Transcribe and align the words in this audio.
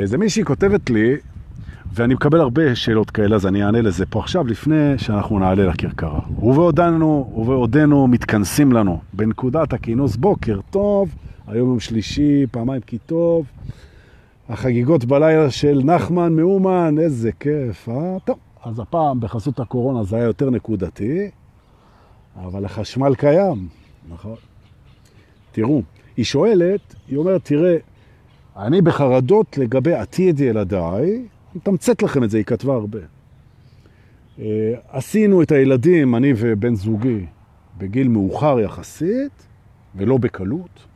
איזה 0.00 0.18
מישהי 0.18 0.44
כותבת 0.44 0.90
לי, 0.90 1.16
ואני 1.94 2.14
מקבל 2.14 2.40
הרבה 2.40 2.74
שאלות 2.74 3.10
כאלה, 3.10 3.36
אז 3.36 3.46
אני 3.46 3.64
אענה 3.64 3.80
לזה 3.80 4.06
פה 4.06 4.20
עכשיו, 4.20 4.46
לפני 4.46 4.98
שאנחנו 4.98 5.38
נעלה 5.38 5.66
לכרכרה. 5.66 6.20
ובעודנו, 6.38 7.32
ובעודנו 7.36 8.06
מתכנסים 8.06 8.72
לנו 8.72 9.00
בנקודת 9.12 9.72
הכינוס 9.72 10.16
בוקר 10.16 10.60
טוב, 10.70 11.14
היום 11.46 11.68
יום 11.68 11.80
שלישי, 11.80 12.46
פעמיים 12.50 12.80
כי 12.80 12.98
טוב, 12.98 13.46
החגיגות 14.48 15.04
בלילה 15.04 15.50
של 15.50 15.80
נחמן 15.84 16.32
מאומן, 16.32 16.94
איזה 16.98 17.32
כיף, 17.32 17.88
אה? 17.88 18.16
טוב, 18.24 18.38
אז 18.64 18.80
הפעם 18.80 19.20
בחסות 19.20 19.60
הקורונה 19.60 20.04
זה 20.04 20.16
היה 20.16 20.24
יותר 20.24 20.50
נקודתי, 20.50 21.30
אבל 22.36 22.64
החשמל 22.64 23.14
קיים, 23.14 23.68
נכון? 24.12 24.36
תראו, 25.52 25.82
היא 26.16 26.24
שואלת, 26.24 26.94
היא 27.08 27.18
אומרת, 27.18 27.44
תראה, 27.44 27.76
אני 28.56 28.82
בחרדות 28.82 29.58
לגבי 29.58 29.94
עתיד 29.94 30.40
ילדיי, 30.40 31.26
אני 31.52 31.60
לכם 32.02 32.24
את 32.24 32.30
זה, 32.30 32.38
היא 32.38 32.44
כתבה 32.44 32.74
הרבה. 32.74 32.98
אה, 34.38 34.74
עשינו 34.88 35.42
את 35.42 35.52
הילדים, 35.52 36.14
אני 36.14 36.32
ובן 36.36 36.74
זוגי, 36.74 37.26
בגיל 37.78 38.08
מאוחר 38.08 38.60
יחסית, 38.60 39.46
ולא 39.96 40.18
בקלות. 40.18 40.86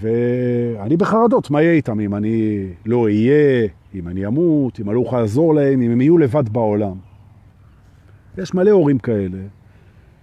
ואני 0.00 0.96
בחרדות, 0.96 1.50
מה 1.50 1.62
יהיה 1.62 1.72
איתם 1.72 2.00
אם 2.00 2.14
אני 2.14 2.66
לא 2.86 3.04
אהיה, 3.04 3.68
אם 3.94 4.08
אני 4.08 4.26
אמות, 4.26 4.80
אם 4.80 4.88
אני 4.88 4.94
לא 4.94 5.00
אוכל 5.00 5.20
לעזור 5.20 5.54
להם, 5.54 5.82
אם 5.82 5.90
הם 5.90 6.00
יהיו 6.00 6.18
לבד 6.18 6.48
בעולם. 6.48 6.96
יש 8.38 8.54
מלא 8.54 8.70
הורים 8.70 8.98
כאלה 8.98 9.38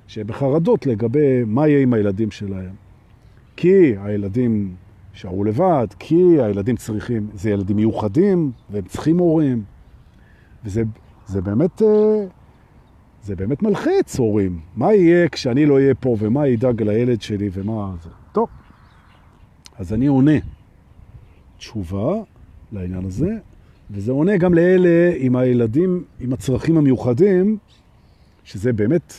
שבחרדות 0.08 0.85
לגבי 0.85 1.44
מה 1.45 1.67
יהיה 1.67 1.81
עם 1.81 1.94
הילדים 1.94 2.31
שלהם. 2.31 2.75
כי 3.55 3.95
הילדים 3.97 4.75
שערו 5.13 5.44
לבד, 5.44 5.88
כי 5.99 6.41
הילדים 6.41 6.76
צריכים, 6.76 7.27
זה 7.34 7.49
ילדים 7.49 7.76
מיוחדים, 7.76 8.52
והם 8.70 8.85
צריכים 8.85 9.17
הורים. 9.17 9.63
וזה 10.66 10.84
זה 11.27 11.41
באמת, 11.41 11.81
אה, 11.81 12.25
זה 13.23 13.36
באמת 13.36 13.64
מלחיץ 13.64 14.20
הורים. 14.20 14.59
מה 14.75 14.94
יהיה 14.94 15.30
כשאני 15.30 15.66
לא 15.66 15.75
אהיה 15.75 15.95
פה, 15.95 16.16
ומה 16.20 16.47
ידאג 16.47 16.81
לילד 16.81 17.22
שלי, 17.22 17.50
ומה 17.53 17.94
זה. 18.03 18.09
טוב, 18.31 18.47
אז 19.78 19.94
אני 19.94 20.08
עונה 20.08 20.38
תשובה 21.58 22.14
לעניין 22.72 23.05
הזה, 23.05 23.38
וזה 23.92 24.11
עונה 24.11 24.38
גם 24.38 24.53
לאלה 24.53 25.14
עם 25.17 25.36
הילדים, 25.36 26.03
עם 26.20 26.33
הצרכים 26.33 26.77
המיוחדים, 26.77 27.58
שזה 28.44 28.73
באמת, 28.73 29.14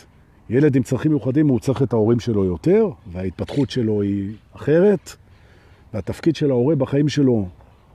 ילד 0.51 0.77
עם 0.77 0.83
צרכים 0.83 1.11
מיוחדים 1.11 1.49
הוא 1.49 1.61
צריך 1.61 1.83
את 1.83 1.93
ההורים 1.93 2.21
שלו 2.21 2.45
יותר, 2.45 2.89
וההתפתחות 3.13 3.71
שלו 3.71 4.03
היא 4.03 4.33
אחרת, 4.53 5.17
והתפקיד 5.95 6.37
של 6.37 6.51
ההורה 6.51 6.77
בחיים 6.77 7.09
שלו 7.09 7.49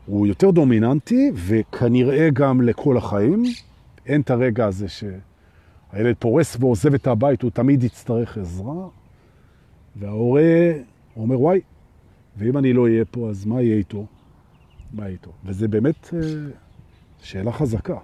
הוא 0.06 0.28
יותר 0.28 0.52
דומיננטי, 0.52 1.32
וכנראה 1.36 2.30
גם 2.34 2.62
לכל 2.62 2.98
החיים. 2.98 3.44
אין 4.06 4.22
את 4.22 4.30
הרגע 4.30 4.66
הזה 4.66 4.86
שהילד 4.88 6.16
פורס 6.20 6.58
ועוזב 6.60 6.94
את 6.94 7.08
הבית, 7.08 7.42
הוא 7.42 7.52
תמיד 7.52 7.84
יצטרך 7.84 8.38
עזרה, 8.38 8.88
וההורה 9.96 10.72
אומר, 11.18 11.42
וואי, 11.42 11.62
ואם 12.38 12.58
אני 12.58 12.74
לא 12.74 12.84
אהיה 12.84 13.06
פה, 13.06 13.30
אז 13.30 13.46
מה 13.46 13.62
יהיה 13.62 13.78
איתו? 13.78 14.06
מה 14.94 15.04
יהיה 15.04 15.12
איתו? 15.12 15.32
וזה 15.46 15.68
באמת 15.68 16.14
אה, 16.14 16.20
שאלה 17.22 17.52
חזקה. 17.52 17.98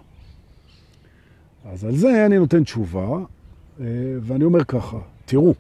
אז 1.66 1.86
על 1.86 1.96
זה 1.96 2.26
אני 2.26 2.38
נותן 2.38 2.64
תשובה, 2.64 3.08
אה, 3.80 3.86
ואני 4.22 4.44
אומר 4.44 4.64
ככה, 4.64 4.98
תראו, 5.26 5.54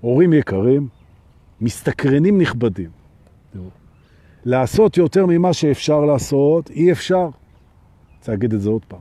הורים 0.00 0.32
יקרים, 0.32 0.88
מסתקרנים 1.60 2.40
נכבדים, 2.40 2.90
תראו, 3.50 3.64
לעשות 4.44 4.96
יותר 4.96 5.26
ממה 5.26 5.52
שאפשר 5.52 6.00
לעשות, 6.00 6.70
אי 6.70 6.92
אפשר. 6.92 7.28
רוצה 8.18 8.32
להגיד 8.32 8.54
את 8.54 8.60
זה 8.60 8.70
עוד 8.70 8.84
פעם. 8.84 9.00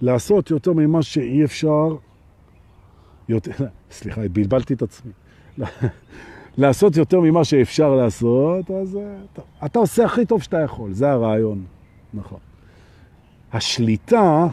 לעשות 0.00 0.50
יותר 0.50 0.72
ממה 0.72 1.02
שאי 1.02 1.44
אפשר, 1.44 1.96
יותר, 3.28 3.52
סליחה, 3.90 4.20
בלבלתי 4.32 4.74
את 4.74 4.82
עצמי. 4.82 5.12
לעשות 6.58 6.96
יותר 6.96 7.20
ממה 7.20 7.44
שאפשר 7.44 7.94
לעשות, 7.94 8.70
אז 8.70 8.96
אה, 8.96 9.16
טוב, 9.32 9.44
אתה 9.64 9.78
עושה 9.78 10.04
הכי 10.04 10.26
טוב 10.26 10.42
שאתה 10.42 10.60
יכול, 10.60 10.92
זה 10.92 11.10
הרעיון, 11.10 11.64
נכון. 12.14 12.38
השליטה, 13.52 14.46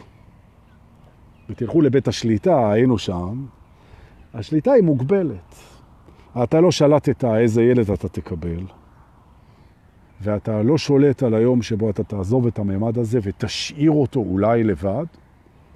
ותלכו 1.48 1.80
לבית 1.80 2.08
השליטה, 2.08 2.72
היינו 2.72 2.98
שם, 2.98 3.46
השליטה 4.34 4.72
היא 4.72 4.82
מוגבלת. 4.82 5.54
אתה 6.42 6.60
לא 6.60 6.70
שלטת 6.70 7.24
איזה 7.24 7.62
ילד 7.62 7.90
אתה 7.90 8.08
תקבל, 8.08 8.64
ואתה 10.20 10.62
לא 10.62 10.78
שולט 10.78 11.22
על 11.22 11.34
היום 11.34 11.62
שבו 11.62 11.90
אתה 11.90 12.04
תעזוב 12.04 12.46
את 12.46 12.58
הממד 12.58 12.98
הזה 12.98 13.18
ותשאיר 13.22 13.90
אותו 13.90 14.20
אולי 14.20 14.64
לבד, 14.64 15.04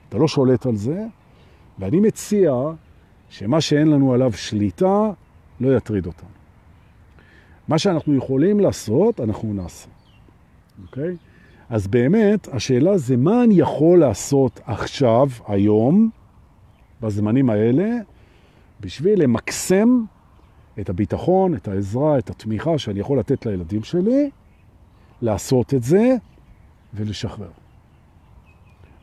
אתה 0.09 0.19
לא 0.19 0.29
שולט 0.29 0.67
על 0.67 0.77
זה, 0.77 1.07
ואני 1.79 2.01
מציע 2.01 2.53
שמה 3.29 3.61
שאין 3.61 3.91
לנו 3.91 4.15
עליו 4.15 4.33
שליטה, 4.33 5.11
לא 5.61 5.77
יטריד 5.77 6.07
אותנו. 6.07 6.29
מה 7.69 7.79
שאנחנו 7.79 8.15
יכולים 8.15 8.61
לעשות, 8.61 9.21
אנחנו 9.21 9.55
נעשה. 9.55 9.89
אוקיי? 10.83 11.17
אז 11.69 11.87
באמת, 11.87 12.49
השאלה 12.53 12.99
זה 12.99 13.17
מה 13.17 13.45
אני 13.45 13.55
יכול 13.55 14.01
לעשות 14.01 14.61
עכשיו, 14.65 15.29
היום, 15.49 16.11
בזמנים 17.01 17.51
האלה, 17.51 17.89
בשביל 18.81 19.23
למקסם 19.23 20.05
את 20.81 20.89
הביטחון, 20.89 21.55
את 21.55 21.69
העזרה, 21.69 22.19
את 22.19 22.31
התמיכה 22.31 22.79
שאני 22.79 23.01
יכול 23.01 23.19
לתת 23.19 23.47
לילדים 23.47 23.83
שלי, 23.83 24.31
לעשות 25.23 25.75
את 25.75 25.83
זה 25.83 26.15
ולשחרר. 26.95 27.51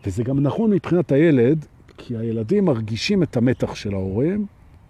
וזה 0.05 0.23
גם 0.23 0.39
נכון 0.39 0.71
מבחינת 0.71 1.11
הילד, 1.11 1.65
כי 1.97 2.17
הילדים 2.17 2.65
מרגישים 2.65 3.23
את 3.23 3.37
המתח 3.37 3.75
של 3.75 3.93
ההורים, 3.93 4.45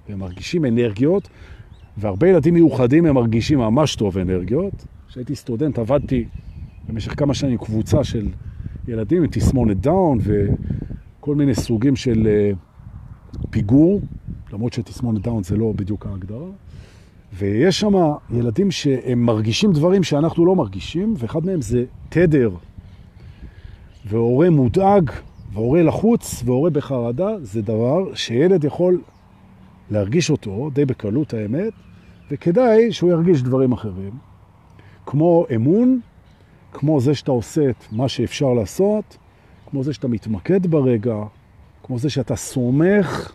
והם 0.10 0.20
מרגישים 0.20 0.66
אנרגיות, 0.66 1.30
והרבה 1.98 2.28
ילדים 2.28 2.54
מיוחדים 2.54 3.06
הם 3.06 3.16
מרגישים 3.16 3.60
ממש 3.60 3.96
טוב 3.96 4.18
אנרגיות. 4.18 4.86
כשהייתי 5.08 5.36
סטודנט 5.36 5.80
עבדתי 5.80 6.26
במשך 6.90 7.20
כמה 7.20 7.34
שנים 7.34 7.58
קבוצה 7.58 8.04
של 8.04 8.30
ילדים 8.88 9.24
עם 9.24 9.30
תסמונת 9.32 9.78
דאון 9.78 10.20
וכל 10.22 11.36
מיני 11.36 11.56
סוגים 11.56 11.96
של 11.96 12.28
אה, 12.53 13.48
פיגור, 13.50 14.02
למרות 14.57 14.73
שתסמונת 14.73 15.22
דאון 15.22 15.44
זה 15.44 15.57
לא 15.57 15.73
בדיוק 15.75 16.06
ההגדרה. 16.06 16.47
ויש 17.34 17.79
שם 17.79 17.94
ילדים 18.31 18.72
שהם 18.72 19.25
מרגישים 19.25 19.73
דברים 19.73 20.03
שאנחנו 20.03 20.45
לא 20.45 20.56
מרגישים, 20.56 21.13
ואחד 21.18 21.45
מהם 21.45 21.62
זה 21.62 21.85
תדר. 22.09 22.51
והורה 24.06 24.50
מודאג, 24.50 25.12
והורה 25.53 25.84
לחוץ, 25.84 26.44
והורה 26.45 26.69
בחרדה, 26.69 27.28
זה 27.41 27.62
דבר 27.62 28.16
שילד 28.16 28.63
יכול 28.63 29.01
להרגיש 29.91 30.29
אותו 30.29 30.69
די 30.74 30.85
בקלות 30.85 31.34
האמת, 31.34 31.74
וכדאי 32.31 32.91
שהוא 32.91 33.12
ירגיש 33.12 33.44
דברים 33.44 33.72
אחרים, 33.72 34.12
כמו 35.06 35.45
אמון, 35.56 36.00
כמו 36.72 37.00
זה 37.00 37.16
שאתה 37.16 37.31
עושה 37.31 37.69
את 37.69 37.85
מה 37.91 38.07
שאפשר 38.07 38.53
לעשות, 38.53 39.18
כמו 39.69 39.84
זה 39.84 39.94
שאתה 39.94 40.07
מתמקד 40.07 40.68
ברגע, 40.68 41.16
כמו 41.84 42.00
זה 42.00 42.09
שאתה 42.09 42.35
סומך 42.35 43.34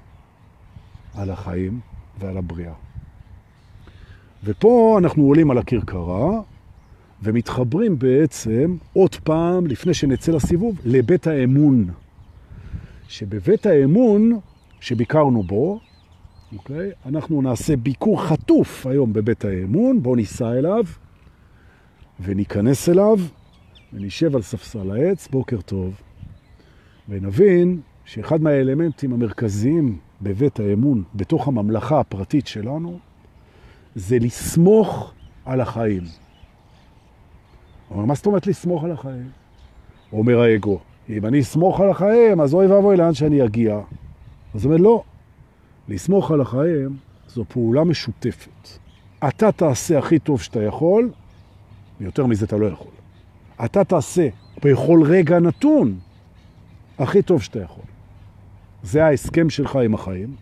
על 1.15 1.31
החיים 1.31 1.81
ועל 2.19 2.37
הבריאה. 2.37 2.75
ופה 4.45 4.97
אנחנו 4.99 5.23
עולים 5.23 5.51
על 5.51 5.59
הכרכרה 5.59 6.41
ומתחברים 7.23 7.99
בעצם 7.99 8.77
עוד 8.93 9.15
פעם, 9.15 9.67
לפני 9.67 9.95
שנצא 9.95 10.33
לסיבוב, 10.33 10.81
לבית 10.85 11.27
האמון. 11.27 11.91
שבבית 13.09 13.67
האמון 13.67 14.39
שביקרנו 14.81 15.43
בו, 15.43 15.81
אוקיי? 16.57 16.91
אנחנו 17.07 17.43
נעשה 17.43 17.77
ביקור 17.77 18.23
חטוף 18.23 18.87
היום 18.87 19.13
בבית 19.13 19.45
האמון, 19.45 20.03
בואו 20.03 20.17
ניסע 20.17 20.53
אליו 20.53 20.85
וניכנס 22.21 22.89
אליו 22.89 23.19
ונשב 23.93 24.37
על 24.37 24.43
ספסל 24.43 24.91
העץ, 24.91 25.29
בוקר 25.29 25.61
טוב, 25.61 26.01
ונבין 27.09 27.81
שאחד 28.05 28.43
מהאלמנטים 28.43 29.13
המרכזיים 29.13 29.99
בבית 30.23 30.61
האמון, 30.61 31.03
בתוך 31.15 31.49
הממלכה 31.49 32.01
הפרטית 32.01 32.47
שלנו, 32.47 32.99
זה 33.95 34.19
לסמוך 34.19 35.13
על 35.45 35.61
החיים. 35.61 36.03
אומר, 37.91 38.05
מה 38.05 38.15
זאת 38.15 38.27
אומרת 38.27 38.47
לסמוך 38.47 38.85
על 38.85 38.93
החיים? 38.93 39.31
אומר 40.13 40.41
האגו, 40.41 40.79
אם 41.09 41.27
אני 41.27 41.41
אסמוך 41.41 41.81
על 41.81 41.91
החיים, 41.91 42.41
אז 42.41 42.55
אוי 42.55 42.67
ואבוי 42.67 42.97
לאן 42.97 43.15
שאני 43.15 43.45
אגיע. 43.45 43.81
אז 44.55 44.65
אומר, 44.65 44.77
לא, 44.77 45.03
לסמוך 45.89 46.31
על 46.31 46.41
החיים 46.41 46.97
זו 47.29 47.45
פעולה 47.49 47.85
משותפת. 47.85 48.69
אתה 49.29 49.53
תעשה 49.53 49.99
הכי 49.99 50.19
טוב 50.19 50.43
שאתה 50.43 50.63
יכול, 50.63 51.11
ויותר 52.01 52.27
מזה 52.27 52.45
אתה 52.45 52.57
לא 52.57 52.67
יכול. 52.67 52.93
אתה 53.65 53.85
תעשה 53.85 54.29
בכל 54.65 55.03
רגע 55.07 55.39
נתון 55.39 55.99
הכי 56.99 57.23
טוב 57.23 57.43
שאתה 57.43 57.63
יכול. 57.63 57.85
זה 58.83 59.05
ההסכם 59.05 59.51
שלך 59.51 59.77
עם 59.77 59.95
החיים, 59.95 60.35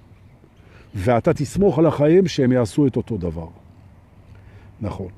ואתה 0.95 1.35
תסמוך 1.35 1.79
על 1.79 1.87
החיים 1.87 2.29
שהם 2.29 2.53
יעשו 2.53 2.87
את 2.87 2.97
אותו 2.97 3.17
דבר. 3.17 3.47
נכון. 4.81 5.09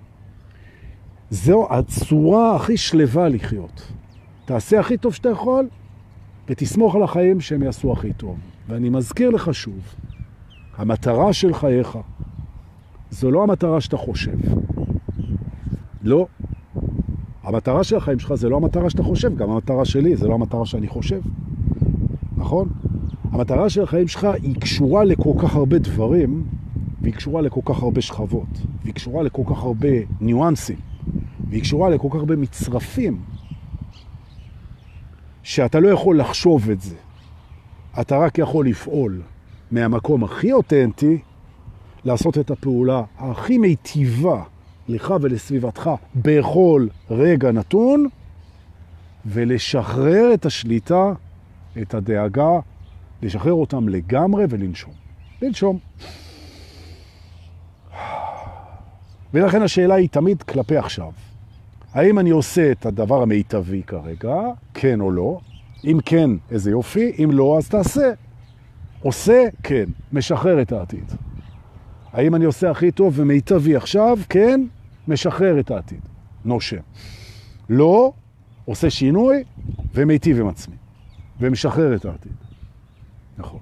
זו 1.30 1.66
הצורה 1.70 2.56
הכי 2.56 2.76
שלווה 2.76 3.28
לחיות. 3.28 3.92
תעשה 4.44 4.80
הכי 4.80 4.96
טוב 4.96 5.14
שאתה 5.14 5.28
יכול, 5.28 5.68
ותסמוך 6.48 6.94
על 6.94 7.02
החיים 7.02 7.40
שהם 7.40 7.62
יעשו 7.62 7.92
הכי 7.92 8.12
טוב. 8.12 8.38
ואני 8.68 8.88
מזכיר 8.88 9.30
לך 9.30 9.54
שוב, 9.54 9.94
המטרה 10.76 11.32
של 11.32 11.54
חייך 11.54 11.98
זו 13.10 13.30
לא 13.30 13.42
המטרה 13.42 13.80
שאתה 13.80 13.96
חושב. 13.96 14.36
לא. 16.02 16.26
המטרה 17.42 17.84
של 17.84 17.96
החיים 17.96 18.18
שלך 18.18 18.34
זה 18.34 18.48
לא 18.48 18.56
המטרה 18.56 18.90
שאתה 18.90 19.02
חושב, 19.02 19.36
גם 19.36 19.50
המטרה 19.50 19.84
שלי 19.84 20.16
זה 20.16 20.28
לא 20.28 20.34
המטרה 20.34 20.66
שאני 20.66 20.88
חושב. 20.88 21.20
נכון? 22.36 22.68
המטרה 23.32 23.70
של 23.70 23.82
החיים 23.82 24.08
שלך 24.08 24.24
היא 24.42 24.56
קשורה 24.60 25.04
לכל 25.04 25.32
כך 25.42 25.54
הרבה 25.54 25.78
דברים, 25.78 26.44
והיא 27.02 27.14
קשורה 27.14 27.42
לכל 27.42 27.60
כך 27.64 27.82
הרבה 27.82 28.00
שכבות, 28.00 28.48
והיא 28.82 28.94
קשורה 28.94 29.22
לכל 29.22 29.42
כך 29.46 29.62
הרבה 29.62 29.88
ניואנסים, 30.20 30.76
והיא 31.48 31.62
קשורה 31.62 31.90
לכל 31.90 32.08
כך 32.10 32.16
הרבה 32.16 32.36
מצרפים, 32.36 33.20
שאתה 35.42 35.80
לא 35.80 35.88
יכול 35.88 36.20
לחשוב 36.20 36.70
את 36.70 36.80
זה. 36.80 36.94
אתה 38.00 38.18
רק 38.18 38.38
יכול 38.38 38.66
לפעול 38.66 39.22
מהמקום 39.70 40.24
הכי 40.24 40.52
אותנטי, 40.52 41.18
לעשות 42.04 42.38
את 42.38 42.50
הפעולה 42.50 43.02
הכי 43.18 43.58
מיטיבה 43.58 44.42
לך 44.88 45.14
ולסביבתך 45.20 45.90
בכל 46.14 46.86
רגע 47.10 47.52
נתון, 47.52 48.06
ולשחרר 49.26 50.34
את 50.34 50.46
השליטה, 50.46 51.12
את 51.82 51.94
הדאגה, 51.94 52.58
לשחרר 53.22 53.52
אותם 53.52 53.88
לגמרי 53.88 54.44
ולנשום. 54.48 54.92
לנשום. 55.42 55.78
ולכן 59.34 59.62
השאלה 59.62 59.94
היא 59.94 60.08
תמיד 60.08 60.42
כלפי 60.42 60.76
עכשיו. 60.76 61.10
האם 61.92 62.18
אני 62.18 62.30
עושה 62.30 62.72
את 62.72 62.86
הדבר 62.86 63.22
המיטבי 63.22 63.82
כרגע, 63.82 64.34
כן 64.74 65.00
או 65.00 65.10
לא? 65.10 65.40
אם 65.84 65.98
כן, 66.04 66.30
איזה 66.50 66.70
יופי, 66.70 67.12
אם 67.24 67.30
לא, 67.32 67.58
אז 67.58 67.68
תעשה. 67.68 68.12
עושה, 69.02 69.44
כן, 69.62 69.84
משחרר 70.12 70.62
את 70.62 70.72
העתיד. 70.72 71.12
האם 72.12 72.34
אני 72.34 72.44
עושה 72.44 72.70
הכי 72.70 72.90
טוב 72.90 73.12
ומיטבי 73.16 73.76
עכשיו? 73.76 74.18
כן, 74.28 74.64
משחרר 75.08 75.60
את 75.60 75.70
העתיד. 75.70 76.00
נושם. 76.44 76.80
לא, 77.68 78.12
עושה 78.64 78.90
שינוי 78.90 79.44
ומיטיב 79.94 80.40
עם 80.40 80.48
עצמי. 80.48 80.76
ומשחרר 81.40 81.94
את 81.94 82.04
העתיד. 82.04 82.32
נכון. 83.38 83.60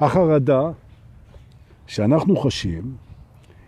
החרדה 0.00 0.70
שאנחנו 1.86 2.36
חשים 2.36 2.96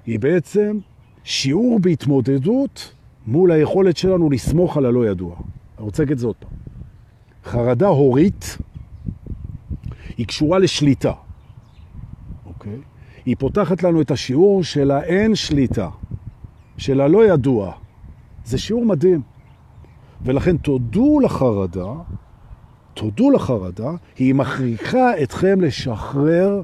היא 0.07 0.21
בעצם 0.21 0.79
שיעור 1.25 1.79
בהתמודדות 1.81 2.95
מול 3.27 3.51
היכולת 3.51 3.97
שלנו 3.97 4.31
לסמוך 4.31 4.77
על 4.77 4.87
הלא 4.87 5.07
ידוע. 5.07 5.37
אני 5.37 5.85
רוצה 5.85 6.03
להגיד 6.03 6.19
זאת 6.19 6.37
פעם. 6.41 6.51
חרדה 7.45 7.87
הורית 7.89 8.59
היא 10.17 10.27
קשורה 10.27 10.59
לשליטה, 10.59 11.13
אוקיי? 12.47 12.79
היא 13.27 13.37
פותחת 13.39 13.83
לנו 13.83 14.01
את 14.01 14.11
השיעור 14.11 14.65
של 14.65 14.91
האין 14.91 15.35
שליטה, 15.35 15.89
של 16.77 17.01
הלא 17.01 17.27
ידוע. 17.27 17.73
זה 18.45 18.59
שיעור 18.59 18.85
מדהים. 18.85 19.23
ולכן 20.23 20.57
תודו 20.57 21.21
לחרדה, 21.21 21.93
תודו 22.97 23.31
לחרדה, 23.31 23.91
היא 24.19 24.35
מכריחה 24.35 25.23
אתכם 25.23 25.61
לשחרר 25.61 26.63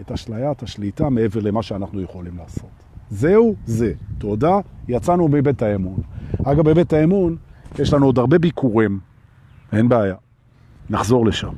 את 0.00 0.12
אשליית 0.12 0.62
השליטה 0.62 1.08
מעבר 1.08 1.40
למה 1.40 1.62
שאנחנו 1.62 2.00
יכולים 2.00 2.36
לעשות. 2.36 2.70
זהו 3.10 3.54
זה. 3.66 3.92
תודה, 4.18 4.58
יצאנו 4.88 5.28
מבית 5.28 5.62
האמון. 5.62 5.96
אגב, 6.44 6.70
בבית 6.70 6.92
האמון 6.92 7.36
יש 7.78 7.92
לנו 7.92 8.06
עוד 8.06 8.18
הרבה 8.18 8.38
ביקורים, 8.38 8.98
אין 9.72 9.88
בעיה. 9.88 10.14
נחזור 10.90 11.26
לשם. 11.26 11.52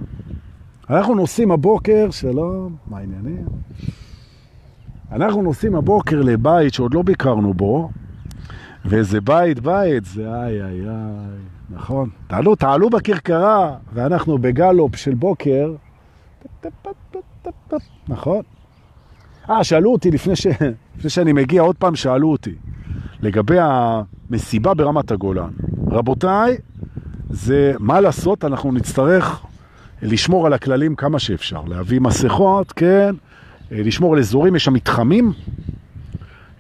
אנחנו 0.91 1.15
נוסעים 1.15 1.51
הבוקר, 1.51 2.11
שלום, 2.11 2.77
מה 2.87 2.99
העניינים? 2.99 3.47
אנחנו 5.13 5.43
נוסעים 5.43 5.77
הבוקר 5.77 6.23
לבית 6.23 6.75
שעוד 6.75 6.95
לא 6.95 7.03
ביקרנו 7.03 7.55
בו, 7.55 7.91
ואיזה 8.85 9.21
בית 9.21 9.61
בית, 9.61 10.05
זה 10.05 10.35
איי 10.35 10.63
איי 10.63 10.81
איי, 10.81 10.91
נכון? 11.71 12.09
תעלו, 12.27 12.55
תעלו 12.55 12.91
בכרכרה, 12.91 13.77
ואנחנו 13.93 14.39
בגלופ 14.39 14.97
של 14.97 15.15
בוקר, 15.15 15.75
נכון? 18.09 18.43
אה, 19.51 19.65
שאלו 19.65 19.93
אותי 19.93 20.11
לפני, 20.11 20.37
ש... 20.37 20.47
לפני 20.97 21.11
שאני 21.11 21.33
מגיע, 21.33 21.63
עוד 21.63 21.77
פעם 21.77 21.97
שאלו 21.97 22.33
אותי, 22.33 22.55
לגבי 23.21 23.57
המסיבה 23.61 24.75
ברמת 24.75 25.11
הגולן. 25.11 25.51
רבותיי, 25.91 26.57
זה 27.31 27.75
מה 27.79 28.01
לעשות, 28.01 28.45
אנחנו 28.45 28.73
נצטרך 28.73 29.41
לשמור 30.03 30.47
על 30.47 30.53
הכללים 30.53 30.97
כמה 30.97 31.19
שאפשר, 31.19 31.63
להביא 31.67 32.01
מסכות, 32.01 32.73
כן, 32.73 33.15
לשמור 33.71 34.13
על 34.15 34.19
אזורים, 34.19 34.57
יש 34.57 34.65
שם 34.65 34.73
מתחמים, 34.73 35.33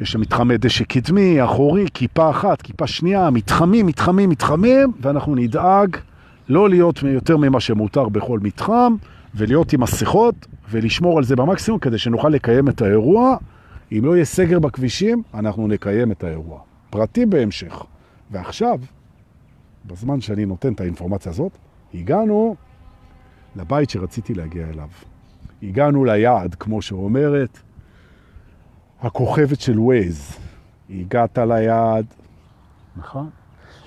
יש 0.00 0.12
שם 0.12 0.20
מתחמי 0.20 0.58
דשא 0.58 0.84
קדמי, 0.84 1.44
אחורי, 1.44 1.86
כיפה 1.94 2.30
אחת, 2.30 2.62
כיפה 2.62 2.86
שנייה, 2.86 3.30
מתחמים, 3.30 3.86
מתחמים, 3.86 4.30
מתחמים, 4.30 4.92
ואנחנו 5.00 5.34
נדאג 5.34 5.96
לא 6.48 6.68
להיות 6.68 7.02
יותר 7.02 7.36
ממה 7.36 7.60
שמותר 7.60 8.08
בכל 8.08 8.38
מתחם, 8.42 8.94
ולהיות 9.34 9.72
עם 9.72 9.80
מסכות, 9.80 10.46
ולשמור 10.70 11.18
על 11.18 11.24
זה 11.24 11.36
במקסימום, 11.36 11.80
כדי 11.80 11.98
שנוכל 11.98 12.28
לקיים 12.28 12.68
את 12.68 12.82
האירוע. 12.82 13.36
אם 13.92 14.00
לא 14.04 14.14
יהיה 14.14 14.24
סגר 14.24 14.58
בכבישים, 14.58 15.22
אנחנו 15.34 15.68
נקיים 15.68 16.12
את 16.12 16.24
האירוע. 16.24 16.60
פרטי 16.90 17.26
בהמשך. 17.26 17.82
ועכשיו, 18.30 18.78
בזמן 19.86 20.20
שאני 20.20 20.46
נותן 20.46 20.72
את 20.72 20.80
האינפורמציה 20.80 21.32
הזאת, 21.32 21.52
הגענו 21.94 22.56
לבית 23.56 23.90
שרציתי 23.90 24.34
להגיע 24.34 24.66
אליו. 24.68 24.88
הגענו 25.62 26.04
ליעד, 26.04 26.54
כמו 26.54 26.82
שאומרת 26.82 27.58
הכוכבת 29.02 29.60
של 29.60 29.80
ווייז. 29.80 30.36
הגעת 30.90 31.38
ליעד, 31.38 32.06
נכון? 32.96 33.30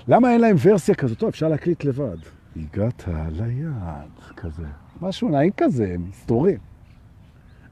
למה 0.08 0.32
אין 0.32 0.40
להם 0.40 0.56
ורסיה 0.62 0.94
כזאת? 0.94 1.18
טוב, 1.18 1.28
אפשר 1.28 1.48
להקליט 1.48 1.84
לבד. 1.84 2.16
הגעת 2.56 3.08
ליעד, 3.32 4.08
כזה. 4.36 4.66
משהו 5.02 5.28
נעים 5.28 5.52
כזה, 5.56 5.96
מסתורים. 6.08 6.58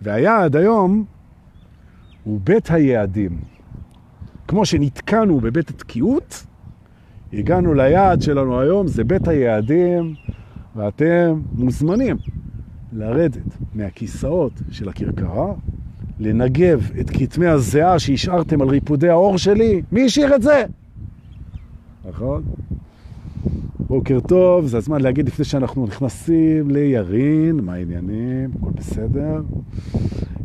והיעד 0.00 0.56
היום 0.56 1.04
הוא 2.24 2.40
בית 2.44 2.70
היעדים. 2.70 3.40
כמו 4.48 4.66
שנתקענו 4.66 5.40
בבית 5.40 5.70
התקיעות, 5.70 6.46
הגענו 7.32 7.74
ליעד 7.74 8.22
שלנו 8.22 8.60
היום, 8.60 8.86
זה 8.86 9.04
בית 9.04 9.28
היעדים, 9.28 10.14
ואתם 10.76 11.40
מוזמנים 11.52 12.16
לרדת 12.92 13.56
מהכיסאות 13.74 14.52
של 14.70 14.88
הכרכרה, 14.88 15.54
לנגב 16.22 16.90
את 17.00 17.10
כתמי 17.10 17.46
הזיעה 17.46 17.98
שהשארתם 17.98 18.62
על 18.62 18.68
ריפודי 18.68 19.08
האור 19.08 19.38
שלי. 19.38 19.82
מי 19.92 20.04
השאיר 20.04 20.34
את 20.34 20.42
זה? 20.42 20.64
נכון? 22.08 22.42
בוקר 23.78 24.20
טוב, 24.20 24.66
זה 24.66 24.76
הזמן 24.78 25.00
להגיד 25.00 25.26
לפני 25.26 25.44
שאנחנו 25.44 25.86
נכנסים 25.86 26.70
לירין, 26.70 27.60
מה 27.60 27.74
העניינים, 27.74 28.50
הכל 28.58 28.70
בסדר. 28.70 29.42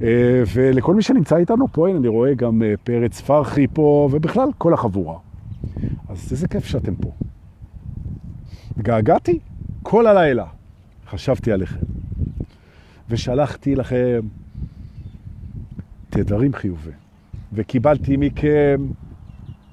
אה, 0.02 0.44
ולכל 0.54 0.96
מי 0.96 1.02
שנמצא 1.02 1.38
איתנו 1.38 1.68
פה, 1.72 1.90
אני 1.90 2.08
רואה 2.08 2.34
גם 2.34 2.64
אה, 2.64 2.74
פרץ 2.84 3.22
פרחי 3.22 3.68
פה, 3.68 4.10
ובכלל 4.12 4.50
כל 4.58 4.74
החבורה. 4.74 5.18
אז 6.10 6.28
איזה 6.32 6.48
כיף 6.48 6.66
שאתם 6.66 6.96
פה. 6.96 7.12
געגעתי 8.78 9.40
כל 9.84 10.08
הלילה, 10.08 10.46
חשבתי 11.10 11.52
עליכם. 11.52 11.86
ושלחתי 13.10 13.76
לכם 13.76 14.20
תדרים 16.24 16.54
חיובי, 16.54 16.92
וקיבלתי 17.54 18.18
מכם 18.18 18.82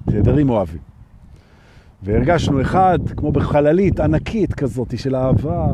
תדרים 0.09 0.49
אוהבים. 0.49 0.81
והרגשנו 2.03 2.61
אחד, 2.61 2.99
כמו 3.17 3.31
בחללית 3.31 3.99
ענקית 3.99 4.53
כזאת 4.53 4.99
של 4.99 5.15
אהבה, 5.15 5.67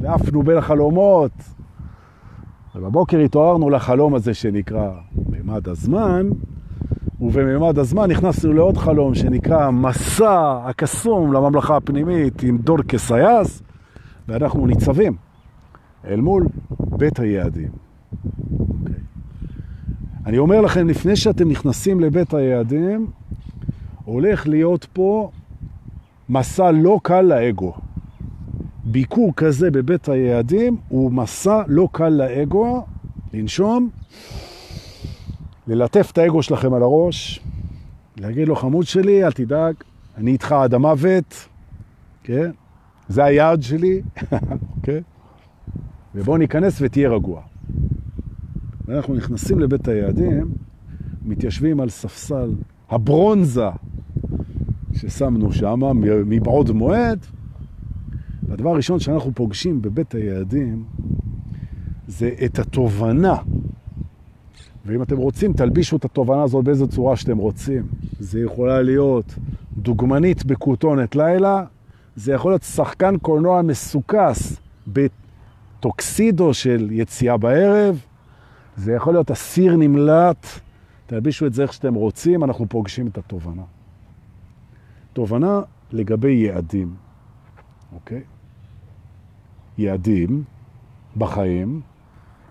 ועפנו 0.00 0.42
בין 0.42 0.56
החלומות. 0.56 1.32
ובבוקר 2.74 3.18
התעוררנו 3.18 3.70
לחלום 3.70 4.14
הזה 4.14 4.34
שנקרא 4.34 4.90
מימד 5.28 5.68
הזמן, 5.68 6.28
ובמימד 7.20 7.78
הזמן 7.78 8.10
נכנסנו 8.10 8.52
לעוד 8.52 8.76
חלום 8.76 9.14
שנקרא 9.14 9.70
מסע 9.70 10.60
הקסום 10.64 11.32
לממלכה 11.32 11.76
הפנימית 11.76 12.42
עם 12.42 12.58
דור 12.58 12.82
כסייס, 12.82 13.62
ואנחנו 14.28 14.66
ניצבים 14.66 15.16
אל 16.04 16.20
מול 16.20 16.46
בית 16.80 17.18
היעדים. 17.20 17.70
Okay. 18.84 19.07
אני 20.28 20.38
אומר 20.38 20.60
לכם, 20.60 20.88
לפני 20.88 21.16
שאתם 21.16 21.48
נכנסים 21.48 22.00
לבית 22.00 22.34
היעדים, 22.34 23.06
הולך 24.04 24.46
להיות 24.46 24.86
פה 24.92 25.30
מסע 26.28 26.70
לא 26.70 27.00
קל 27.02 27.20
לאגו. 27.20 27.72
ביקור 28.84 29.32
כזה 29.36 29.70
בבית 29.70 30.08
היעדים 30.08 30.76
הוא 30.88 31.12
מסע 31.12 31.62
לא 31.66 31.88
קל 31.92 32.08
לאגו, 32.08 32.86
לנשום, 33.34 33.88
ללטף 35.66 36.10
את 36.12 36.18
האגו 36.18 36.42
שלכם 36.42 36.74
על 36.74 36.82
הראש, 36.82 37.40
להגיד 38.16 38.48
לו, 38.48 38.56
חמוד 38.56 38.86
שלי, 38.86 39.24
אל 39.24 39.32
תדאג, 39.32 39.74
אני 40.16 40.30
איתך 40.30 40.52
עד 40.52 40.74
המוות, 40.74 41.48
כן? 42.22 42.50
זה 43.08 43.24
היעד 43.24 43.62
שלי, 43.62 44.02
אוקיי? 44.76 45.00
ובוא 46.14 46.38
ניכנס 46.38 46.78
ותהיה 46.80 47.08
רגוע. 47.08 47.42
ואנחנו 48.88 49.14
נכנסים 49.14 49.58
לבית 49.60 49.88
היעדים, 49.88 50.52
מתיישבים 51.24 51.80
על 51.80 51.88
ספסל 51.88 52.52
הברונזה 52.90 53.68
ששמנו 54.92 55.52
שם 55.52 55.80
מבעוד 56.26 56.70
מועד. 56.70 57.26
והדבר 58.42 58.70
הראשון 58.70 59.00
שאנחנו 59.00 59.34
פוגשים 59.34 59.82
בבית 59.82 60.14
היעדים 60.14 60.84
זה 62.06 62.30
את 62.44 62.58
התובנה. 62.58 63.36
ואם 64.86 65.02
אתם 65.02 65.16
רוצים, 65.16 65.52
תלבישו 65.52 65.96
את 65.96 66.04
התובנה 66.04 66.42
הזאת 66.42 66.64
באיזו 66.64 66.88
צורה 66.88 67.16
שאתם 67.16 67.38
רוצים. 67.38 67.86
זה 68.20 68.40
יכולה 68.40 68.82
להיות 68.82 69.34
דוגמנית 69.76 70.44
בכותונת 70.44 71.16
לילה, 71.16 71.64
זה 72.16 72.32
יכול 72.32 72.50
להיות 72.50 72.62
שחקן 72.62 73.18
קולנוע 73.18 73.62
מסוכס 73.62 74.60
בטוקסידו 74.86 76.54
של 76.54 76.88
יציאה 76.90 77.36
בערב, 77.36 78.00
זה 78.78 78.92
יכול 78.92 79.14
להיות 79.14 79.30
אסיר 79.30 79.76
נמלט, 79.76 80.46
תלבישו 81.06 81.46
את 81.46 81.54
זה 81.54 81.62
איך 81.62 81.72
שאתם 81.72 81.94
רוצים, 81.94 82.44
אנחנו 82.44 82.66
פוגשים 82.68 83.06
את 83.06 83.18
התובנה. 83.18 83.62
תובנה 85.12 85.60
לגבי 85.92 86.32
יעדים, 86.32 86.94
אוקיי? 87.92 88.22
יעדים 89.78 90.44
בחיים 91.16 91.80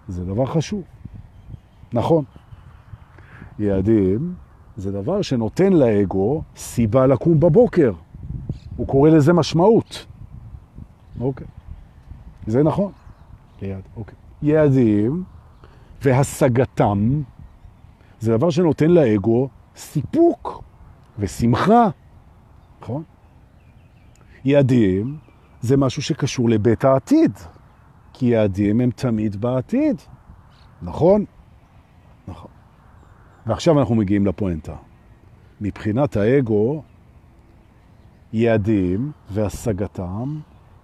זה 0.07 0.25
דבר 0.25 0.45
חשוב. 0.45 0.83
נכון. 1.93 2.23
יעדים 3.59 4.35
זה 4.77 4.91
דבר 4.91 5.21
שנותן 5.21 5.73
לאגו 5.73 6.41
סיבה 6.55 7.07
לקום 7.07 7.39
בבוקר. 7.39 7.91
הוא 8.77 8.87
קורא 8.87 9.09
לזה 9.09 9.33
משמעות. 9.33 10.05
אוקיי. 11.19 11.47
זה 12.47 12.63
נכון. 12.63 12.91
יעד, 13.61 13.81
אוקיי. 13.97 14.15
יעדים 14.41 15.23
והשגתם 16.01 17.21
זה 18.19 18.37
דבר 18.37 18.49
שנותן 18.49 18.89
לאגו 18.91 19.49
סיפוק 19.75 20.63
ושמחה. 21.19 21.89
נכון? 22.81 23.03
יעדים 24.45 25.17
זה 25.61 25.77
משהו 25.77 26.01
שקשור 26.01 26.49
לבית 26.49 26.85
העתיד, 26.85 27.31
כי 28.13 28.25
יעדים 28.25 28.81
הם 28.81 28.89
תמיד 28.91 29.35
בעתיד. 29.35 30.01
נכון? 30.81 31.25
נכון. 32.27 32.51
ועכשיו 33.45 33.79
אנחנו 33.79 33.95
מגיעים 33.95 34.25
לפואנטה. 34.25 34.75
מבחינת 35.61 36.17
האגו, 36.17 36.83
יעדים 38.33 39.11
והשגתם 39.31 40.39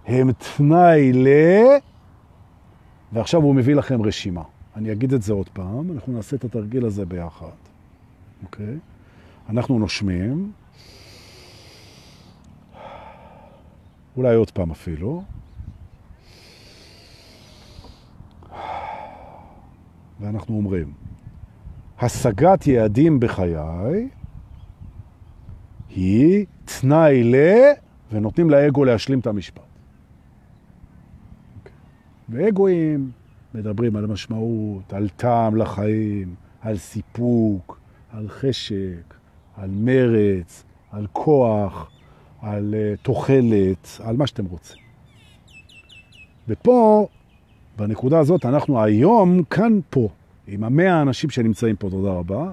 הם 0.06 0.32
תנאי 0.32 1.12
ל... 1.12 1.28
ועכשיו 3.12 3.42
הוא 3.42 3.54
מביא 3.54 3.74
לכם 3.74 4.02
רשימה. 4.02 4.42
אני 4.76 4.92
אגיד 4.92 5.12
את 5.12 5.22
זה 5.22 5.32
עוד 5.32 5.48
פעם, 5.48 5.92
אנחנו 5.92 6.12
נעשה 6.12 6.36
את 6.36 6.44
התרגיל 6.44 6.86
הזה 6.86 7.06
ביחד, 7.06 7.56
אוקיי? 8.42 8.78
אנחנו 9.48 9.78
נושמים, 9.78 10.52
אולי 14.16 14.34
עוד 14.34 14.50
פעם 14.50 14.70
אפילו. 14.70 15.22
ואנחנו 20.20 20.56
אומרים, 20.56 20.92
השגת 22.00 22.66
יעדים 22.66 23.20
בחיי 23.20 24.08
היא 25.88 26.46
תנאי 26.64 27.24
ל... 27.24 27.36
ונותנים 28.12 28.50
לאגו 28.50 28.84
להשלים 28.84 29.18
את 29.18 29.26
המשפט. 29.26 29.62
Okay. 29.62 31.68
ואגואים 32.28 33.10
מדברים 33.54 33.96
על 33.96 34.06
משמעות, 34.06 34.92
על 34.92 35.08
טעם 35.08 35.56
לחיים, 35.56 36.34
על 36.60 36.76
סיפוק, 36.76 37.78
על 38.12 38.28
חשק, 38.28 39.14
על 39.56 39.70
מרץ, 39.70 40.64
על 40.90 41.06
כוח, 41.12 41.90
על 42.40 42.74
uh, 42.74 43.02
תוחלת, 43.02 43.88
על 44.04 44.16
מה 44.16 44.26
שאתם 44.26 44.44
רוצים. 44.44 44.82
ופה, 46.48 47.06
בנקודה 47.76 48.18
הזאת, 48.18 48.44
אנחנו 48.44 48.82
היום 48.82 49.42
כאן 49.44 49.80
פה, 49.90 50.08
עם 50.46 50.64
המאה 50.64 50.94
האנשים 50.94 51.30
שנמצאים 51.30 51.76
פה, 51.76 51.90
תודה 51.90 52.10
רבה, 52.10 52.52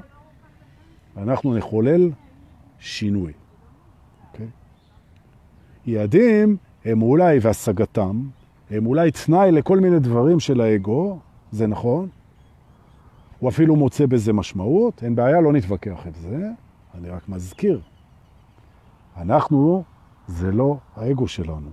ואנחנו 1.16 1.58
נחולל 1.58 2.10
שינוי. 2.80 3.32
Okay? 3.32 3.36
אוקיי? 4.34 4.48
יעדים 5.86 6.58
הם 6.86 7.02
אולי, 7.02 7.40
והשגתם, 7.42 8.22
הם 8.72 8.86
אולי 8.86 9.12
תנאי 9.12 9.52
לכל 9.52 9.80
מיני 9.80 10.00
דברים 10.00 10.40
של 10.40 10.62
האגו, 10.62 11.20
זה 11.52 11.68
נכון. 11.68 12.10
הוא 13.40 13.50
אפילו 13.50 13.76
מוצא 13.76 14.06
בזה 14.06 14.34
משמעות, 14.34 15.04
אין 15.04 15.16
בעיה, 15.16 15.42
לא 15.42 15.54
נתווכח 15.54 16.08
את 16.08 16.16
זה, 16.16 16.50
אני 16.96 17.10
רק 17.10 17.30
מזכיר. 17.30 17.82
אנחנו, 19.18 19.84
זה 20.28 20.52
לא 20.52 20.78
האגו 20.96 21.28
שלנו, 21.28 21.70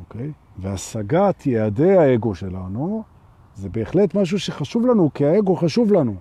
אוקיי? 0.00 0.32
והשגת 0.58 1.46
יעדי 1.46 1.96
האגו 1.96 2.34
שלנו, 2.34 3.02
זה 3.54 3.68
בהחלט 3.68 4.14
משהו 4.14 4.38
שחשוב 4.38 4.86
לנו, 4.86 5.10
כי 5.14 5.26
האגו 5.26 5.56
חשוב 5.56 5.92
לנו. 5.92 6.14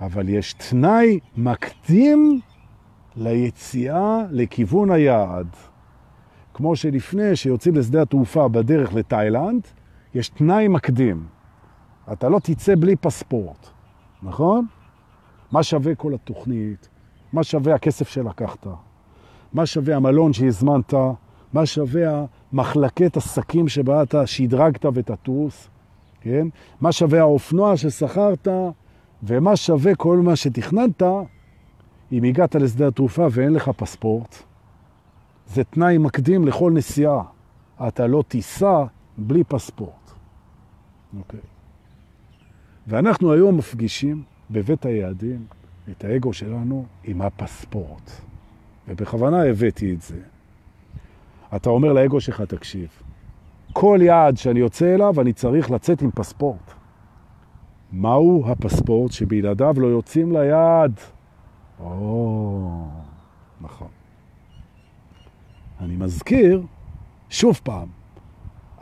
אבל 0.00 0.28
יש 0.28 0.52
תנאי 0.52 1.18
מקדים 1.36 2.40
ליציאה 3.16 4.18
לכיוון 4.30 4.90
היעד. 4.90 5.46
כמו 6.54 6.76
שלפני 6.76 7.36
שיוצאים 7.36 7.74
לשדה 7.74 8.02
התעופה 8.02 8.48
בדרך 8.48 8.94
לתאילנד, 8.94 9.62
יש 10.14 10.28
תנאי 10.28 10.68
מקדים. 10.68 11.26
אתה 12.12 12.28
לא 12.28 12.38
תצא 12.38 12.74
בלי 12.78 12.96
פספורט, 12.96 13.68
נכון? 14.22 14.66
מה 15.52 15.62
שווה 15.62 15.94
כל 15.94 16.14
התוכנית? 16.14 16.88
מה 17.32 17.44
שווה 17.44 17.74
הכסף 17.74 18.08
שלקחת? 18.08 18.66
מה 19.52 19.66
שווה 19.66 19.96
המלון 19.96 20.32
שהזמנת? 20.32 20.94
מה 21.52 21.66
שווה 21.66 22.24
המחלקת 22.52 23.16
עסקים 23.16 23.68
שבה 23.68 24.02
אתה 24.02 24.26
שדרגת 24.26 24.84
ותטוס? 24.84 25.68
כן? 26.20 26.48
מה 26.80 26.92
שווה 26.92 27.20
האופנוע 27.20 27.76
ששכרת? 27.76 28.48
ומה 29.22 29.56
שווה 29.56 29.94
כל 29.94 30.16
מה 30.16 30.36
שתכננת 30.36 31.02
אם 32.12 32.24
הגעת 32.24 32.54
לשדה 32.54 32.88
התעופה 32.88 33.26
ואין 33.30 33.52
לך 33.52 33.70
פספורט? 33.76 34.51
זה 35.54 35.64
תנאי 35.64 35.98
מקדים 35.98 36.46
לכל 36.46 36.72
נסיעה. 36.74 37.22
אתה 37.88 38.06
לא 38.06 38.24
תיסע 38.28 38.84
בלי 39.18 39.44
פספורט. 39.44 40.10
אוקיי. 41.18 41.40
ואנחנו 42.86 43.32
היום 43.32 43.56
מפגישים 43.56 44.22
בבית 44.50 44.86
היעדים 44.86 45.46
את 45.90 46.04
האגו 46.04 46.32
שלנו 46.32 46.86
עם 47.04 47.22
הפספורט. 47.22 48.10
ובכוונה 48.88 49.42
הבאתי 49.44 49.94
את 49.94 50.02
זה. 50.02 50.20
אתה 51.56 51.70
אומר 51.70 51.92
לאגו 51.92 52.20
שלך, 52.20 52.40
תקשיב, 52.40 52.88
כל 53.72 53.98
יעד 54.02 54.36
שאני 54.36 54.60
יוצא 54.60 54.94
אליו, 54.94 55.20
אני 55.20 55.32
צריך 55.32 55.70
לצאת 55.70 56.02
עם 56.02 56.10
פספורט. 56.10 56.72
מהו 57.92 58.44
הפספורט 58.46 59.12
שבלעדיו 59.12 59.74
לא 59.78 59.86
יוצאים 59.86 60.32
ליעד? 60.32 60.92
או, 61.80 62.86
נכון. 63.60 63.88
אני 65.82 65.96
מזכיר, 65.96 66.62
שוב 67.30 67.60
פעם, 67.64 67.88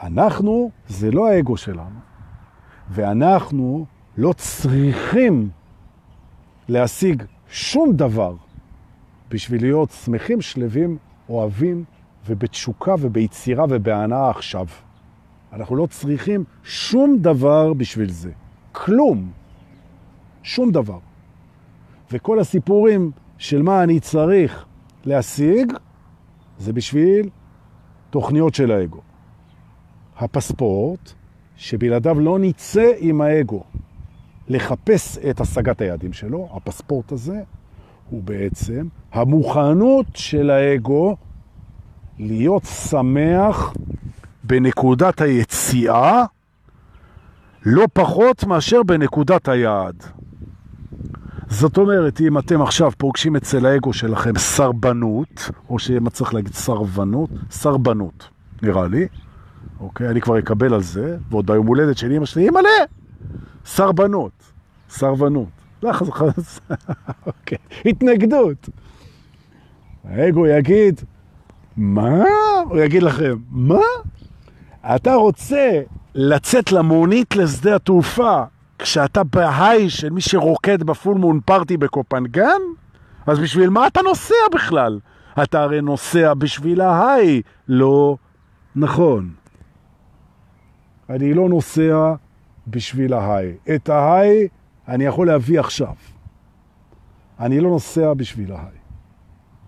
אנחנו 0.03 0.71
זה 0.89 1.11
לא 1.11 1.29
האגו 1.29 1.57
שלנו, 1.57 2.01
ואנחנו 2.91 3.87
לא 4.19 4.33
צריכים 4.33 5.51
להשיג 6.69 7.23
שום 7.49 7.93
דבר 7.93 8.35
בשביל 9.31 9.63
להיות 9.63 9.91
שמחים, 9.91 10.41
שלווים, 10.41 10.99
אוהבים 11.29 11.85
ובתשוקה 12.27 12.95
וביצירה 13.01 13.65
ובהנאה 13.69 14.31
עכשיו. 14.31 14.67
אנחנו 15.53 15.77
לא 15.77 15.87
צריכים 15.87 16.45
שום 16.63 17.17
דבר 17.19 17.73
בשביל 17.73 18.11
זה. 18.11 18.31
כלום. 18.73 19.31
שום 20.43 20.71
דבר. 20.71 20.99
וכל 22.13 22.41
הסיפורים 22.41 23.11
של 23.39 23.63
מה 23.63 23.83
אני 23.83 24.01
צריך 24.01 24.65
להשיג, 25.05 25.73
זה 26.61 26.73
בשביל 26.73 27.29
תוכניות 28.11 28.55
של 28.55 28.71
האגו. 28.71 29.01
הפספורט, 30.19 31.13
שבלעדיו 31.57 32.21
לא 32.21 32.39
ניצא 32.39 32.93
עם 32.99 33.21
האגו 33.21 33.63
לחפש 34.49 35.19
את 35.19 35.41
השגת 35.41 35.81
היעדים 35.81 36.13
שלו, 36.13 36.49
הפספורט 36.53 37.13
הזה 37.13 37.43
הוא 38.11 38.23
בעצם 38.23 38.89
המוכנות 39.13 40.07
של 40.15 40.51
האגו 40.51 41.17
להיות 42.19 42.65
שמח 42.65 43.75
בנקודת 44.45 45.21
היציאה, 45.21 46.25
לא 47.63 47.87
פחות 47.93 48.45
מאשר 48.45 48.83
בנקודת 48.83 49.49
היעד. 49.49 50.05
זאת 51.51 51.79
אומרת, 51.79 52.21
אם 52.21 52.39
אתם 52.39 52.63
עכשיו 52.63 52.91
פוגשים 52.99 53.37
אצל 53.37 53.67
האגו 53.67 53.93
שלכם 53.93 54.39
סרבנות, 54.39 55.51
או 55.71 55.79
שמה 55.79 56.11
צריך 56.11 56.35
להגיד 56.35 56.55
סרבנות, 56.55 57.31
סרבנות, 57.51 58.29
נראה 58.63 58.87
לי, 58.87 59.07
אוקיי? 59.81 60.09
אני 60.09 60.21
כבר 60.21 60.39
אקבל 60.39 60.75
על 60.75 60.83
זה, 60.83 61.17
ועוד 61.31 61.47
ביום 61.47 61.67
הולדת 61.67 61.99
של 61.99 62.13
אמא 62.13 62.27
שלי, 62.27 62.49
אמא 62.49 62.61
סרבנות, 63.65 64.33
סרבנות. 64.91 65.49
לחץ, 65.83 66.61
אוקיי, 67.27 67.59
התנגדות. 67.85 68.69
האגו 70.05 70.47
יגיד, 70.47 71.01
מה? 71.77 72.25
הוא 72.65 72.79
יגיד 72.79 73.03
לכם, 73.03 73.37
מה? 73.51 73.81
אתה 74.95 75.15
רוצה 75.15 75.81
לצאת 76.15 76.73
למונית 76.73 77.37
לשדה 77.37 77.77
התעופה 77.77 78.43
כשאתה 78.81 79.25
בהיי 79.25 79.91
של 79.91 80.11
מי 80.11 80.21
שרוקד 80.21 80.83
בפול 80.83 81.19
מון 81.19 81.41
פארטי 81.45 81.77
בקופנגן? 81.77 82.61
אז 83.27 83.39
בשביל 83.39 83.71
מה 83.71 83.87
אתה 83.87 84.03
נוסע 84.03 84.35
בכלל? 84.55 84.99
אתה 85.43 85.63
הרי 85.63 85.81
נוסע 85.81 86.35
בשביל 86.35 86.81
ההיי. 86.81 87.43
לא 87.69 88.17
נכון. 88.77 89.31
אני 91.11 91.35
לא 91.35 91.49
נוסע 91.49 92.15
בשביל 92.67 93.15
ההיי. 93.15 93.57
את 93.75 93.89
ההיי 93.89 94.49
אני 94.89 95.05
יכול 95.05 95.27
להביא 95.27 95.61
עכשיו. 95.61 95.95
אני 97.41 97.61
לא 97.61 97.71
נוסע 97.71 98.15
בשביל 98.15 98.53
ההיי. 98.53 98.79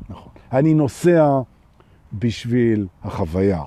נכון. 0.08 0.32
אני 0.52 0.74
נוסע 0.74 1.40
בשביל 2.12 2.86
החוויה. 3.02 3.62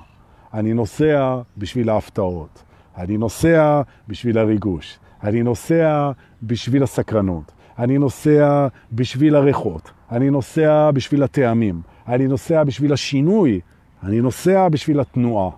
אני 0.53 0.73
נוסע 0.73 1.41
בשביל 1.57 1.89
ההפתעות. 1.89 2.63
אני 2.97 3.17
נוסע 3.17 3.81
בשביל 4.07 4.37
הריגוש. 4.37 4.99
אני 5.25 5.44
נוסע 5.44 6.12
בשביל 6.44 6.84
הסקרנות. 6.84 7.51
אני 7.79 7.98
נוסע 7.98 8.67
בשביל 8.91 9.36
הריחות. 9.36 9.91
אני 10.12 10.29
נוסע 10.29 10.91
בשביל 10.91 11.24
הטעמים. 11.24 11.82
אני 12.08 12.27
נוסע 12.27 12.63
בשביל 12.63 12.94
השינוי. 12.94 13.60
אני 14.03 14.22
נוסע 14.22 14.70
בשביל 14.70 15.00
התנועה. 15.00 15.50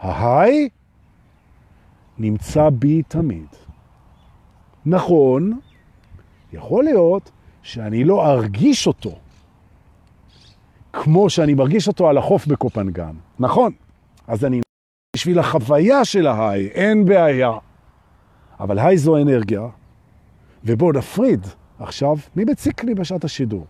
ההיי 0.00 0.68
נמצא 2.18 2.70
בי 2.70 3.02
תמיד. 3.02 3.46
נכון, 4.86 5.58
יכול 6.52 6.84
להיות 6.84 7.30
שאני 7.62 8.04
לא 8.04 8.26
ארגיש 8.26 8.86
אותו 8.86 9.18
כמו 10.92 11.30
שאני 11.30 11.54
מרגיש 11.54 11.88
אותו 11.88 12.08
על 12.08 12.18
החוף 12.18 12.46
בקופנגן. 12.46 13.14
נכון, 13.38 13.72
אז 14.26 14.44
אני... 14.44 14.60
בשביל 15.16 15.38
החוויה 15.38 16.04
של 16.04 16.26
ההיי, 16.26 16.66
אין 16.66 17.04
בעיה. 17.04 17.52
אבל 18.62 18.78
היי 18.78 18.98
זו 18.98 19.16
אנרגיה, 19.16 19.62
ובואו 20.64 20.92
נפריד 20.92 21.46
עכשיו 21.78 22.16
מי 22.36 22.44
מציק 22.44 22.84
לי 22.84 22.94
בשעת 22.94 23.24
השידור. 23.24 23.66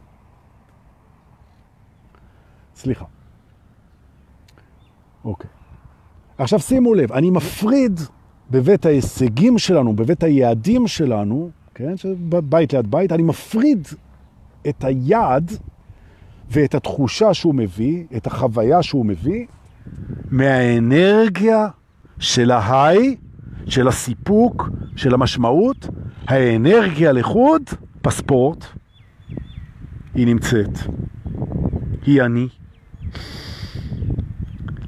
סליחה. 2.76 3.04
אוקיי. 5.24 5.50
עכשיו 6.38 6.60
שימו 6.60 6.94
לב, 6.94 7.12
אני 7.12 7.30
מפריד 7.30 8.00
בבית 8.50 8.86
ההישגים 8.86 9.58
שלנו, 9.58 9.96
בבית 9.96 10.22
היעדים 10.22 10.86
שלנו, 10.86 11.50
כן, 11.74 11.94
בית 12.28 12.72
ליד 12.72 12.90
בית, 12.90 13.12
אני 13.12 13.22
מפריד 13.22 13.88
את 14.68 14.84
היעד 14.84 15.52
ואת 16.50 16.74
התחושה 16.74 17.34
שהוא 17.34 17.54
מביא, 17.54 18.04
את 18.16 18.26
החוויה 18.26 18.82
שהוא 18.82 19.06
מביא, 19.06 19.46
מהאנרגיה 20.30 21.68
של 22.18 22.50
ההיי, 22.50 23.16
של 23.66 23.88
הסיפוק, 23.88 24.68
של 24.96 25.14
המשמעות, 25.14 25.88
האנרגיה 26.26 27.12
לחוד, 27.12 27.62
פספורט, 28.02 28.64
היא 30.14 30.26
נמצאת. 30.26 30.78
היא 32.06 32.22
אני. 32.22 32.48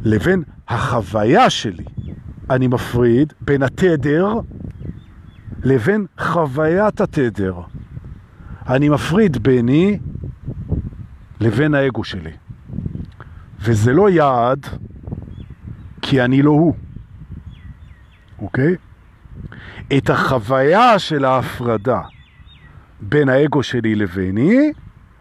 לבין 0.04 0.42
החוויה 0.68 1.50
שלי. 1.50 1.84
אני 2.50 2.66
מפריד 2.66 3.32
בין 3.40 3.62
התדר 3.62 4.28
לבין 5.64 6.06
חוויית 6.18 7.00
התדר. 7.00 7.60
אני 8.68 8.88
מפריד 8.88 9.38
ביני 9.42 9.98
לבין 11.40 11.74
האגו 11.74 12.04
שלי. 12.04 12.30
וזה 13.60 13.92
לא 13.92 14.10
יעד, 14.10 14.66
כי 16.02 16.22
אני 16.22 16.42
לא 16.42 16.50
הוא. 16.50 16.74
אוקיי? 18.44 18.76
את 19.96 20.10
החוויה 20.10 20.98
של 20.98 21.24
ההפרדה 21.24 22.00
בין 23.00 23.28
האגו 23.28 23.62
שלי 23.62 23.94
לביני, 23.94 24.72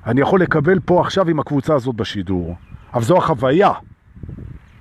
אני 0.06 0.22
יכול 0.22 0.42
לקבל 0.42 0.80
פה 0.80 1.02
עכשיו 1.02 1.30
עם 1.30 1.40
הקבוצה 1.40 1.76
הזאת 1.76 1.96
בשידור. 1.96 2.56
אבל 2.94 3.04
זו 3.04 3.18
החוויה, 3.18 3.72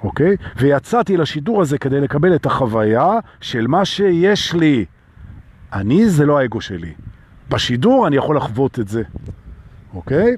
אוקיי? 0.03 0.37
ויצאתי 0.57 1.17
לשידור 1.17 1.63
הזה 1.63 1.79
כדי 1.79 2.01
לקבל 2.01 2.35
את 2.35 2.47
החוויה 2.47 3.11
של 3.41 3.67
מה 3.67 3.85
שיש 3.85 4.55
לי. 4.55 4.85
אני 5.73 6.09
זה 6.09 6.27
לא 6.27 6.39
האגו 6.39 6.61
שלי. 6.61 6.93
בשידור 7.49 8.07
אני 8.07 8.17
יכול 8.17 8.37
לחוות 8.37 8.79
את 8.79 8.89
זה, 8.89 9.03
אוקיי? 9.95 10.37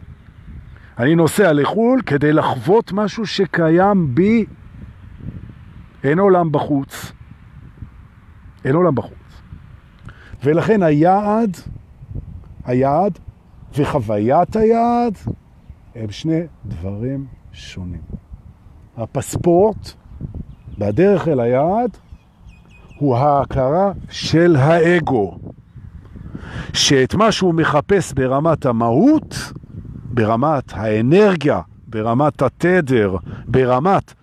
אני 0.99 1.15
נוסע 1.15 1.53
לחו"ל 1.53 2.01
כדי 2.07 2.33
לחוות 2.33 2.93
משהו 2.93 3.27
שקיים 3.27 4.15
בי. 4.15 4.45
אין 6.05 6.19
עולם 6.19 6.53
בחוץ. 6.53 7.13
אין 8.65 8.75
עולם 8.75 8.95
בחוץ. 8.95 9.43
ולכן 10.45 10.83
היעד, 10.83 11.57
היעד 12.65 13.19
וחוויית 13.77 14.57
היעד 14.57 15.15
הם 15.95 16.11
שני 16.11 16.41
דברים 16.67 17.27
שונים. 17.53 18.03
הפספורט 18.97 19.93
בדרך 20.79 21.29
אל 21.29 21.41
היעד 21.41 21.97
הוא 22.99 23.17
ההכרה 23.17 23.93
של 24.11 24.57
האגו, 24.57 25.39
שאת 26.73 27.15
מה 27.15 27.33
שהוא 27.33 27.55
מחפש 27.55 28.13
ברמת 28.13 28.67
המהות, 28.67 29.53
ברמת 29.95 30.65
האנרגיה, 30.73 31.61
ברמת 31.89 32.43
התדר, 32.43 33.17
ברמת 33.47 34.15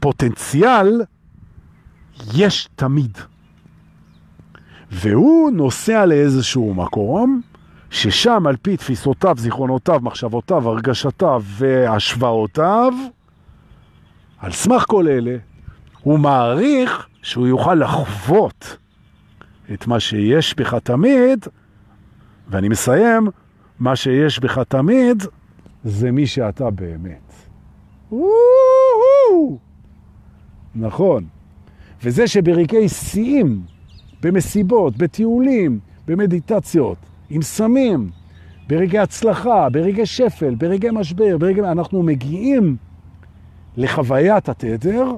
פוטנציאל, 0.00 1.02
יש 2.34 2.68
תמיד. 2.74 3.18
והוא 4.94 5.50
נוסע 5.50 6.06
לאיזשהו 6.06 6.74
מקום, 6.74 7.40
ששם 7.90 8.46
על 8.46 8.56
פי 8.62 8.76
תפיסותיו, 8.76 9.34
זיכרונותיו, 9.38 10.00
מחשבותיו, 10.02 10.68
הרגשתיו 10.68 11.42
והשוואותיו, 11.44 12.92
על 14.38 14.52
סמך 14.52 14.84
כל 14.88 15.08
אלה, 15.08 15.36
הוא 16.02 16.18
מעריך 16.18 17.06
שהוא 17.22 17.46
יוכל 17.46 17.74
לחוות 17.74 18.76
את 19.72 19.86
מה 19.86 20.00
שיש 20.00 20.54
בך 20.54 20.74
תמיד, 20.74 21.46
ואני 22.48 22.68
מסיים, 22.68 23.28
מה 23.78 23.96
שיש 23.96 24.38
בך 24.38 24.58
תמיד 24.58 25.22
זה 25.84 26.10
מי 26.10 26.26
שאתה 26.26 26.70
באמת. 26.70 27.32
נכון. 30.74 31.24
וזה 32.02 32.26
שברגעי 32.26 32.88
שיאים, 32.88 33.62
במסיבות, 34.24 34.96
בטיולים, 34.96 35.78
במדיטציות, 36.06 36.96
עם 37.30 37.42
סמים, 37.42 38.10
ברגעי 38.68 38.98
הצלחה, 38.98 39.68
ברגעי 39.72 40.06
שפל, 40.06 40.54
ברגעי 40.54 40.90
משבר, 40.92 41.38
ברגעי... 41.38 41.64
אנחנו 41.64 42.02
מגיעים 42.02 42.76
לחוויית 43.76 44.48
התדר, 44.48 45.12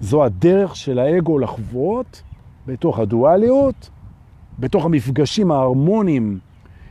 זו 0.00 0.24
הדרך 0.24 0.76
של 0.76 0.98
האגו 0.98 1.38
לחוות 1.38 2.22
בתוך 2.66 2.98
הדואליות, 2.98 3.90
בתוך 4.58 4.84
המפגשים 4.84 5.50
ההרמוניים 5.50 6.38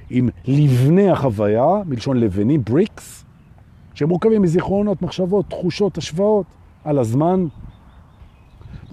עם 0.10 0.30
לבני 0.45 1.10
החוויה, 1.10 1.65
מלשון 1.86 2.17
לבני, 2.17 2.58
בריקס, 2.58 3.26
שמורכבים 3.93 4.41
מזיכרונות, 4.41 5.02
מחשבות, 5.02 5.50
תחושות, 5.50 5.98
השוואות 5.98 6.45
על 6.84 7.00
הזמן. 7.00 7.45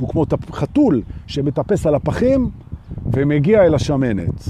הוא 0.03 0.11
כמו 0.11 0.27
חתול 0.53 1.03
שמטפס 1.27 1.87
על 1.87 1.95
הפחים 1.95 2.51
ומגיע 3.13 3.65
אל 3.65 3.75
השמנת, 3.75 4.49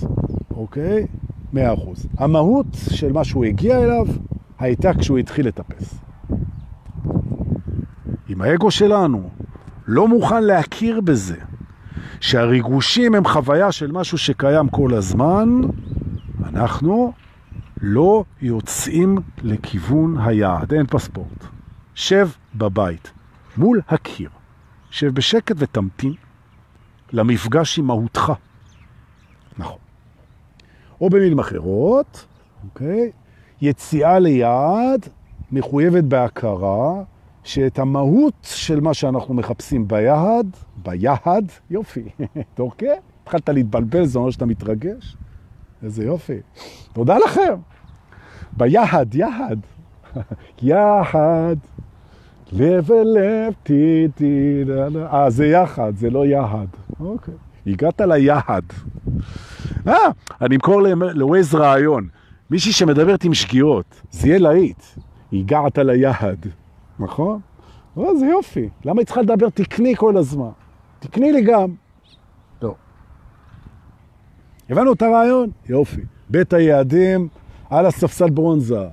אוקיי? 0.50 1.06
מאה 1.52 1.74
אחוז. 1.74 2.06
המהות 2.18 2.66
של 2.90 3.12
מה 3.12 3.24
שהוא 3.24 3.44
הגיע 3.44 3.84
אליו 3.84 4.06
הייתה 4.58 4.94
כשהוא 4.94 5.18
התחיל 5.18 5.46
לטפס. 5.48 5.94
אם 8.30 8.42
האגו 8.42 8.70
שלנו 8.70 9.28
לא 9.86 10.08
מוכן 10.08 10.44
להכיר 10.44 11.00
בזה, 11.00 11.36
שהריגושים 12.20 13.14
הם 13.14 13.24
חוויה 13.24 13.72
של 13.72 13.92
משהו 13.92 14.18
שקיים 14.18 14.68
כל 14.68 14.94
הזמן, 14.94 15.60
אנחנו 16.44 17.12
לא 17.80 18.24
יוצאים 18.42 19.18
לכיוון 19.42 20.16
היעד, 20.18 20.74
אין 20.74 20.86
פספורט. 20.86 21.46
שב 21.94 22.28
בבית, 22.54 23.12
מול 23.56 23.80
הקיר. 23.88 24.28
שב 24.92 25.14
בשקט 25.14 25.54
ותמתין 25.58 26.14
למפגש 27.12 27.78
עם 27.78 27.86
מהותך. 27.86 28.32
נכון. 29.58 29.78
או 31.00 31.10
במילים 31.10 31.38
אחרות, 31.38 32.26
אוקיי? 32.64 33.10
יציאה 33.60 34.18
ליעד 34.18 35.08
מחויבת 35.52 36.04
בהכרה 36.04 37.02
שאת 37.44 37.78
המהות 37.78 38.34
של 38.42 38.80
מה 38.80 38.94
שאנחנו 38.94 39.34
מחפשים 39.34 39.88
ביעד, 39.88 40.56
ביעד, 40.76 41.52
יופי, 41.70 42.04
אוקיי? 42.58 42.98
התחלת 43.22 43.48
להתבלבל, 43.48 44.04
זה 44.04 44.18
אומר 44.18 44.30
שאתה 44.30 44.46
מתרגש? 44.46 45.16
איזה 45.82 46.04
יופי. 46.04 46.38
תודה 46.92 47.18
לכם. 47.18 47.54
ביעד, 48.52 49.14
יעד. 49.14 49.60
יחד, 50.62 51.56
לב 52.52 52.92
אל 52.92 53.06
לב, 53.14 53.52
טי 53.62 54.08
טי, 54.14 54.64
אה, 55.12 55.30
זה 55.30 55.46
יחד, 55.46 55.92
זה 55.96 56.10
לא 56.10 56.26
יחד. 56.26 56.66
אוקיי. 57.00 57.34
הגעת 57.66 58.00
ליעד. 58.00 58.64
אה, 59.86 59.94
אני 60.40 60.54
אמכור 60.54 60.82
לווייז 61.14 61.54
רעיון. 61.54 62.08
מישהי 62.50 62.72
שמדברת 62.72 63.24
עם 63.24 63.34
שגיאות, 63.34 64.02
זה 64.10 64.28
יהיה 64.28 64.38
להיט. 64.38 64.82
הגעת 65.32 65.78
ליעד, 65.78 66.46
נכון? 66.98 67.40
או, 67.96 68.18
זה 68.18 68.26
יופי. 68.26 68.68
למה 68.84 69.00
היא 69.00 69.06
צריכה 69.06 69.22
לדבר 69.22 69.48
תקני 69.48 69.96
כל 69.96 70.16
הזמן? 70.16 70.50
תקני 70.98 71.32
לי 71.32 71.42
גם. 71.42 71.68
לא. 72.62 72.74
הבנו 74.70 74.92
את 74.92 75.02
הרעיון? 75.02 75.50
יופי. 75.68 76.00
בית 76.30 76.52
היעדים 76.52 77.28
על 77.70 77.86
הספסל 77.86 78.30
ברונזה, 78.30 78.86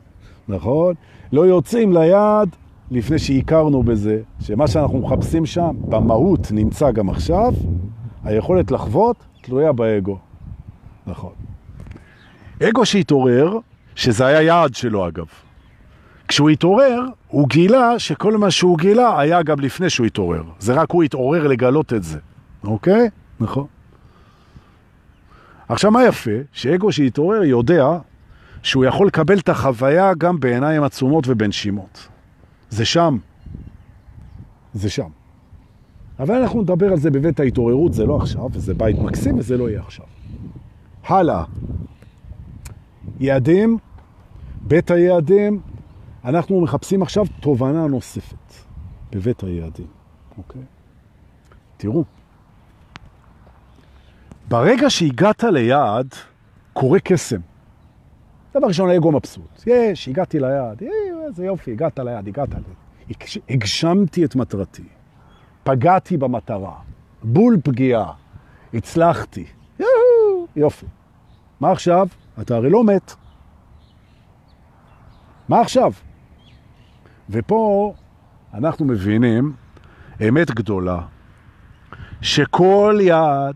נכון? 0.47 0.93
לא 1.31 1.47
יוצאים 1.47 1.93
ליעד 1.93 2.49
לפני 2.91 3.19
שהכרנו 3.19 3.83
בזה, 3.83 4.21
שמה 4.39 4.67
שאנחנו 4.67 4.99
מחפשים 4.99 5.45
שם, 5.45 5.75
במהות 5.89 6.51
נמצא 6.51 6.91
גם 6.91 7.09
עכשיו, 7.09 7.53
היכולת 8.23 8.71
לחוות 8.71 9.15
תלויה 9.41 9.71
באגו. 9.71 10.17
נכון. 11.07 11.31
אגו 12.63 12.85
שהתעורר, 12.85 13.57
שזה 13.95 14.25
היה 14.25 14.41
יעד 14.41 14.75
שלו 14.75 15.07
אגב. 15.07 15.25
כשהוא 16.27 16.49
התעורר, 16.49 17.01
הוא 17.27 17.49
גילה 17.49 17.99
שכל 17.99 18.37
מה 18.37 18.51
שהוא 18.51 18.77
גילה 18.77 19.19
היה 19.19 19.43
גם 19.43 19.59
לפני 19.59 19.89
שהוא 19.89 20.05
התעורר. 20.05 20.43
זה 20.59 20.73
רק 20.73 20.91
הוא 20.91 21.03
התעורר 21.03 21.47
לגלות 21.47 21.93
את 21.93 22.03
זה. 22.03 22.19
אוקיי? 22.63 23.09
נכון. 23.39 23.65
עכשיו, 25.69 25.91
מה 25.91 26.05
יפה? 26.05 26.31
שאגו 26.51 26.91
שהתעורר 26.91 27.43
יודע 27.43 27.87
שהוא 28.63 28.85
יכול 28.85 29.07
לקבל 29.07 29.37
את 29.37 29.49
החוויה 29.49 30.13
גם 30.17 30.39
בעיניים 30.39 30.83
עצומות 30.83 31.23
ובנשימות. 31.27 32.07
זה 32.69 32.85
שם. 32.85 33.17
זה 34.73 34.89
שם. 34.89 35.09
אבל 36.19 36.35
אנחנו 36.35 36.61
נדבר 36.61 36.91
על 36.91 36.97
זה 36.97 37.11
בבית 37.11 37.39
ההתעוררות, 37.39 37.93
זה 37.93 38.05
לא 38.05 38.17
עכשיו, 38.17 38.49
וזה 38.51 38.73
בית 38.73 38.99
מקסים 38.99 39.39
וזה 39.39 39.57
לא 39.57 39.69
יהיה 39.69 39.81
עכשיו. 39.81 40.05
הלאה. 41.03 41.43
יעדים, 43.19 43.77
בית 44.61 44.91
היעדים, 44.91 45.61
אנחנו 46.25 46.61
מחפשים 46.61 47.01
עכשיו 47.01 47.25
תובנה 47.39 47.87
נוספת 47.87 48.53
בבית 49.11 49.43
היעדים, 49.43 49.87
אוקיי? 50.37 50.61
תראו, 51.77 52.03
ברגע 54.49 54.89
שהגעת 54.89 55.43
ליעד, 55.43 56.07
קורה 56.73 56.99
קסם. 56.99 57.39
דבר 58.53 58.67
ראשון, 58.67 58.89
האגו 58.89 59.11
מבסוט. 59.11 59.63
יש, 59.67 60.07
הגעתי 60.07 60.39
ליעד, 60.39 60.81
איזה 61.29 61.45
יופי, 61.45 61.71
הגעת 61.71 61.99
ליעד, 61.99 62.27
הגעת 62.27 62.49
ליעד. 62.49 62.63
הגשמתי 63.49 64.25
את 64.25 64.35
מטרתי, 64.35 64.83
פגעתי 65.63 66.17
במטרה, 66.17 66.75
בול 67.23 67.57
פגיעה, 67.63 68.13
הצלחתי, 68.73 69.45
יופי. 70.55 70.85
מה 71.59 71.71
עכשיו? 71.71 72.07
אתה 72.41 72.55
הרי 72.55 72.69
לא 72.69 72.83
מת. 72.83 73.15
מה 75.49 75.61
עכשיו? 75.61 75.91
ופה 77.29 77.93
אנחנו 78.53 78.85
מבינים 78.85 79.53
אמת 80.27 80.51
גדולה, 80.51 81.01
שכל 82.21 82.99
יעד, 83.01 83.55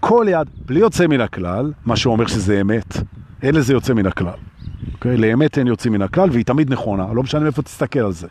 כל 0.00 0.26
יעד, 0.28 0.48
בלי 0.66 0.80
יוצא 0.80 1.06
מן 1.06 1.20
הכלל, 1.20 1.72
מה 1.84 1.96
שאומר 1.96 2.26
שזה 2.26 2.60
אמת, 2.60 2.96
אין 3.42 3.54
לזה 3.54 3.72
יוצא 3.72 3.94
מן 3.94 4.06
הכלל. 4.06 4.28
Okay? 4.28 4.92
אוקיי? 4.94 5.16
לאמת 5.16 5.58
אין 5.58 5.66
יוצא 5.66 5.90
מן 5.90 6.02
הכלל, 6.02 6.30
והיא 6.30 6.44
תמיד 6.44 6.72
נכונה, 6.72 7.06
לא 7.12 7.22
משנה 7.22 7.46
איפה 7.46 7.62
תסתכל 7.62 7.98
על 7.98 8.12
זה. 8.12 8.28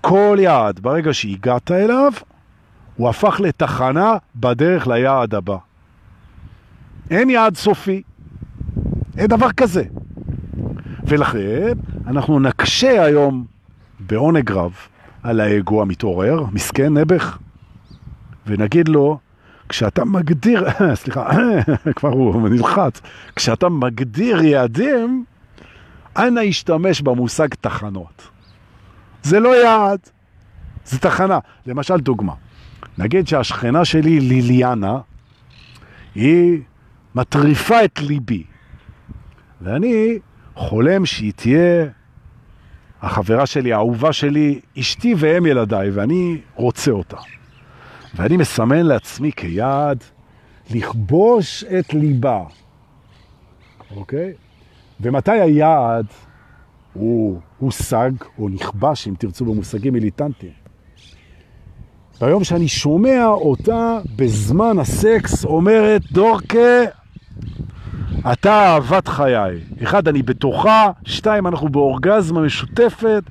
כל 0.00 0.36
יעד, 0.40 0.80
ברגע 0.80 1.14
שהגעת 1.14 1.70
אליו, 1.70 2.12
הוא 2.96 3.08
הפך 3.08 3.40
לתחנה 3.40 4.16
בדרך 4.36 4.86
ליעד 4.86 5.34
הבא. 5.34 5.56
אין 7.10 7.30
יעד 7.30 7.56
סופי, 7.56 8.02
אין 9.16 9.26
דבר 9.26 9.52
כזה. 9.52 9.84
ולכן 11.04 11.72
אנחנו 12.06 12.40
נקשה 12.40 13.04
היום 13.04 13.44
בעונג 14.00 14.52
רב 14.52 14.72
על 15.22 15.40
האגו 15.40 15.82
המתעורר, 15.82 16.44
מסכן 16.52 16.98
נבח, 16.98 17.38
ונגיד 18.46 18.88
לו, 18.88 19.18
כשאתה 19.70 20.04
מגדיר, 20.04 20.64
סליחה, 21.00 21.28
כבר 21.96 22.08
הוא 22.08 22.48
נלחץ, 22.48 23.00
כשאתה 23.36 23.68
מגדיר 23.68 24.42
יעדים, 24.42 25.24
אנא 26.16 26.40
השתמש 26.40 27.00
במושג 27.00 27.48
תחנות. 27.60 28.28
זה 29.22 29.40
לא 29.40 29.64
יעד, 29.64 29.98
זה 30.84 30.98
תחנה. 30.98 31.38
למשל 31.66 31.96
דוגמה, 31.96 32.32
נגיד 32.98 33.28
שהשכנה 33.28 33.84
שלי 33.84 34.20
ליליאנה, 34.20 34.98
היא 36.14 36.60
מטריפה 37.14 37.84
את 37.84 38.00
ליבי, 38.00 38.42
ואני 39.60 40.18
חולם 40.54 41.06
שהיא 41.06 41.32
תהיה 41.36 41.86
החברה 43.02 43.46
שלי, 43.46 43.72
האהובה 43.72 44.12
שלי, 44.12 44.60
אשתי 44.78 45.14
ואם 45.18 45.46
ילדיי, 45.46 45.90
ואני 45.90 46.40
רוצה 46.54 46.90
אותה. 46.90 47.16
ואני 48.14 48.36
מסמן 48.36 48.86
לעצמי 48.86 49.32
כיעד 49.36 50.04
לכבוש 50.70 51.64
את 51.64 51.94
ליבה, 51.94 52.44
אוקיי? 53.96 54.32
ומתי 55.00 55.30
היעד 55.30 56.06
הוא 56.92 57.40
הושג 57.58 58.10
או 58.38 58.48
נכבש, 58.48 59.08
אם 59.08 59.14
תרצו 59.18 59.44
במושגים 59.44 59.92
מיליטנטיים? 59.92 60.52
ביום 62.20 62.44
שאני 62.44 62.68
שומע 62.68 63.26
אותה 63.26 63.98
בזמן 64.16 64.78
הסקס 64.78 65.44
אומרת, 65.44 66.12
דורקה, 66.12 66.84
אתה 68.32 68.52
אהבת 68.52 69.08
חיי. 69.08 69.60
אחד, 69.82 70.08
אני 70.08 70.22
בתוכה, 70.22 70.90
שתיים, 71.04 71.46
אנחנו 71.46 71.68
באורגזמה 71.68 72.40
משותפת, 72.40 73.22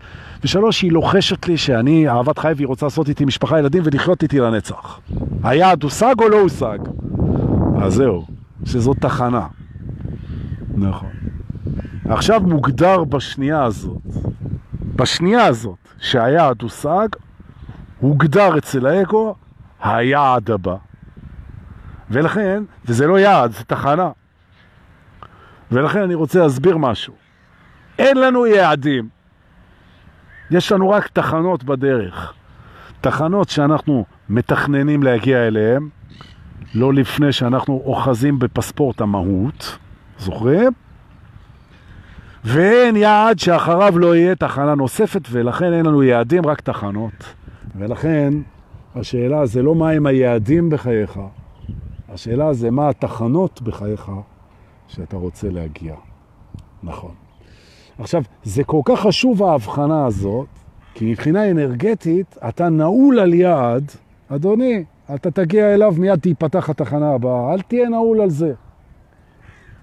ושלוש, 0.43 0.81
היא 0.81 0.91
לוחשת 0.91 1.47
לי 1.47 1.57
שאני 1.57 2.09
אהבת 2.09 2.37
חיי 2.37 2.53
והיא 2.53 2.67
רוצה 2.67 2.85
לעשות 2.85 3.09
איתי 3.09 3.25
משפחה, 3.25 3.59
ילדים 3.59 3.83
ולחיות 3.85 4.23
איתי 4.23 4.39
לנצח. 4.39 4.99
היעד 5.43 5.83
הושג 5.83 6.15
או 6.19 6.29
לא 6.29 6.41
הושג? 6.41 6.77
אז 7.81 7.93
זהו, 7.93 8.25
שזאת 8.65 8.97
תחנה. 8.97 9.47
נכון. 10.75 11.09
עכשיו 12.09 12.41
מוגדר 12.41 13.03
בשנייה 13.03 13.63
הזאת, 13.63 14.01
בשנייה 14.95 15.45
הזאת 15.45 15.77
שהיעד 15.99 16.61
הושג, 16.61 17.07
הוגדר 17.99 18.57
אצל 18.57 18.85
האגו 18.85 19.35
היעד 19.83 20.51
הבא. 20.51 20.75
ולכן, 22.11 22.63
וזה 22.85 23.07
לא 23.07 23.19
יעד, 23.19 23.51
זה 23.51 23.63
תחנה. 23.63 24.09
ולכן 25.71 26.01
אני 26.01 26.15
רוצה 26.15 26.39
להסביר 26.39 26.77
משהו. 26.77 27.13
אין 27.99 28.17
לנו 28.17 28.47
יעדים. 28.47 29.09
יש 30.51 30.71
לנו 30.71 30.89
רק 30.89 31.07
תחנות 31.07 31.63
בדרך. 31.63 32.33
תחנות 33.01 33.49
שאנחנו 33.49 34.05
מתכננים 34.29 35.03
להגיע 35.03 35.47
אליהן, 35.47 35.89
לא 36.75 36.93
לפני 36.93 37.31
שאנחנו 37.31 37.81
אוחזים 37.85 38.39
בפספורט 38.39 39.01
המהות, 39.01 39.77
זוכרים? 40.17 40.71
ואין 42.43 42.95
יעד 42.95 43.39
שאחריו 43.39 43.99
לא 43.99 44.15
יהיה 44.15 44.35
תחנה 44.35 44.75
נוספת, 44.75 45.21
ולכן 45.31 45.73
אין 45.73 45.85
לנו 45.85 46.03
יעדים, 46.03 46.45
רק 46.45 46.61
תחנות. 46.61 47.33
ולכן 47.75 48.33
השאלה 48.95 49.45
זה 49.45 49.61
לא 49.61 49.75
מה 49.75 49.89
הם 49.89 50.05
היעדים 50.05 50.69
בחייך, 50.69 51.19
השאלה 52.13 52.53
זה 52.53 52.71
מה 52.71 52.89
התחנות 52.89 53.61
בחייך 53.61 54.11
שאתה 54.89 55.17
רוצה 55.17 55.49
להגיע. 55.49 55.95
נכון. 56.83 57.11
עכשיו, 57.99 58.23
זה 58.43 58.63
כל 58.63 58.81
כך 58.85 58.99
חשוב 58.99 59.43
ההבחנה 59.43 60.05
הזאת, 60.05 60.47
כי 60.93 61.11
מבחינה 61.11 61.51
אנרגטית 61.51 62.37
אתה 62.49 62.69
נעול 62.69 63.19
על 63.19 63.33
יעד, 63.33 63.91
אדוני, 64.29 64.83
אתה 65.15 65.31
תגיע 65.31 65.73
אליו, 65.73 65.93
מיד 65.97 66.19
תיפתח 66.19 66.69
התחנה 66.69 67.11
הבאה, 67.11 67.53
אל 67.53 67.61
תהיה 67.61 67.89
נעול 67.89 68.21
על 68.21 68.29
זה. 68.29 68.53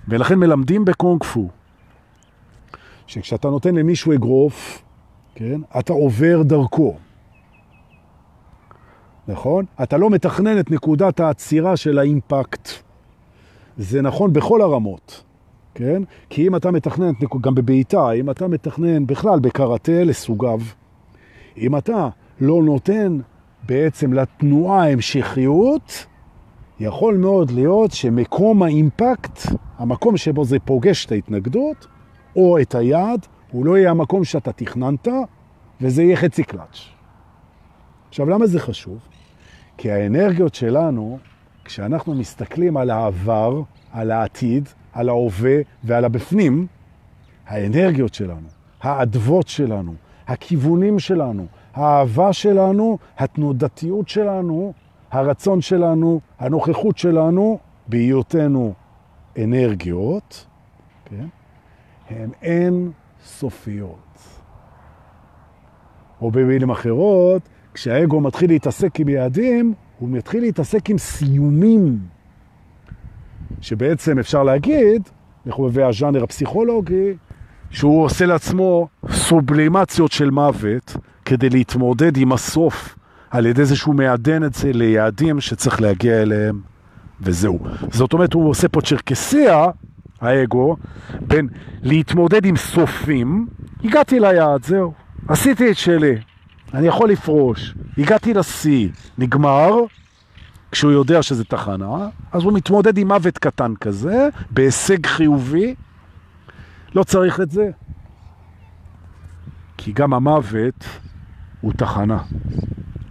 ולכן 0.09 0.35
מלמדים 0.35 0.85
בקונג 0.85 1.25
פו, 1.25 1.49
שכשאתה 3.07 3.49
נותן 3.49 3.75
למישהו 3.75 4.13
אגרוף, 4.13 4.83
כן, 5.35 5.61
אתה 5.79 5.93
עובר 5.93 6.43
דרכו. 6.43 6.97
נכון? 9.29 9.65
אתה 9.83 9.97
לא 9.97 10.11
מתכנן 10.11 10.61
את 10.61 10.71
נקודת 10.71 11.21
העצירה 11.21 11.77
של 11.77 11.99
האימפקט. 11.99 12.86
זה 13.77 14.03
נכון 14.03 14.33
בכל 14.33 14.63
הרמות, 14.63 15.23
כן? 15.75 16.03
כי 16.31 16.47
אם 16.47 16.57
אתה 16.57 16.71
מתכנן, 16.71 17.13
גם 17.41 17.55
בבעיטה, 17.55 18.11
אם 18.11 18.31
אתה 18.31 18.49
מתכנן 18.49 19.07
בכלל 19.07 19.41
בקראטה 19.41 20.05
לסוגיו, 20.05 20.61
אם 21.59 21.77
אתה 21.77 22.09
לא 22.41 22.63
נותן 22.63 23.19
בעצם 23.67 24.13
לתנועה 24.13 24.93
המשכיות, 24.93 26.07
יכול 26.81 27.17
מאוד 27.17 27.51
להיות 27.51 27.93
שמקום 27.93 28.63
האימפקט, 28.63 29.39
המקום 29.79 30.17
שבו 30.17 30.45
זה 30.45 30.59
פוגש 30.59 31.07
את 31.07 31.13
ההתנגדות, 31.13 31.87
או 32.37 32.59
את 32.61 32.75
היעד, 32.75 33.27
הוא 33.51 33.67
לא 33.67 33.79
יהיה 33.79 33.91
המקום 33.91 34.25
שאתה 34.25 34.53
תכננת, 34.53 35.09
וזה 35.81 36.03
יהיה 36.03 36.17
חצי 36.17 36.45
קלאץ'. 36.45 36.81
עכשיו, 38.09 38.29
למה 38.29 38.47
זה 38.47 38.61
חשוב? 38.61 38.99
כי 39.79 39.91
האנרגיות 39.91 40.55
שלנו, 40.55 41.19
כשאנחנו 41.67 42.15
מסתכלים 42.15 42.77
על 42.77 42.91
העבר, 42.91 43.63
על 43.93 44.11
העתיד, 44.11 44.69
על 44.93 45.09
ההווה 45.09 45.57
ועל 45.85 46.05
הבפנים, 46.05 46.67
האנרגיות 47.47 48.15
שלנו, 48.15 48.47
האדוות 48.83 49.49
שלנו, 49.49 49.95
הכיוונים 50.27 50.99
שלנו, 50.99 51.47
האהבה 51.75 52.33
שלנו, 52.33 52.99
התנודתיות 53.19 54.09
שלנו, 54.09 54.73
הרצון 55.11 55.61
שלנו, 55.61 56.21
הנוכחות 56.39 56.99
שלנו, 56.99 57.59
בהיותנו 57.87 58.73
אנרגיות, 59.39 60.47
כן? 61.05 61.27
הן 62.11 62.31
אין 62.43 62.91
סופיות. 63.25 64.19
או 66.21 66.31
במילים 66.31 66.71
אחרות, 66.71 67.43
כשהאגו 67.75 68.21
מתחיל 68.21 68.51
להתעסק 68.51 69.01
עם 69.01 69.09
יעדים, 69.09 69.75
הוא 69.99 70.09
מתחיל 70.09 70.41
להתעסק 70.41 70.91
עם 70.91 70.99
סיומים, 70.99 71.99
שבעצם 73.61 74.19
אפשר 74.19 74.43
להגיד, 74.43 75.03
לחובבי 75.47 75.83
הז'אנר 75.83 76.25
הפסיכולוגי, 76.25 77.15
שהוא 77.71 78.05
עושה 78.05 78.27
לעצמו 78.27 78.89
סובלימציות 79.11 80.13
של 80.13 80.31
מוות 80.31 80.97
כדי 81.25 81.51
להתמודד 81.51 82.17
עם 82.17 82.33
הסוף, 82.33 82.97
על 83.31 83.47
ידי 83.47 83.65
זה 83.65 83.77
שהוא 83.77 83.95
מעדן 83.95 84.45
את 84.45 84.55
זה 84.55 84.73
ליעדים 84.73 85.41
שצריך 85.41 85.81
להגיע 85.81 86.23
אליהם, 86.23 86.61
וזהו. 87.21 87.59
זאת 87.91 88.13
אומרת, 88.13 88.33
הוא 88.33 88.51
עושה 88.51 88.69
פה 88.69 88.81
צ'רקסיה, 88.81 89.67
האגו, 90.21 90.77
בין 91.21 91.49
להתמודד 91.83 92.47
עם 92.47 92.57
סופים, 92.57 93.47
הגעתי 93.85 94.21
ליעד, 94.21 94.65
זהו, 94.65 94.93
עשיתי 95.29 95.71
את 95.71 95.77
שלי, 95.77 96.17
אני 96.75 96.87
יכול 96.87 97.11
לפרוש, 97.11 97.75
הגעתי 97.99 98.35
לשיא, 98.35 98.89
נגמר, 99.19 99.71
כשהוא 100.73 100.93
יודע 100.93 101.23
שזה 101.23 101.45
תחנה, 101.45 102.09
אז 102.33 102.43
הוא 102.43 102.53
מתמודד 102.53 102.99
עם 102.99 103.09
מוות 103.09 103.39
קטן 103.39 103.75
כזה, 103.81 104.29
בהישג 104.51 105.07
חיובי, 105.07 105.75
לא 106.95 107.05
צריך 107.05 107.41
את 107.41 107.51
זה. 107.51 107.71
כי 109.77 109.93
גם 109.93 110.15
המוות 110.15 110.85
הוא 111.61 111.73
תחנה, 111.73 112.19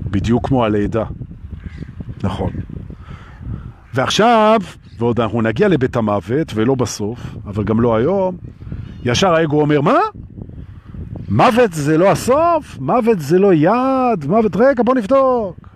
בדיוק 0.02 0.48
כמו 0.48 0.66
הלידה. 0.66 1.04
נכון. 2.24 2.52
ועכשיו, 3.94 4.60
ועוד 4.98 5.20
אנחנו 5.20 5.42
נגיע 5.42 5.68
לבית 5.68 5.96
המוות, 5.96 6.52
ולא 6.56 6.76
בסוף, 6.76 7.36
אבל 7.46 7.64
גם 7.64 7.82
לא 7.82 7.96
היום, 7.96 8.38
ישר 9.04 9.34
האגו 9.34 9.62
אומר, 9.62 9.82
מה? 9.82 10.00
מוות 11.30 11.74
זה 11.74 11.98
לא 11.98 12.12
הסוף? 12.12 12.78
מוות 12.80 13.20
זה 13.20 13.40
לא 13.40 13.54
יעד? 13.54 14.26
מוות, 14.26 14.56
רגע, 14.56 14.84
בוא 14.84 14.96
נבדוק. 14.96 15.70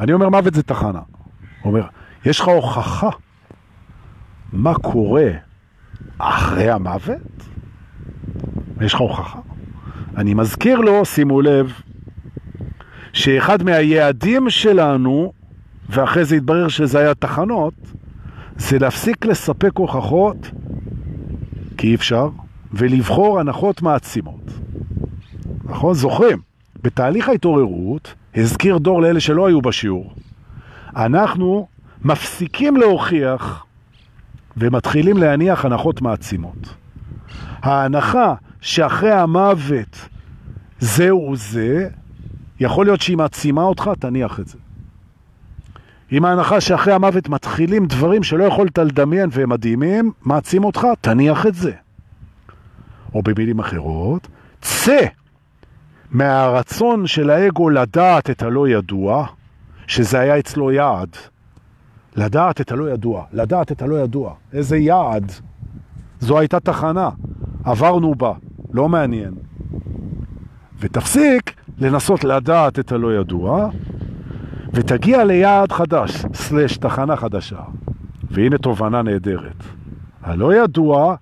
אני 0.00 0.12
אומר, 0.12 0.28
מוות 0.28 0.54
זה 0.54 0.62
תחנה. 0.62 1.00
אומר, 1.64 1.86
יש 2.24 2.40
לך 2.40 2.48
הוכחה 2.48 3.10
מה 4.52 4.74
קורה 4.74 5.30
אחרי 6.18 6.70
המוות? 6.70 7.46
יש 8.80 8.94
לך 8.94 9.00
הוכחה? 9.00 9.38
אני 10.16 10.34
מזכיר 10.34 10.80
לו, 10.80 11.04
שימו 11.04 11.40
לב, 11.40 11.72
שאחד 13.12 13.62
מהיעדים 13.62 14.50
שלנו, 14.50 15.32
ואחרי 15.88 16.24
זה 16.24 16.36
התברר 16.36 16.68
שזה 16.68 16.98
היה 16.98 17.14
תחנות, 17.14 17.74
זה 18.56 18.78
להפסיק 18.78 19.26
לספק 19.26 19.70
הוכחות, 19.74 20.50
כי 21.76 21.86
אי 21.86 21.94
אפשר, 21.94 22.28
ולבחור 22.76 23.40
הנחות 23.40 23.82
מעצימות. 23.82 24.50
נכון? 25.64 25.94
זוכרים? 25.94 26.38
בתהליך 26.82 27.28
ההתעוררות, 27.28 28.14
הזכיר 28.34 28.78
דור 28.78 29.02
לאלה 29.02 29.20
שלא 29.20 29.46
היו 29.46 29.62
בשיעור, 29.62 30.14
אנחנו 30.96 31.66
מפסיקים 32.04 32.76
להוכיח 32.76 33.64
ומתחילים 34.56 35.16
להניח 35.16 35.64
הנחות 35.64 36.02
מעצימות. 36.02 36.74
ההנחה 37.62 38.34
שאחרי 38.60 39.12
המוות 39.12 40.08
זהו 40.80 41.36
זה, 41.36 41.88
יכול 42.60 42.86
להיות 42.86 43.00
שהיא 43.00 43.16
מעצימה 43.16 43.62
אותך, 43.62 43.90
תניח 43.98 44.40
את 44.40 44.48
זה. 44.48 44.58
אם 46.12 46.24
ההנחה 46.24 46.60
שאחרי 46.60 46.92
המוות 46.92 47.28
מתחילים 47.28 47.86
דברים 47.86 48.22
שלא 48.22 48.44
יכולת 48.44 48.78
לדמיין 48.78 49.28
והם 49.32 49.48
מדהימים, 49.48 50.12
מעצים 50.22 50.64
אותך, 50.64 50.86
תניח 51.00 51.46
את 51.46 51.54
זה. 51.54 51.72
או 53.14 53.22
במילים 53.22 53.58
אחרות, 53.58 54.28
צא 54.60 55.06
מהרצון 56.10 57.06
של 57.06 57.30
האגו 57.30 57.70
לדעת 57.70 58.30
את 58.30 58.42
הלא 58.42 58.68
ידוע, 58.68 59.26
שזה 59.86 60.20
היה 60.20 60.38
אצלו 60.38 60.72
יעד. 60.72 61.16
לדעת 62.16 62.60
את 62.60 62.72
הלא 62.72 62.90
ידוע, 62.90 63.24
לדעת 63.32 63.72
את 63.72 63.82
הלא 63.82 63.94
ידוע. 63.94 64.34
איזה 64.52 64.76
יעד. 64.76 65.32
זו 66.20 66.38
הייתה 66.38 66.60
תחנה, 66.60 67.10
עברנו 67.64 68.14
בה, 68.14 68.32
לא 68.72 68.88
מעניין. 68.88 69.34
ותפסיק 70.80 71.54
לנסות 71.78 72.24
לדעת 72.24 72.78
את 72.78 72.92
הלא 72.92 73.14
ידוע, 73.14 73.68
ותגיע 74.72 75.24
ליעד 75.24 75.72
חדש, 75.72 76.24
סלש 76.34 76.76
תחנה 76.76 77.16
חדשה. 77.16 77.60
והנה 78.30 78.58
תובנה 78.58 79.02
נהדרת. 79.02 79.64
הלא 80.22 80.54
ידוע 80.54 81.14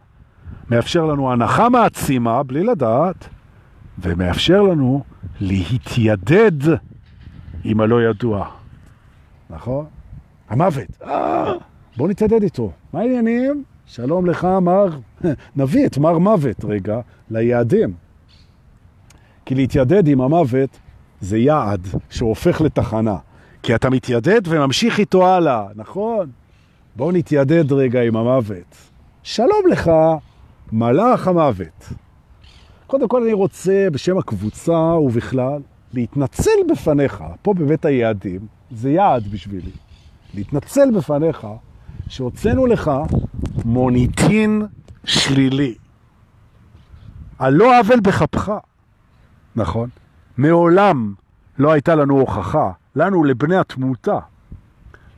מאפשר 0.70 1.06
לנו 1.06 1.32
הנחה 1.32 1.68
מעצימה, 1.68 2.42
בלי 2.42 2.64
לדעת, 2.64 3.28
ומאפשר 3.98 4.62
לנו 4.62 5.02
להתיידד 5.40 6.74
עם 7.64 7.80
הלא 7.80 8.02
ידוע. 8.02 8.48
נכון? 9.50 9.86
המוות. 10.48 11.02
אה, 11.04 11.52
בוא 11.96 12.08
נתיידד 12.08 12.42
איתו. 12.42 12.72
מה 12.92 13.00
העניינים? 13.00 13.64
שלום 13.86 14.26
לך, 14.26 14.44
מר... 14.44 14.88
נביא 15.56 15.86
את 15.86 15.98
מר 15.98 16.18
מוות 16.18 16.64
רגע 16.64 17.00
ליעדים. 17.30 17.92
כי 19.44 19.54
להתיידד 19.54 20.08
עם 20.08 20.20
המוות 20.20 20.78
זה 21.20 21.38
יעד 21.38 21.86
שהופך 22.10 22.60
לתחנה. 22.60 23.16
כי 23.62 23.74
אתה 23.74 23.90
מתיידד 23.90 24.40
וממשיך 24.44 24.98
איתו 24.98 25.26
הלאה, 25.26 25.66
נכון? 25.74 26.30
בוא 26.96 27.12
נתיידד 27.12 27.72
רגע 27.72 28.02
עם 28.02 28.16
המוות. 28.16 28.76
שלום 29.22 29.66
לך, 29.70 29.90
מלאך 30.72 31.28
המוות. 31.28 31.88
קודם 32.86 33.08
כל 33.08 33.22
אני 33.22 33.32
רוצה 33.32 33.88
בשם 33.92 34.18
הקבוצה 34.18 34.78
ובכלל 34.78 35.60
להתנצל 35.92 36.50
בפניך, 36.70 37.24
פה 37.42 37.54
בבית 37.54 37.84
היעדים, 37.84 38.40
זה 38.70 38.90
יעד 38.90 39.28
בשבילי, 39.28 39.70
להתנצל 40.34 40.90
בפניך 40.96 41.46
שהוצאנו 42.08 42.66
לך 42.66 42.90
מוניטין 43.64 44.62
שלילי. 45.04 45.74
על 47.38 47.54
לא 47.54 47.78
עוול 47.78 48.00
בכפך, 48.00 48.52
נכון? 49.56 49.88
מעולם 50.36 51.14
לא 51.58 51.72
הייתה 51.72 51.94
לנו 51.94 52.20
הוכחה, 52.20 52.70
לנו 52.96 53.24
לבני 53.24 53.56
התמותה, 53.56 54.18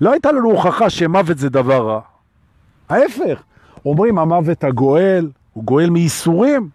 לא 0.00 0.12
הייתה 0.12 0.32
לנו 0.32 0.50
הוכחה 0.50 0.90
שמוות 0.90 1.38
זה 1.38 1.48
דבר 1.50 1.88
רע. 1.88 2.00
ההפך, 2.88 3.42
אומרים 3.84 4.18
המוות 4.18 4.64
הגואל, 4.64 5.30
הוא 5.54 5.64
גואל 5.64 5.90
מייסורים. 5.90 6.68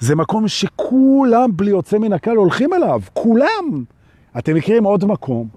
זה 0.00 0.16
מקום 0.16 0.48
שכולם 0.48 1.50
בלי 1.56 1.70
יוצא 1.70 1.98
מן 1.98 2.12
הכלל 2.12 2.36
הולכים 2.36 2.74
אליו, 2.74 3.00
כולם. 3.12 3.84
אתם 4.38 4.54
מכירים 4.54 4.84
עוד 4.84 5.04
מקום, 5.04 5.48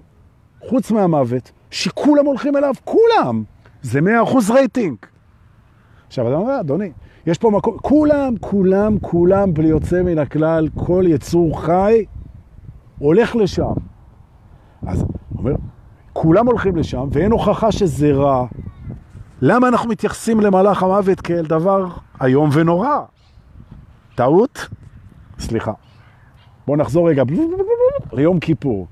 חוץ 0.68 0.90
מהמוות, 0.90 1.52
שכולם 1.70 2.26
הולכים 2.26 2.56
אליו, 2.56 2.74
כולם. 2.84 3.44
זה 3.82 4.00
100% 4.00 4.52
רייטינג. 4.52 4.96
עכשיו, 6.06 6.28
אתה 6.28 6.36
אומר, 6.36 6.60
אדוני, 6.60 6.90
יש 7.26 7.38
פה 7.38 7.50
מקום, 7.50 7.76
כולם, 7.82 8.34
כולם, 8.40 8.98
כולם, 8.98 9.54
בלי 9.54 9.68
יוצא 9.68 10.02
מן 10.02 10.18
הכלל, 10.18 10.68
כל 10.74 11.04
יצור 11.08 11.62
חי 11.62 12.04
הולך 12.98 13.36
לשם. 13.36 13.72
אז 14.86 15.04
אומר, 15.38 15.54
כולם 16.12 16.46
הולכים 16.46 16.76
לשם, 16.76 17.08
ואין 17.10 17.32
הוכחה 17.32 17.72
שזה 17.72 18.12
רע. 18.12 18.46
למה 19.46 19.68
אנחנו 19.68 19.88
מתייחסים 19.88 20.40
למלאך 20.40 20.82
המוות 20.82 21.20
כאל 21.20 21.46
דבר 21.46 21.86
איום 22.22 22.50
ונורא? 22.52 22.98
טעות? 24.14 24.68
סליחה. 25.38 25.72
בואו 26.66 26.76
נחזור 26.76 27.08
רגע 27.08 27.22
ליום 28.12 28.40
כיפור. 28.40 28.86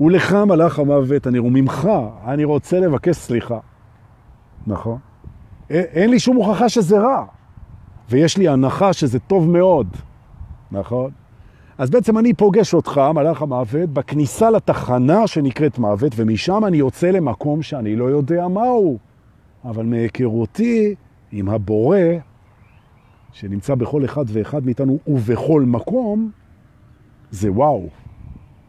ולך 0.00 0.32
מלאך 0.32 0.78
המוות, 0.78 1.26
אני 1.26 1.38
ממך, 1.40 1.88
אני 2.26 2.44
רוצה 2.44 2.80
לבקש 2.80 3.16
סליחה. 3.16 3.58
נכון. 4.66 4.98
אין 5.70 6.10
לי 6.10 6.18
שום 6.18 6.36
הוכחה 6.36 6.68
שזה 6.68 6.98
רע, 6.98 7.24
ויש 8.10 8.38
לי 8.38 8.48
הנחה 8.48 8.92
שזה 8.92 9.18
טוב 9.18 9.48
מאוד, 9.48 9.86
נכון? 10.72 11.10
אז 11.78 11.90
בעצם 11.90 12.18
אני 12.18 12.34
פוגש 12.34 12.74
אותך, 12.74 13.00
מלאך 13.14 13.42
המוות, 13.42 13.90
בכניסה 13.90 14.50
לתחנה 14.50 15.26
שנקראת 15.26 15.78
מוות, 15.78 16.12
ומשם 16.16 16.64
אני 16.64 16.76
יוצא 16.76 17.10
למקום 17.10 17.62
שאני 17.62 17.96
לא 17.96 18.04
יודע 18.04 18.48
מהו. 18.48 19.05
אבל 19.70 19.86
מהיכרותי 19.86 20.94
עם 21.32 21.48
הבורא, 21.48 21.98
שנמצא 23.32 23.74
בכל 23.74 24.04
אחד 24.04 24.24
ואחד 24.28 24.66
מאיתנו 24.66 24.98
ובכל 25.06 25.62
מקום, 25.62 26.30
זה 27.30 27.52
וואו. 27.52 27.88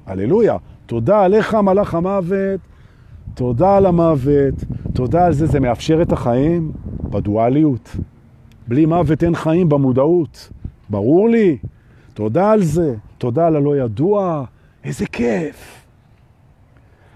הללויה. 0.05 0.57
תודה 0.85 1.21
עליך, 1.23 1.53
מלאך 1.55 1.95
המוות, 1.95 2.59
תודה 3.33 3.77
על 3.77 3.85
המוות, 3.85 4.53
תודה 4.93 5.25
על 5.25 5.33
זה, 5.33 5.45
זה 5.45 5.59
מאפשר 5.59 6.01
את 6.01 6.11
החיים 6.11 6.71
בדואליות. 7.03 7.95
בלי 8.67 8.85
מוות 8.85 9.23
אין 9.23 9.35
חיים 9.35 9.69
במודעות. 9.69 10.49
ברור 10.89 11.29
לי? 11.29 11.57
תודה 12.13 12.51
על 12.51 12.63
זה, 12.63 12.95
תודה 13.17 13.47
על 13.47 13.55
הלא 13.55 13.77
ידוע, 13.77 14.43
איזה 14.83 15.05
כיף. 15.05 15.85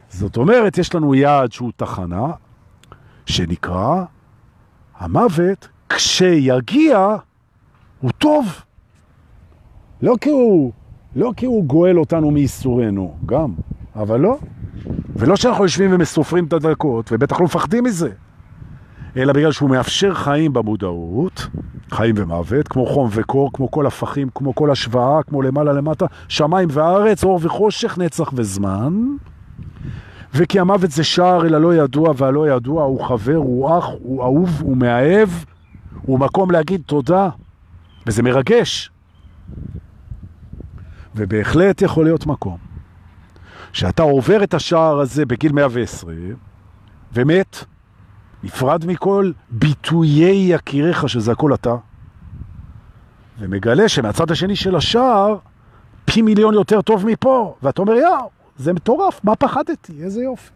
זאת 0.09 0.37
אומרת, 0.37 0.77
יש 0.77 0.95
לנו 0.95 1.15
יעד 1.15 1.51
שהוא 1.51 1.71
תחנה, 1.75 2.31
שנקרא 3.25 4.03
המוות, 4.97 5.67
כשיגיע, 5.89 7.15
הוא 7.99 8.11
טוב. 8.11 8.45
לא 10.01 10.15
כי 10.21 10.29
הוא, 10.29 10.71
לא 11.15 11.31
כי 11.37 11.45
הוא 11.45 11.65
גואל 11.65 11.99
אותנו 11.99 12.31
מייסורנו, 12.31 13.15
גם, 13.25 13.53
אבל 13.95 14.19
לא. 14.19 14.37
ולא 15.15 15.35
שאנחנו 15.35 15.63
יושבים 15.63 15.93
ומסופרים 15.93 16.45
את 16.45 16.53
הדקות, 16.53 17.09
ובטח 17.11 17.39
לא 17.39 17.45
מפחדים 17.45 17.83
מזה, 17.83 18.09
אלא 19.17 19.33
בגלל 19.33 19.51
שהוא 19.51 19.69
מאפשר 19.69 20.13
חיים 20.13 20.53
במודעות, 20.53 21.47
חיים 21.91 22.15
ומוות, 22.17 22.67
כמו 22.67 22.85
חום 22.85 23.09
וקור, 23.11 23.49
כמו 23.53 23.71
כל 23.71 23.87
הפכים, 23.87 24.29
כמו 24.35 24.55
כל 24.55 24.71
השוואה, 24.71 25.23
כמו 25.23 25.41
למעלה 25.41 25.73
למטה, 25.73 26.05
שמיים 26.27 26.69
וארץ, 26.71 27.23
אור 27.23 27.39
וחושך, 27.41 27.97
נצח 27.97 28.31
וזמן. 28.33 28.93
וכי 30.33 30.59
המוות 30.59 30.91
זה 30.91 31.03
שער 31.03 31.45
אל 31.45 31.55
הלא 31.55 31.75
ידוע, 31.75 32.13
והלא 32.17 32.49
ידוע 32.49 32.83
הוא 32.83 33.05
חבר, 33.05 33.35
הוא 33.35 33.79
אח, 33.79 33.85
הוא 33.99 34.23
אהוב, 34.23 34.61
הוא 34.61 34.77
מאהב, 34.77 35.29
הוא 36.01 36.19
מקום 36.19 36.51
להגיד 36.51 36.81
תודה, 36.85 37.29
וזה 38.07 38.23
מרגש. 38.23 38.91
ובהחלט 41.15 41.81
יכול 41.81 42.05
להיות 42.05 42.25
מקום 42.25 42.57
שאתה 43.73 44.03
עובר 44.03 44.43
את 44.43 44.53
השער 44.53 44.99
הזה 44.99 45.25
בגיל 45.25 45.51
120 45.51 46.35
ומת, 47.13 47.65
נפרד 48.43 48.85
מכל 48.85 49.31
ביטויי 49.49 50.53
יקיריך 50.53 51.09
שזה 51.09 51.31
הכל 51.31 51.53
אתה, 51.53 51.75
ומגלה 53.39 53.89
שמהצד 53.89 54.31
השני 54.31 54.55
של 54.55 54.75
השער 54.75 55.37
פי 56.05 56.21
מיליון 56.21 56.53
יותר 56.53 56.81
טוב 56.81 57.05
מפה, 57.05 57.55
ואתה 57.63 57.81
אומר 57.81 57.93
יאו, 57.93 58.29
זה 58.61 58.73
מטורף, 58.73 59.19
מה 59.23 59.35
פחדתי? 59.35 59.93
איזה 60.03 60.23
יופי. 60.23 60.51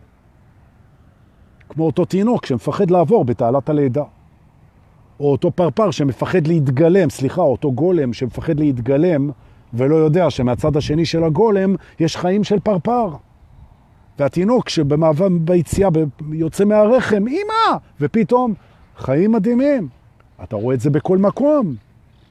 כמו 1.70 1.86
אותו 1.86 2.06
תינוק 2.06 2.46
שמפחד 2.46 2.91
לעבור 2.91 3.26
בתעלת 3.26 3.70
הלידה. 3.70 4.04
או 5.20 5.32
אותו 5.32 5.52
פרפר 5.52 5.91
שמפחד 5.91 6.48
להתגלם, 6.48 7.10
סליחה, 7.10 7.41
אותו 7.41 7.72
גולם 7.72 8.13
שמפחד 8.13 8.60
להתגלם 8.60 9.30
ולא 9.74 9.96
יודע 9.96 10.30
שמהצד 10.30 10.78
השני 10.78 11.06
של 11.06 11.24
הגולם 11.24 11.76
יש 12.00 12.18
חיים 12.18 12.44
של 12.44 12.60
פרפר. 12.60 13.10
והתינוק 14.20 14.70
שבמעבר 14.70 15.28
ביציאה 15.30 15.89
יוצא 16.32 16.65
מהרחם, 16.65 17.28
אמא! 17.28 17.78
ופתאום 18.02 18.54
חיים 18.98 19.32
מדהימים. 19.32 19.88
אתה 20.44 20.56
רואה 20.56 20.76
את 20.76 20.80
זה 20.80 20.89
בכל 20.89 21.18
מקום, 21.18 21.76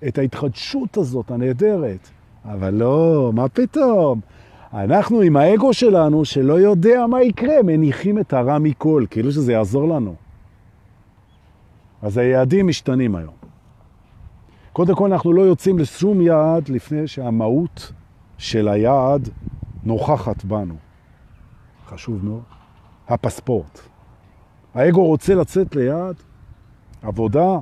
את 0.09 0.19
ההתחדשות 0.19 0.97
הזאת 0.97 1.31
הנהדרת. 1.31 2.09
אבל 2.45 2.75
לא, 2.75 3.31
מה 3.35 3.49
פתאום? 3.49 4.21
אנחנו 4.75 5.21
עם 5.21 5.37
האגו 5.37 5.75
שלנו, 5.75 6.25
שלא 6.25 6.61
יודע 6.61 7.07
מה 7.07 7.23
יקרה, 7.23 7.63
מניחים 7.65 8.19
את 8.19 8.33
הרע 8.33 8.59
מכל, 8.59 9.05
כאילו 9.11 9.33
שזה 9.33 9.53
יעזור 9.53 9.89
לנו. 9.89 10.15
אז 12.03 12.19
היעדים 12.19 12.69
משתנים 12.69 13.17
היום. 13.17 13.35
קודם 14.73 14.95
כל, 14.95 15.13
אנחנו 15.13 15.33
לא 15.33 15.43
יוצאים 15.43 15.79
לשום 15.79 16.21
יעד 16.21 16.69
לפני 16.69 17.07
שהמהות 17.07 17.93
של 18.39 18.69
היעד 18.69 19.29
נוכחת 19.85 20.45
בנו. 20.45 20.75
חשוב 21.87 22.25
מאוד. 22.25 22.43
הפספורט. 23.09 23.81
האגו 24.75 25.05
רוצה 25.05 25.35
לצאת 25.35 25.77
ליעד, 25.77 26.15
עבודה, 27.03 27.59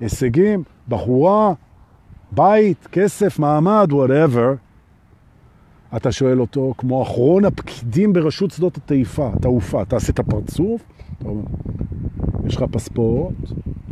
הישגים, 0.00 0.62
בחורה, 0.88 1.52
בית, 2.32 2.86
כסף, 2.92 3.38
מעמד, 3.38 3.88
whatever. 3.90 4.63
אתה 5.96 6.12
שואל 6.12 6.40
אותו, 6.40 6.74
כמו 6.78 7.02
אחרון 7.02 7.44
הפקידים 7.44 8.12
ברשות 8.12 8.50
שדות 8.50 8.76
התעופה, 8.76 9.30
תעופה, 9.40 9.84
תעשה 9.84 10.12
את 10.12 10.18
הפרצוף, 10.18 10.82
אתה 11.18 11.28
אומר, 11.28 11.42
יש 12.46 12.56
לך 12.56 12.64
פספורט? 12.70 13.34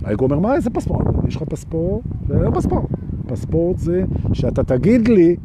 האגו 0.05 0.25
אומר, 0.25 0.39
מה, 0.39 0.55
איזה 0.55 0.71
פספורט? 0.71 1.07
יש 1.29 1.37
לך 1.37 1.43
פספורט? 1.43 2.05
זה 2.29 2.39
לא 2.39 2.51
פספורט. 2.55 2.91
פספורט 3.27 3.79
זה 3.79 4.05
שאתה 4.33 4.65
תגיד 4.65 5.09
לי 5.09 5.37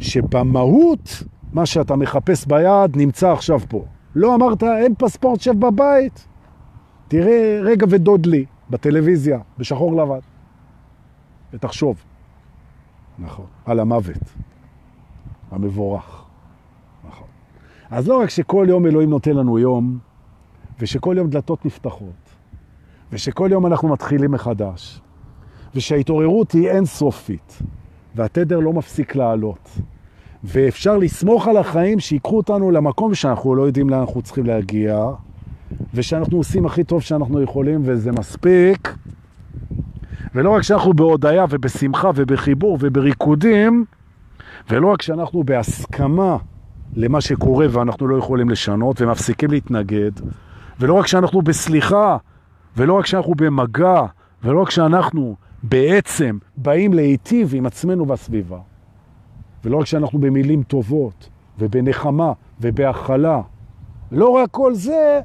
שבמהות 0.00 1.22
מה 1.52 1.66
שאתה 1.66 1.96
מחפש 1.96 2.46
ביד 2.46 2.96
נמצא 2.96 3.32
עכשיו 3.32 3.60
פה. 3.68 3.84
לא 4.14 4.34
אמרת, 4.34 4.62
אין 4.62 4.94
פספורט, 4.98 5.40
שב 5.40 5.60
בבית. 5.60 6.26
תראה 7.08 7.60
רגע 7.62 7.86
ודוד 7.90 8.26
לי 8.26 8.44
בטלוויזיה, 8.70 9.38
בשחור 9.58 10.02
לבן. 10.02 10.18
ותחשוב. 11.52 11.96
נכון. 13.18 13.46
על 13.64 13.80
המוות. 13.80 14.49
המבורך. 15.50 16.24
נכון. 17.08 17.26
אז 17.90 18.08
לא 18.08 18.20
רק 18.20 18.30
שכל 18.30 18.66
יום 18.68 18.86
אלוהים 18.86 19.10
נותן 19.10 19.36
לנו 19.36 19.58
יום, 19.58 19.98
ושכל 20.80 21.14
יום 21.18 21.30
דלתות 21.30 21.66
נפתחות, 21.66 22.30
ושכל 23.12 23.48
יום 23.52 23.66
אנחנו 23.66 23.88
מתחילים 23.88 24.30
מחדש, 24.30 25.00
ושההתעוררות 25.74 26.52
היא 26.52 26.68
אינסופית, 26.68 27.58
והתדר 28.14 28.58
לא 28.58 28.72
מפסיק 28.72 29.14
לעלות, 29.14 29.78
ואפשר 30.44 30.96
לסמוך 30.96 31.48
על 31.48 31.56
החיים 31.56 32.00
שיקחו 32.00 32.36
אותנו 32.36 32.70
למקום 32.70 33.14
שאנחנו 33.14 33.54
לא 33.54 33.62
יודעים 33.62 33.90
לאן 33.90 34.00
אנחנו 34.00 34.22
צריכים 34.22 34.46
להגיע, 34.46 35.06
ושאנחנו 35.94 36.36
עושים 36.36 36.66
הכי 36.66 36.84
טוב 36.84 37.02
שאנחנו 37.02 37.42
יכולים, 37.42 37.80
וזה 37.84 38.12
מספיק. 38.12 38.94
ולא 40.34 40.50
רק 40.50 40.62
שאנחנו 40.62 40.94
בהודעה 40.94 41.44
ובשמחה 41.50 42.10
ובחיבור 42.14 42.78
ובריקודים, 42.80 43.84
ולא 44.68 44.92
רק 44.92 45.02
שאנחנו 45.02 45.44
בהסכמה 45.44 46.36
למה 46.96 47.20
שקורה 47.20 47.66
ואנחנו 47.70 48.08
לא 48.08 48.16
יכולים 48.16 48.50
לשנות 48.50 49.00
ומפסיקים 49.00 49.50
להתנגד, 49.50 50.10
ולא 50.80 50.94
רק 50.94 51.06
שאנחנו 51.06 51.42
בסליחה, 51.42 52.16
ולא 52.76 52.94
רק 52.94 53.06
שאנחנו 53.06 53.34
במגע, 53.34 54.02
ולא 54.44 54.62
רק 54.62 54.70
שאנחנו 54.70 55.36
בעצם 55.62 56.38
באים 56.56 56.92
להיטיב 56.92 57.54
עם 57.54 57.66
עצמנו 57.66 58.08
והסביבה, 58.08 58.58
ולא 59.64 59.76
רק 59.76 59.86
שאנחנו 59.86 60.18
במילים 60.18 60.62
טובות 60.62 61.28
ובנחמה 61.58 62.32
ובהכלה, 62.60 63.40
לא 64.12 64.28
רק 64.28 64.50
כל 64.50 64.74
זה, 64.74 65.20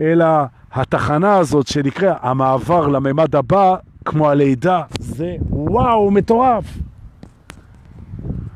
אלא 0.00 0.26
התחנה 0.72 1.36
הזאת 1.36 1.66
שנקרא 1.66 2.14
המעבר 2.20 2.86
לממד 2.88 3.36
הבא, 3.36 3.76
כמו 4.04 4.30
הלידה, 4.30 4.82
זה 5.00 5.36
וואו, 5.50 6.10
מטורף. 6.10 6.78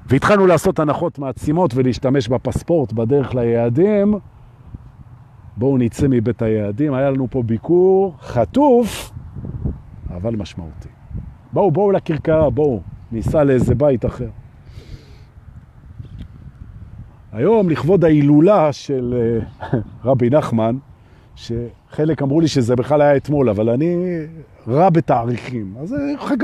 והתחלנו 0.08 0.46
לעשות 0.46 0.78
הנחות 0.78 1.18
מעצימות 1.18 1.74
ולהשתמש 1.74 2.28
בפספורט 2.28 2.92
בדרך 2.92 3.34
ליעדים. 3.34 4.14
בואו 5.56 5.78
נצא 5.78 6.06
מבית 6.10 6.42
היעדים, 6.42 6.94
היה 6.94 7.10
לנו 7.10 7.26
פה 7.31 7.42
ביקור 7.42 8.14
חטוף, 8.20 9.12
אבל 10.10 10.37
משמעותי. 10.37 10.88
בואו, 11.52 11.70
בואו 11.70 11.92
לקרקעה, 11.92 12.50
בואו, 12.50 12.81
ניסע 13.12 13.44
לאיזה 13.44 13.74
בית 13.74 14.06
אחר. 14.06 14.29
היום, 17.33 17.70
לכבוד 17.70 18.04
ההילולה 18.04 18.72
של 18.72 19.14
אה, 19.16 19.79
רבי 20.10 20.31
נחמן, 20.31 20.76
שחלק 21.37 22.22
אמרו 22.22 22.40
לי 22.40 22.48
שזה 22.48 22.76
בכלל 22.76 23.02
היה 23.02 23.16
אתמול, 23.16 23.48
אבל 23.48 23.68
אני 23.68 23.96
רע 24.68 24.90
בתאריכים, 24.90 25.74
אז 25.81 25.96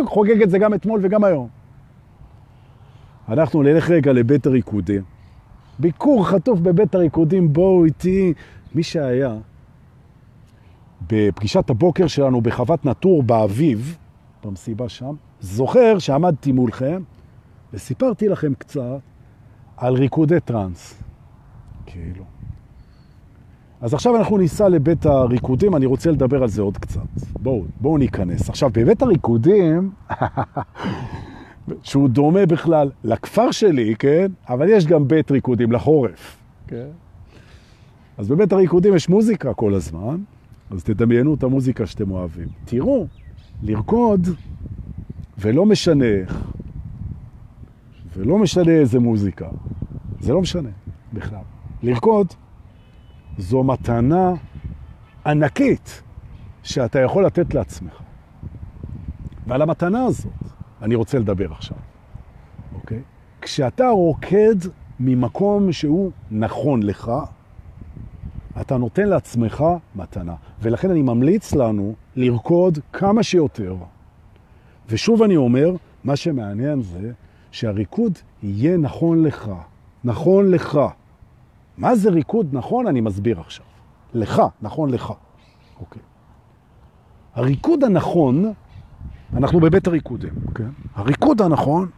חוגג 0.05 0.43
את 0.43 0.51
זה 0.51 0.59
גם 0.59 0.74
אתמול 0.74 1.01
וגם 1.03 1.24
היום. 1.24 1.60
אנחנו 3.31 3.62
נלך 3.62 3.91
רגע 3.91 4.12
לבית 4.12 4.47
הריקודים. 4.47 5.03
ביקור 5.78 6.28
חטוף 6.28 6.61
בבית 6.61 6.95
הריקודים, 6.95 7.53
בואו 7.53 7.85
איתי. 7.85 8.35
מי 8.74 8.83
שהיה 8.83 9.37
בפגישת 11.11 11.70
הבוקר 11.70 12.07
שלנו 12.07 12.41
בחוות 12.41 12.85
נטור 12.85 13.22
באביב, 13.22 13.97
במסיבה 14.45 14.89
שם, 14.89 15.14
זוכר 15.41 15.99
שעמדתי 15.99 16.53
מולכם 16.53 17.03
וסיפרתי 17.72 18.28
לכם 18.28 18.55
קצת 18.55 19.01
על 19.76 19.95
ריקודי 19.95 20.41
טרנס. 20.41 21.03
כאילו. 21.87 22.24
אז 23.81 23.95
עכשיו 23.95 24.16
אנחנו 24.16 24.39
ניסע 24.39 24.68
לבית 24.68 25.07
הריקודים, 25.07 25.76
אני 25.76 25.87
רוצה 25.87 26.11
לדבר 26.11 26.43
על 26.43 26.49
זה 26.49 26.62
עוד 26.62 26.78
קצת. 26.78 27.01
בואו, 27.41 27.64
בואו 27.81 27.99
ניכנס. 27.99 28.49
עכשיו, 28.49 28.70
בבית 28.72 29.03
הריקודים, 29.03 29.91
שהוא 31.83 32.09
דומה 32.09 32.47
בכלל 32.47 32.91
לכפר 33.05 33.51
שלי, 33.51 33.95
כן? 33.99 34.27
אבל 34.49 34.68
יש 34.68 34.87
גם 34.87 35.09
בית 35.09 35.31
ריקודים 35.31 35.73
לחורף, 35.73 36.37
כן? 36.66 36.89
אז 38.18 38.29
בבית 38.29 38.53
הריקודים 38.53 38.95
יש 38.95 39.09
מוזיקה 39.09 39.55
כל 39.55 39.75
הזמן, 39.75 40.16
אז 40.71 40.85
תדמיינו 40.85 41.35
את 41.35 41.43
המוזיקה 41.43 41.87
שאתם 41.87 42.11
אוהבים. 42.11 42.49
תראו, 42.64 43.07
לרקוד, 43.62 44.29
ולא 45.39 45.66
משנה 45.66 46.05
איך, 46.05 46.45
ולא 48.16 48.39
משנה 48.39 48.73
איזה 48.73 48.99
מוזיקה, 48.99 49.49
זה 50.21 50.33
לא 50.33 50.41
משנה 50.41 50.68
בכלל. 51.12 51.43
לרקוד 51.83 52.27
זו 53.39 53.64
מתנה 53.64 54.33
ענקית 55.27 56.03
שאתה 56.62 57.01
יכול 57.01 57.27
לתת 57.27 57.55
לעצמך. 57.55 57.93
ועל 59.47 59.62
המתנה 59.62 60.05
הזאת 60.05 60.33
אני 60.83 60.95
רוצה 60.95 61.18
לדבר 61.18 61.53
עכשיו, 61.53 61.76
אוקיי? 62.74 63.03
כשאתה 63.41 63.89
רוקד 63.89 64.57
ממקום 65.01 65.72
שהוא 65.72 66.11
נכון 66.31 66.83
לך, 66.83 67.12
אתה 68.61 68.76
נותן 68.76 69.09
לעצמך 69.09 69.64
מתנה. 69.95 70.35
ולכן 70.62 70.91
אני 70.91 71.03
ממליץ 71.03 71.55
לנו 71.55 71.95
לרקוד 72.16 72.78
כמה 72.93 73.22
שיותר. 73.22 73.76
ושוב 74.89 75.22
אני 75.22 75.37
אומר, 75.37 75.70
מה 76.05 76.16
שמעניין 76.16 76.83
זה 76.83 77.12
שהריקוד 77.51 78.18
יהיה 78.43 78.76
נכון 78.76 79.22
לך. 79.22 79.51
נכון 80.05 80.51
לך. 80.51 80.81
מה 81.78 81.95
זה 81.97 82.11
ריקוד 82.11 82.49
נכון? 82.53 82.87
אני 82.87 83.01
מסביר 83.01 83.41
עכשיו. 83.41 83.66
לך, 84.14 84.43
נכון 84.62 84.91
לך. 84.91 85.12
אוקיי. 85.81 86.03
הריקוד 87.35 87.85
הנכון, 87.85 88.53
אנחנו 89.37 89.61
בבית 89.61 89.87
הריקודים, 89.87 90.33
כן? 90.55 90.68
הריקוד 90.95 91.43
הנכון 91.43 91.89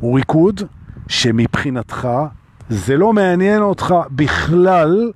הוא 0.00 0.16
ריקוד 0.16 0.60
שמבחינתך 1.08 2.08
זה 2.68 2.96
לא 2.96 3.12
מעניין 3.12 3.62
אותך 3.62 3.94
בכלל, 4.10 5.12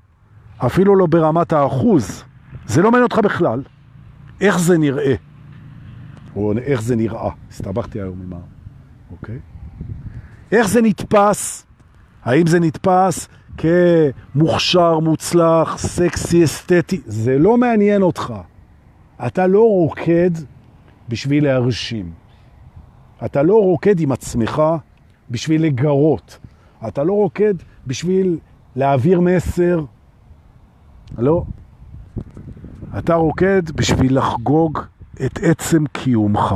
אפילו 0.67 0.97
לא 0.97 1.07
ברמת 1.07 1.53
האחוז. 1.53 2.25
זה 2.67 2.83
לא 2.83 2.91
מעניין 2.91 3.03
אותך 3.03 3.19
בכלל. 3.19 3.63
איך 4.41 4.59
זה 4.59 4.79
נראה? 4.79 5.15
או 6.37 6.53
איך 6.59 6.83
זה 6.83 6.97
נראה. 6.97 7.31
הסתבכתי 7.51 8.01
היום 8.01 8.21
עם 8.25 8.33
ה... 8.33 8.37
אוקיי? 9.11 9.39
איך 10.53 10.69
זה 10.69 10.83
נתפס? 10.83 11.67
האם 12.25 12.47
זה 12.47 12.61
נתפס 12.61 13.29
כמוכשר, 13.57 14.99
מוצלח, 14.99 15.79
סקסי, 15.79 16.45
אסתטי? 16.45 17.01
זה 17.07 17.39
לא 17.39 17.57
מעניין 17.57 18.03
אותך. 18.03 18.35
אתה 19.27 19.47
לא 19.47 19.61
רוקד 19.61 20.31
בשביל 21.11 21.45
להרשים. 21.45 22.13
אתה 23.25 23.43
לא 23.43 23.55
רוקד 23.55 24.01
עם 24.01 24.13
עצמך 24.13 24.63
בשביל 25.31 25.63
לגרות. 25.63 26.39
אתה 26.89 27.05
לא 27.05 27.13
רוקד 27.13 27.55
בשביל 27.87 28.39
להעביר 28.77 29.21
מסר. 29.21 29.85
לא. 31.19 31.45
אתה 32.99 33.15
רוקד 33.15 33.71
בשביל 33.71 34.19
לחגוג 34.19 34.79
את 35.27 35.39
עצם 35.43 35.85
קיומך. 35.93 36.55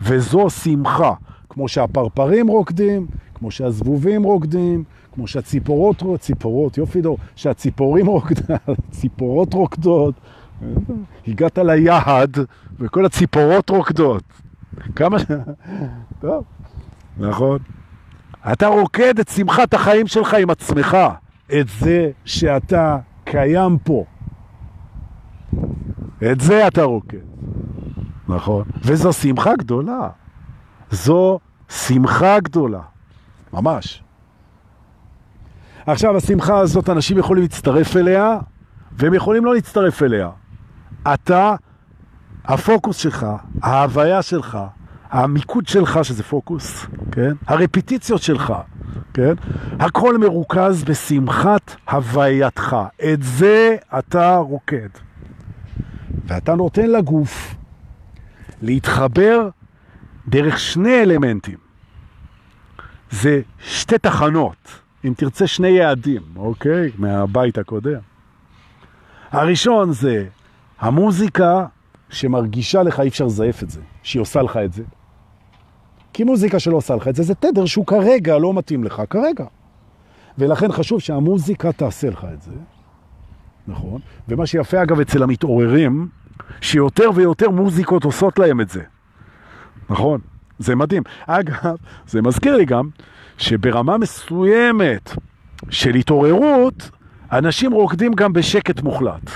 וזו 0.00 0.50
שמחה, 0.50 1.12
כמו 1.48 1.68
שהפרפרים 1.68 2.48
רוקדים, 2.48 3.06
כמו 3.34 3.50
שהזבובים 3.50 4.22
רוקדים, 4.22 4.84
כמו 5.12 5.26
שהציפורות, 5.26 6.02
ציפורות, 6.18 6.78
יופי 6.78 7.00
דור, 7.00 7.18
שהציפורים 7.36 8.06
רוקדות, 8.16 8.78
ציפורות 8.90 9.54
רוקדות, 9.54 10.14
הגעת 11.28 11.58
ליעד 11.58 12.38
וכל 12.78 13.06
הציפורות 13.06 13.70
רוקדות. 13.70 14.22
כמה 14.96 15.18
ש... 15.18 15.24
טוב, 16.20 16.44
נכון. 17.18 17.58
אתה 18.52 18.66
רוקד 18.66 19.18
את 19.18 19.28
שמחת 19.28 19.74
החיים 19.74 20.06
שלך 20.06 20.34
עם 20.34 20.50
עצמך, 20.50 20.96
את 21.60 21.68
זה 21.68 22.10
שאתה 22.24 22.98
קיים 23.24 23.78
פה. 23.78 24.04
את 26.32 26.40
זה 26.40 26.68
אתה 26.68 26.82
רוקד. 26.82 27.18
נכון. 28.28 28.64
וזו 28.82 29.12
שמחה 29.12 29.56
גדולה. 29.56 30.08
זו 30.90 31.38
שמחה 31.68 32.40
גדולה. 32.40 32.80
ממש. 33.52 34.02
עכשיו, 35.86 36.16
השמחה 36.16 36.58
הזאת, 36.58 36.90
אנשים 36.90 37.18
יכולים 37.18 37.42
להצטרף 37.42 37.96
אליה, 37.96 38.38
והם 38.92 39.14
יכולים 39.14 39.44
לא 39.44 39.54
להצטרף 39.54 40.02
אליה. 40.02 40.30
אתה, 41.14 41.54
הפוקוס 42.44 42.96
שלך, 42.96 43.26
ההוויה 43.62 44.22
שלך, 44.22 44.58
המיקוד 45.10 45.68
שלך, 45.68 45.98
שזה 46.02 46.22
פוקוס, 46.22 46.86
כן? 47.12 47.32
הרפיטיציות 47.46 48.22
שלך, 48.22 48.52
כן? 49.14 49.34
הכל 49.78 50.18
מרוכז 50.18 50.84
בשמחת 50.84 51.76
הווייתך. 51.90 52.76
את 53.12 53.22
זה 53.22 53.76
אתה 53.98 54.36
רוקד. 54.36 54.88
ואתה 56.26 56.54
נותן 56.54 56.90
לגוף 56.90 57.54
להתחבר 58.62 59.48
דרך 60.28 60.58
שני 60.58 61.02
אלמנטים. 61.02 61.58
זה 63.10 63.40
שתי 63.60 63.98
תחנות, 63.98 64.80
אם 65.04 65.12
תרצה 65.16 65.46
שני 65.46 65.68
יעדים, 65.68 66.22
אוקיי? 66.36 66.90
מהבית 66.98 67.58
הקודם. 67.58 68.00
הראשון 69.32 69.92
זה 69.92 70.24
המוזיקה 70.78 71.66
שמרגישה 72.08 72.82
לך, 72.82 73.00
אי 73.00 73.08
אפשר 73.08 73.24
לזייף 73.24 73.62
את 73.62 73.70
זה, 73.70 73.80
שהיא 74.02 74.22
עושה 74.22 74.42
לך 74.42 74.56
את 74.56 74.72
זה. 74.72 74.82
כי 76.12 76.24
מוזיקה 76.24 76.58
שלא 76.58 76.76
עושה 76.76 76.94
לך 76.96 77.08
את 77.08 77.16
זה, 77.16 77.22
זה 77.22 77.34
תדר 77.34 77.66
שהוא 77.66 77.86
כרגע 77.86 78.38
לא 78.38 78.54
מתאים 78.54 78.84
לך, 78.84 79.02
כרגע. 79.10 79.44
ולכן 80.38 80.72
חשוב 80.72 81.00
שהמוזיקה 81.00 81.72
תעשה 81.72 82.10
לך 82.10 82.26
את 82.34 82.42
זה, 82.42 82.52
נכון? 83.68 84.00
ומה 84.28 84.46
שיפה 84.46 84.82
אגב 84.82 85.00
אצל 85.00 85.22
המתעוררים, 85.22 86.08
שיותר 86.60 87.10
ויותר 87.14 87.50
מוזיקות 87.50 88.04
עושות 88.04 88.38
להם 88.38 88.60
את 88.60 88.68
זה. 88.68 88.82
נכון? 89.90 90.20
זה 90.58 90.74
מדהים. 90.74 91.02
אגב, 91.26 91.76
זה 92.06 92.22
מזכיר 92.22 92.56
לי 92.56 92.64
גם 92.64 92.88
שברמה 93.38 93.98
מסוימת 93.98 95.16
של 95.70 95.94
התעוררות, 95.94 96.90
אנשים 97.32 97.72
רוקדים 97.72 98.14
גם 98.14 98.32
בשקט 98.32 98.82
מוחלט. 98.82 99.30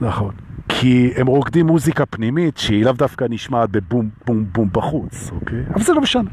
נכון. 0.00 0.34
כי 0.68 1.12
הם 1.16 1.26
רוקדים 1.26 1.66
מוזיקה 1.66 2.06
פנימית 2.06 2.56
שהיא 2.58 2.84
לאו 2.84 2.92
דווקא 2.92 3.26
נשמעת 3.30 3.70
בבום 3.70 4.08
בום 4.26 4.44
בום 4.52 4.68
בחוץ, 4.72 5.30
אוקיי? 5.32 5.64
אבל 5.74 5.82
זה 5.82 5.92
לא 5.92 6.00
משנה. 6.00 6.30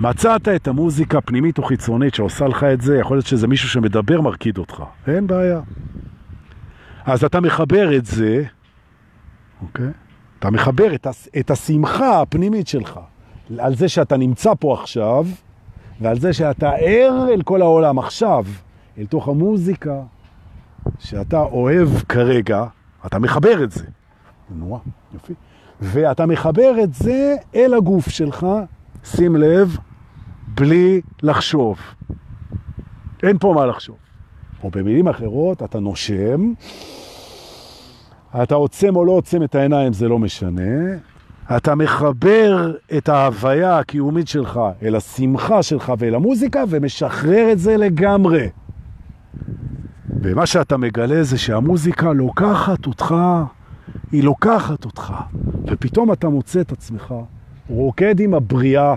מצאת 0.00 0.48
את 0.48 0.68
המוזיקה 0.68 1.18
הפנימית 1.18 1.58
או 1.58 1.62
חיצונית 1.62 2.14
שעושה 2.14 2.48
לך 2.48 2.64
את 2.64 2.80
זה, 2.80 2.98
יכול 2.98 3.16
להיות 3.16 3.26
שזה 3.26 3.46
מישהו 3.46 3.68
שמדבר 3.68 4.20
מרקיד 4.20 4.58
אותך, 4.58 4.82
אין 5.06 5.26
בעיה. 5.26 5.60
אז 7.04 7.24
אתה 7.24 7.40
מחבר 7.40 7.96
את 7.96 8.06
זה, 8.06 8.44
אוקיי? 9.62 9.90
אתה 10.38 10.50
מחבר 10.50 10.94
את, 10.94 11.06
הס, 11.06 11.28
את 11.38 11.50
השמחה 11.50 12.20
הפנימית 12.20 12.68
שלך 12.68 13.00
על 13.58 13.74
זה 13.74 13.88
שאתה 13.88 14.16
נמצא 14.16 14.52
פה 14.60 14.74
עכשיו, 14.80 15.26
ועל 16.00 16.18
זה 16.18 16.32
שאתה 16.32 16.70
ער 16.70 17.26
אל 17.28 17.42
כל 17.42 17.62
העולם 17.62 17.98
עכשיו, 17.98 18.44
אל 18.98 19.06
תוך 19.06 19.28
המוזיקה 19.28 20.02
שאתה 20.98 21.40
אוהב 21.40 21.88
כרגע, 22.08 22.64
אתה 23.06 23.18
מחבר 23.18 23.64
את 23.64 23.72
זה. 23.72 23.84
נורא, 24.50 24.78
יופי. 25.14 25.32
ואתה 25.80 26.26
מחבר 26.26 26.74
את 26.82 26.94
זה 26.94 27.36
אל 27.54 27.74
הגוף 27.74 28.08
שלך, 28.08 28.46
שים 29.04 29.36
לב, 29.36 29.76
בלי 30.54 31.00
לחשוב. 31.22 31.78
אין 33.22 33.38
פה 33.38 33.52
מה 33.56 33.66
לחשוב. 33.66 33.96
או 34.64 34.70
במילים 34.70 35.08
אחרות, 35.08 35.62
אתה 35.62 35.80
נושם, 35.80 36.52
אתה 38.42 38.54
עוצם 38.54 38.96
או 38.96 39.04
לא 39.04 39.12
עוצם 39.12 39.42
את 39.42 39.54
העיניים, 39.54 39.92
זה 39.92 40.08
לא 40.08 40.18
משנה. 40.18 40.96
אתה 41.56 41.74
מחבר 41.74 42.72
את 42.96 43.08
ההוויה 43.08 43.78
הקיומית 43.78 44.28
שלך 44.28 44.60
אל 44.82 44.96
השמחה 44.96 45.62
שלך 45.62 45.92
ואל 45.98 46.14
המוזיקה 46.14 46.64
ומשחרר 46.68 47.52
את 47.52 47.58
זה 47.58 47.76
לגמרי. 47.76 48.48
ומה 50.22 50.46
שאתה 50.46 50.76
מגלה 50.76 51.22
זה 51.22 51.38
שהמוזיקה 51.38 52.12
לוקחת 52.12 52.86
אותך, 52.86 53.14
היא 54.12 54.24
לוקחת 54.24 54.84
אותך, 54.84 55.12
ופתאום 55.66 56.12
אתה 56.12 56.28
מוצא 56.28 56.60
את 56.60 56.72
עצמך 56.72 57.14
רוקד 57.68 58.20
עם 58.20 58.34
הבריאה, 58.34 58.94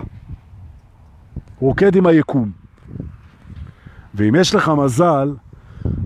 רוקד 1.60 1.96
עם 1.96 2.06
היקום. 2.06 2.50
ואם 4.14 4.34
יש 4.34 4.54
לך 4.54 4.68
מזל, 4.68 5.34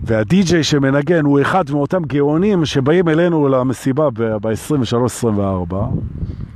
והדי-ג'יי 0.03 0.63
שמנגן 0.63 1.25
הוא 1.25 1.41
אחד 1.41 1.71
מאותם 1.71 2.03
גאונים 2.03 2.65
שבאים 2.65 3.09
אלינו 3.09 3.47
למסיבה 3.47 4.09
ב-23-24, 4.09 5.75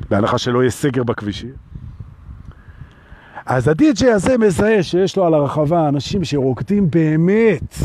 בהנחה 0.10 0.38
שלא 0.38 0.60
יהיה 0.60 0.72
סגר 0.72 1.04
בכבישים. 1.04 1.54
אז 3.46 3.68
הדי-ג'יי 3.68 4.12
הזה 4.12 4.38
מזהה 4.38 4.84
שיש 4.84 5.18
לו 5.18 5.26
על 5.26 5.34
הרחבה 5.34 5.90
אנשים 5.90 6.24
שרוקדים 6.24 6.92
באמת 6.92 7.76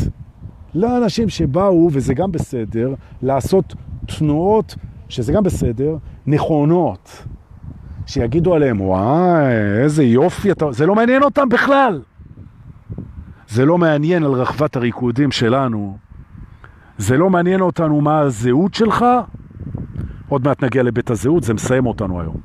לאנשים 0.75 1.29
שבאו, 1.29 1.89
וזה 1.91 2.13
גם 2.13 2.31
בסדר, 2.31 2.93
לעשות 3.21 3.73
תנועות, 4.05 4.75
שזה 5.09 5.33
גם 5.33 5.43
בסדר, 5.43 5.97
נכונות. 6.27 7.23
שיגידו 8.05 8.55
עליהם, 8.55 8.81
וואי, 8.81 9.53
איזה 9.83 10.03
יופי 10.03 10.51
אתה... 10.51 10.71
זה 10.71 10.85
לא 10.85 10.95
מעניין 10.95 11.23
אותם 11.23 11.49
בכלל. 11.49 12.01
זה 13.47 13.65
לא 13.65 13.77
מעניין 13.77 14.23
על 14.23 14.31
רחבת 14.31 14.75
הריקודים 14.75 15.31
שלנו. 15.31 15.97
זה 16.97 17.17
לא 17.17 17.29
מעניין 17.29 17.61
אותנו 17.61 18.01
מה 18.01 18.19
הזהות 18.19 18.73
שלך. 18.73 19.05
עוד 20.29 20.47
מעט 20.47 20.63
נגיע 20.63 20.83
לבית 20.83 21.09
הזהות, 21.09 21.43
זה 21.43 21.53
מסיים 21.53 21.85
אותנו 21.85 22.21
היום. 22.21 22.37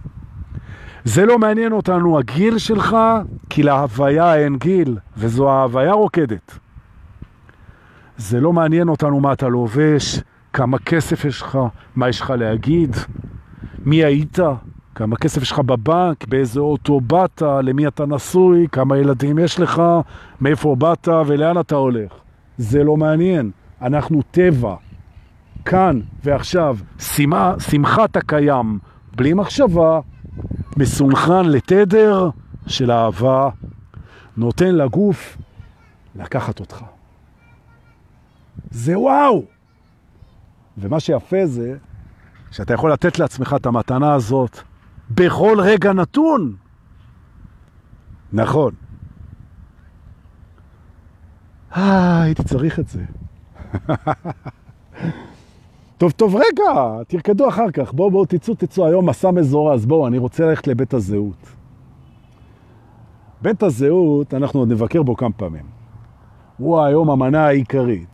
זה 1.05 1.27
לא 1.27 1.39
מעניין 1.39 1.73
אותנו 1.73 2.19
הגיל 2.19 2.59
שלך, 2.59 2.97
כי 3.51 3.63
להוויה 3.63 4.37
אין 4.37 4.57
גיל, 4.57 4.99
וזו 5.17 5.51
ההוויה 5.51 5.93
רוקדת. 5.93 6.59
זה 8.21 8.41
לא 8.41 8.53
מעניין 8.53 8.89
אותנו 8.89 9.21
מה 9.21 9.33
אתה 9.33 9.49
לובש, 9.49 10.21
כמה 10.53 10.79
כסף 10.79 11.25
יש 11.25 11.43
לך, 11.43 11.59
מה 11.97 12.09
יש 12.09 12.21
לך 12.21 12.31
להגיד, 12.31 12.97
מי 13.85 14.05
היית, 14.05 14.39
כמה 14.95 15.17
כסף 15.17 15.43
יש 15.43 15.53
לך 15.53 15.59
בבנק, 15.59 16.29
באיזה 16.29 16.61
אוטו 16.61 17.01
באת, 17.01 17.43
למי 17.63 17.87
אתה 17.87 18.07
נשוי, 18.07 18.67
כמה 18.73 18.99
ילדים 18.99 19.39
יש 19.39 19.61
לך, 19.61 19.83
מאיפה 20.41 20.77
באת 20.77 21.09
ולאן 21.27 21.61
אתה 21.61 21.75
הולך. 21.75 22.13
זה 22.59 22.85
לא 22.85 22.97
מעניין. 22.97 23.51
אנחנו 23.83 24.23
טבע, 24.31 24.75
כאן 25.65 26.01
ועכשיו, 26.25 26.77
שמחה, 26.99 27.55
שמחת 27.59 28.17
הקיים, 28.17 28.79
בלי 29.17 29.33
מחשבה, 29.33 30.01
מסונכרן 30.77 31.49
לתדר 31.49 32.31
של 32.67 32.91
אהבה, 32.91 33.49
נותן 34.37 34.75
לגוף 34.75 35.37
לקחת 36.17 36.61
אותך. 36.61 36.85
זה 38.71 38.99
וואו! 38.99 39.45
ומה 40.79 41.01
שיפה 41.01 41.47
זה 41.47 41.77
שאתה 42.51 42.75
יכול 42.75 42.93
לתת 42.93 43.19
לעצמך 43.19 43.57
את 43.61 43.67
המתנה 43.67 44.15
הזאת 44.15 44.59
בכל 45.11 45.57
רגע 45.61 45.93
נתון. 45.93 46.57
נכון. 48.33 48.75
אה, 51.77 52.23
הייתי 52.23 52.43
צריך 52.43 52.79
את 52.81 52.89
זה. 52.89 53.05
טוב, 55.99 56.11
טוב, 56.11 56.37
רגע, 56.37 57.03
תרקדו 57.09 57.49
אחר 57.49 57.71
כך. 57.71 57.93
בואו, 57.93 58.11
בואו, 58.11 58.25
תצאו, 58.25 58.55
תצאו 58.55 58.87
היום 58.87 59.09
מסע 59.09 59.31
מזורז. 59.31 59.87
בואו, 59.87 60.07
אני 60.07 60.19
רוצה 60.19 60.47
ללכת 60.47 60.67
לבית 60.67 60.95
הזהות. 60.95 61.49
בית 63.43 63.63
הזהות, 63.63 64.35
אנחנו 64.35 64.61
עוד 64.61 64.73
נבקר 64.73 65.03
בו 65.03 65.17
כמה 65.17 65.33
פעמים. 65.33 65.65
הוא 66.57 66.81
היום 66.81 67.11
המנה 67.11 67.47
העיקרית, 67.47 68.10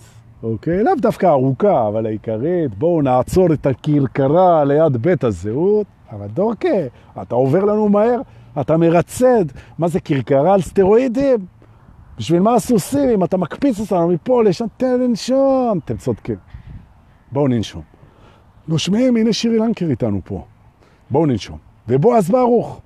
אוקיי? 0.52 0.82
לאו 0.82 0.92
דווקא 1.00 1.26
ארוכה, 1.26 1.88
אבל 1.88 2.06
העיקרית. 2.06 2.74
בואו 2.78 3.02
נעצור 3.02 3.52
את 3.52 3.66
הכרכרה 3.66 4.64
ליד 4.64 4.96
בית 4.96 5.24
הזהות. 5.24 5.86
אבל 6.12 6.26
דורקה, 6.26 6.68
אתה 7.22 7.34
עובר 7.34 7.64
לנו 7.64 7.88
מהר, 7.88 8.20
אתה 8.60 8.76
מרצד. 8.76 9.44
מה 9.78 9.88
זה 9.88 10.00
כרכרה 10.00 10.54
על 10.54 10.60
סטרואידים? 10.60 11.46
בשביל 12.18 12.40
מה 12.40 12.54
הסוסים? 12.54 13.08
אם 13.08 13.24
אתה 13.24 13.36
מקפיץ 13.36 13.80
אותנו 13.80 14.08
מפה 14.08 14.42
לשם, 14.42 14.64
תן 14.76 15.00
לנשום. 15.00 15.78
אתם 15.84 15.96
צודקים. 15.96 16.36
בואו 17.32 17.48
ננשום. 17.48 17.82
נושמים, 18.68 19.16
הנה 19.16 19.32
שירי 19.32 19.58
לנקר 19.58 19.86
איתנו 19.86 20.20
פה. 20.24 20.44
בואו 21.10 21.26
ננשום. 21.26 21.58
ובועז 21.88 22.30
ברוך. 22.30 22.80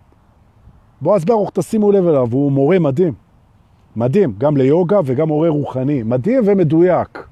בועז 1.00 1.24
ברוך, 1.24 1.50
תשימו 1.54 1.92
לב 1.92 2.06
אליו, 2.06 2.28
הוא 2.30 2.52
מורה 2.52 2.78
מדהים. 2.78 3.12
מדהים, 3.96 4.34
גם 4.38 4.56
ליוגה 4.56 5.00
וגם 5.04 5.28
מורה 5.28 5.48
רוחני. 5.48 6.02
מדהים 6.02 6.42
ומדויק. 6.46 7.29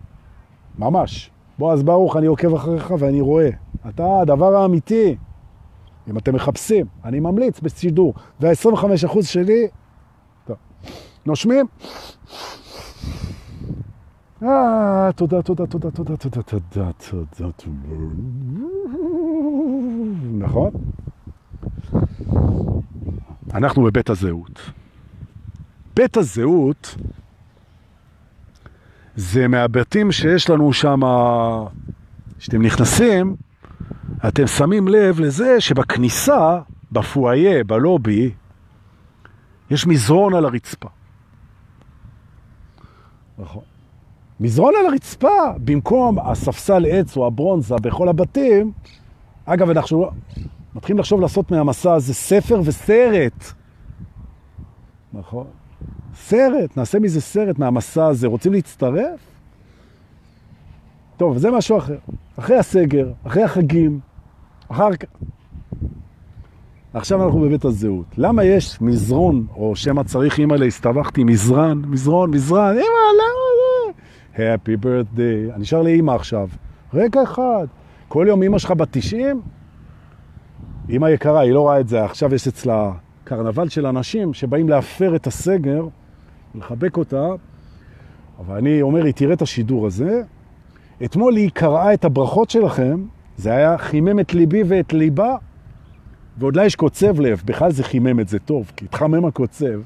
ממש. 0.79 1.31
בועז 1.59 1.83
ברוך, 1.83 2.17
אני 2.17 2.27
עוקב 2.27 2.55
אחריך 2.55 2.95
ואני 2.99 3.21
רואה. 3.21 3.51
אתה 3.89 4.21
הדבר 4.21 4.57
האמיתי. 4.57 5.17
אם 6.11 6.19
אתם 6.19 6.35
מחפשים, 6.35 6.87
אני 7.05 7.21
ממליץ 7.21 7.61
בשידור. 7.61 8.15
וה-25% 8.41 9.23
שלי, 9.23 9.69
טוב. 10.47 10.57
נושמים. 11.27 11.67
אה, 14.43 15.11
תודה, 15.17 15.43
תודה, 15.43 15.67
תודה, 15.67 15.91
תודה, 15.91 16.17
תודה, 16.17 16.43
תודה, 16.43 16.91
תודה, 17.11 17.53
תודה. 17.57 17.71
נכון? 20.39 20.71
אנחנו 23.55 23.83
בבית 23.83 24.11
הזהות. 24.11 24.61
בית 25.97 26.17
הזהות 26.17 26.97
זה 29.19 29.49
מהבתים 29.49 30.13
שיש 30.13 30.51
לנו 30.51 30.73
שם, 30.73 31.01
כשאתם 32.39 32.63
נכנסים, 32.63 33.37
אתם 34.29 34.47
שמים 34.47 34.89
לב 34.89 35.21
לזה 35.21 35.61
שבכניסה, 35.61 36.61
בפואיה, 36.93 37.65
בלובי, 37.65 38.31
יש 39.71 39.87
מזרון 39.87 40.35
על 40.35 40.45
הרצפה. 40.45 40.89
נכון. 43.39 43.63
מזרון 44.41 44.75
על 44.81 44.87
הרצפה, 44.87 45.53
במקום 45.65 46.19
הספסל 46.19 46.87
עץ 46.91 47.17
או 47.17 47.27
הברונזה 47.27 47.75
בכל 47.83 48.09
הבתים, 48.09 48.73
אגב, 49.45 49.71
אנחנו 49.71 50.11
מתחילים 50.75 50.99
לחשוב 50.99 51.21
לעשות 51.21 51.51
מהמסע 51.51 51.93
הזה 51.93 52.15
ספר 52.15 52.61
וסרט. 52.65 53.45
נכון. 55.13 55.47
סרט, 56.25 56.77
נעשה 56.77 56.99
מזה 56.99 57.21
סרט 57.21 57.59
מהמסע 57.59 58.07
הזה. 58.07 58.27
רוצים 58.27 58.53
להצטרף? 58.53 59.21
טוב, 61.17 61.39
זה 61.39 61.51
משהו 61.51 61.79
אחר. 61.79 61.99
אחרי 62.39 62.57
הסגר, 62.57 63.13
אחרי 63.25 63.43
החגים, 63.43 64.01
אחר 64.69 64.97
כך. 64.97 65.09
עכשיו 66.95 67.25
אנחנו 67.25 67.41
בבית 67.41 67.65
הזהות. 67.65 68.07
למה 68.17 68.45
יש 68.45 68.81
מזרון, 68.81 69.47
או 69.57 69.77
שמא 69.77 70.03
צריך, 70.03 70.39
אימא 70.39 70.55
להסתבכתי, 70.55 71.25
מזרן, 71.25 71.83
מזרון, 71.87 72.31
מזרן, 72.31 72.71
אימא, 72.71 73.09
למה 73.19 73.93
זה? 74.35 74.55
Happy 74.55 74.85
birthday. 74.85 75.55
אני 75.55 75.65
שר 75.65 75.83
לאימא 75.83 76.13
עכשיו. 76.13 76.49
רגע 76.95 77.23
אחד. 77.23 77.67
כל 78.09 78.25
יום 78.29 78.43
אימא 78.43 78.59
שלך 78.59 78.71
בת 78.71 78.89
90? 78.91 79.41
אימא 80.89 81.07
יקרה, 81.07 81.41
היא 81.41 81.53
לא 81.53 81.61
רואה 81.61 81.81
את 81.81 81.89
זה. 81.89 82.05
עכשיו 82.05 82.35
יש 82.35 82.49
אצלה 82.49 82.93
קרנבל 83.25 83.69
של 83.69 83.87
אנשים 83.87 84.35
שבאים 84.35 84.69
להפר 84.69 85.17
את 85.17 85.27
הסגר, 85.27 85.87
לחבק 86.55 86.97
אותה, 86.97 87.27
אבל 88.39 88.57
אני 88.57 88.83
אומר, 88.83 89.05
היא 89.05 89.15
תראה 89.15 89.33
את 89.33 89.43
השידור 89.43 89.87
הזה. 89.87 90.23
אתמול 91.05 91.37
היא 91.37 91.51
קראה 91.55 91.95
את 91.95 92.05
הברכות 92.05 92.51
שלכם, 92.51 93.05
זה 93.37 93.51
היה 93.53 93.79
חימם 93.79 94.21
את 94.21 94.35
ליבי 94.35 94.63
ואת 94.67 94.93
ליבה, 94.93 95.37
ועוד 96.39 96.57
לה 96.57 96.65
יש 96.65 96.77
קוצב 96.77 97.21
לב, 97.21 97.43
בכלל 97.45 97.71
זה 97.71 97.85
חימם 97.85 98.21
את 98.21 98.29
זה 98.29 98.39
טוב, 98.39 98.73
כי 98.77 98.85
התחמם 98.85 99.25
הקוצב. 99.25 99.81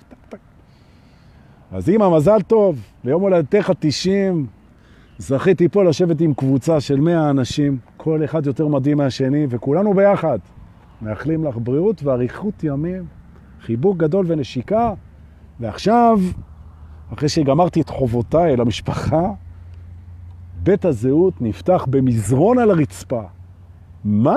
אז 1.72 1.88
אמא, 1.88 2.16
מזל 2.16 2.42
טוב, 2.42 2.78
ליום 3.04 3.22
הולדתך 3.22 3.72
90, 3.78 4.46
זכיתי 5.18 5.68
פה 5.68 5.84
לשבת 5.84 6.20
עם 6.20 6.34
קבוצה 6.34 6.80
של 6.80 7.00
100 7.00 7.30
אנשים, 7.30 7.78
כל 7.96 8.24
אחד 8.24 8.46
יותר 8.46 8.68
מדהים 8.68 8.96
מהשני, 8.96 9.46
וכולנו 9.50 9.94
ביחד. 9.94 10.38
מאחלים 11.02 11.44
לך 11.44 11.56
בריאות 11.56 12.02
ואריכות 12.02 12.64
ימים, 12.64 13.04
חיבוק 13.60 13.96
גדול 13.96 14.24
ונשיקה, 14.28 14.92
ועכשיו, 15.60 16.18
אחרי 17.14 17.28
שגמרתי 17.28 17.80
את 17.80 17.88
חובותיי 17.88 18.56
למשפחה, 18.56 19.30
בית 20.62 20.84
הזהות 20.84 21.34
נפתח 21.40 21.86
במזרון 21.90 22.58
על 22.58 22.70
הרצפה. 22.70 23.22
מה? 24.04 24.36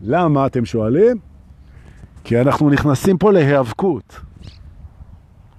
למה, 0.00 0.46
אתם 0.46 0.64
שואלים? 0.64 1.16
כי 2.24 2.40
אנחנו 2.40 2.70
נכנסים 2.70 3.18
פה 3.18 3.32
להיאבקות. 3.32 4.20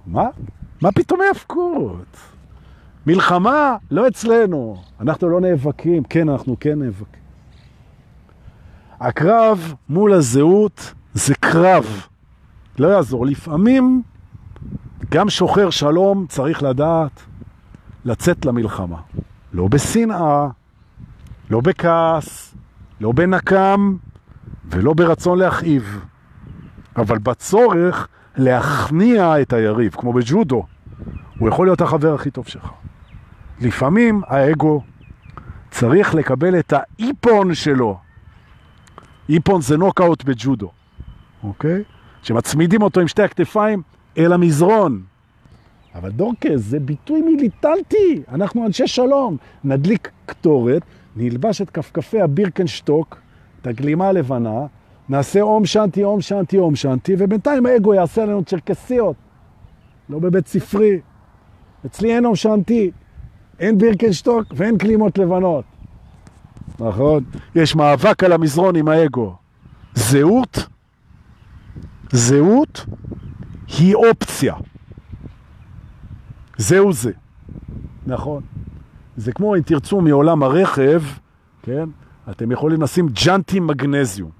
מה? 0.06 0.28
מה 0.82 0.92
פתאום 0.92 1.20
היאבקות? 1.20 2.16
מלחמה 3.06 3.76
לא 3.90 4.08
אצלנו. 4.08 4.76
אנחנו 5.00 5.28
לא 5.28 5.40
נאבקים. 5.40 6.02
כן, 6.04 6.28
אנחנו 6.28 6.56
כן 6.60 6.78
נאבקים. 6.78 7.22
הקרב 9.00 9.74
מול 9.88 10.12
הזהות 10.12 10.94
זה 11.14 11.34
קרב. 11.34 12.06
לא 12.78 12.88
יעזור. 12.88 13.26
לפעמים 13.26 14.02
גם 15.10 15.30
שוחר 15.30 15.70
שלום 15.70 16.26
צריך 16.28 16.62
לדעת 16.62 17.22
לצאת 18.04 18.44
למלחמה. 18.44 18.96
לא 19.52 19.68
בשנאה, 19.68 20.46
לא 21.50 21.60
בכעס, 21.60 22.54
לא 23.00 23.12
בנקם 23.12 23.96
ולא 24.70 24.94
ברצון 24.94 25.38
להכאיב, 25.38 26.00
אבל 26.96 27.18
בצורך 27.18 28.08
להכניע 28.36 29.42
את 29.42 29.52
היריב, 29.52 29.94
כמו 29.94 30.12
בג'ודו. 30.12 30.66
הוא 31.38 31.48
יכול 31.48 31.66
להיות 31.66 31.80
החבר 31.80 32.14
הכי 32.14 32.30
טוב 32.30 32.46
שלך. 32.46 32.70
לפעמים 33.60 34.22
האגו 34.26 34.82
צריך 35.70 36.14
לקבל 36.14 36.58
את 36.58 36.72
האיפון 36.76 37.54
שלו. 37.54 37.98
איפון 39.28 39.60
זה 39.60 39.76
נוקאוט 39.76 40.24
בג'ודו, 40.24 40.70
אוקיי? 41.42 41.82
שמצמידים 42.22 42.82
אותו 42.82 43.00
עם 43.00 43.08
שתי 43.08 43.22
הכתפיים 43.22 43.82
אל 44.18 44.32
המזרון. 44.32 45.02
אבל 45.94 46.10
דורקס 46.10 46.56
זה 46.56 46.80
ביטוי 46.80 47.22
מיליטנטי, 47.22 48.22
אנחנו 48.28 48.66
אנשי 48.66 48.86
שלום. 48.86 49.36
נדליק 49.64 50.10
קטורת, 50.26 50.82
נלבש 51.16 51.62
את 51.62 51.70
כפכפי 51.70 52.20
הבירקנשטוק, 52.20 53.18
את 53.62 53.66
הגלימה 53.66 54.08
הלבנה, 54.08 54.66
נעשה 55.08 55.40
אום 55.40 55.66
שנתי, 55.66 56.04
אום 56.04 56.20
שנתי, 56.20 56.58
אום 56.58 56.76
שנתי, 56.76 57.14
ובינתיים 57.18 57.66
האגו 57.66 57.94
יעשה 57.94 58.24
לנו 58.24 58.44
צ'רקסיות, 58.44 59.16
לא 60.08 60.18
בבית 60.18 60.46
ספרי. 60.46 61.00
אצלי 61.86 62.14
אין 62.14 62.24
אום 62.24 62.36
שנתי, 62.36 62.90
אין 63.60 63.78
בירקנשטוק 63.78 64.44
ואין 64.56 64.76
גלימות 64.76 65.18
לבנות. 65.18 65.64
נכון? 66.80 67.24
יש 67.54 67.76
מאבק 67.76 68.24
על 68.24 68.32
המזרון 68.32 68.76
עם 68.76 68.88
האגו. 68.88 69.34
זהות, 69.94 70.66
זהות 72.12 72.86
היא 73.68 73.94
אופציה. 73.94 74.54
זהו 76.58 76.92
זה. 76.92 77.12
נכון. 78.06 78.42
זה 79.16 79.32
כמו 79.32 79.56
אם 79.56 79.62
תרצו 79.62 80.00
מעולם 80.00 80.42
הרכב, 80.42 81.02
כן? 81.62 81.88
אתם 82.30 82.52
יכולים 82.52 82.82
לשים 82.82 83.08
ג'אנטי 83.24 83.60
מגנזיום 83.60 84.30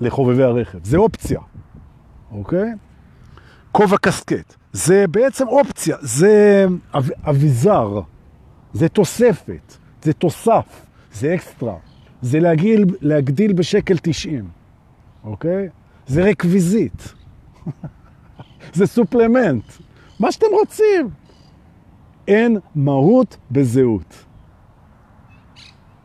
לחובבי 0.00 0.42
הרכב. 0.42 0.78
זה 0.84 0.96
אופציה, 0.96 1.40
אוקיי? 2.30 2.72
כובע 3.72 3.96
קסקט. 3.98 4.54
זה 4.72 5.04
בעצם 5.10 5.48
אופציה, 5.48 5.96
זה 6.00 6.66
אב, 6.94 7.08
אביזר, 7.24 8.00
זה 8.72 8.88
תוספת, 8.88 9.76
זה 10.02 10.12
תוסף, 10.12 10.86
זה 11.12 11.34
אקסטרה, 11.34 11.76
זה 12.22 12.40
להגיל, 12.40 12.84
להגדיל 13.00 13.52
בשקל 13.52 13.94
90, 14.02 14.48
אוקיי? 15.24 15.68
זה 16.06 16.30
רקוויזית, 16.30 17.14
זה 18.74 18.86
סופלמנט, 18.86 19.64
מה 20.20 20.32
שאתם 20.32 20.46
רוצים. 20.60 21.10
אין 22.28 22.58
מהות 22.74 23.36
בזהות. 23.50 24.24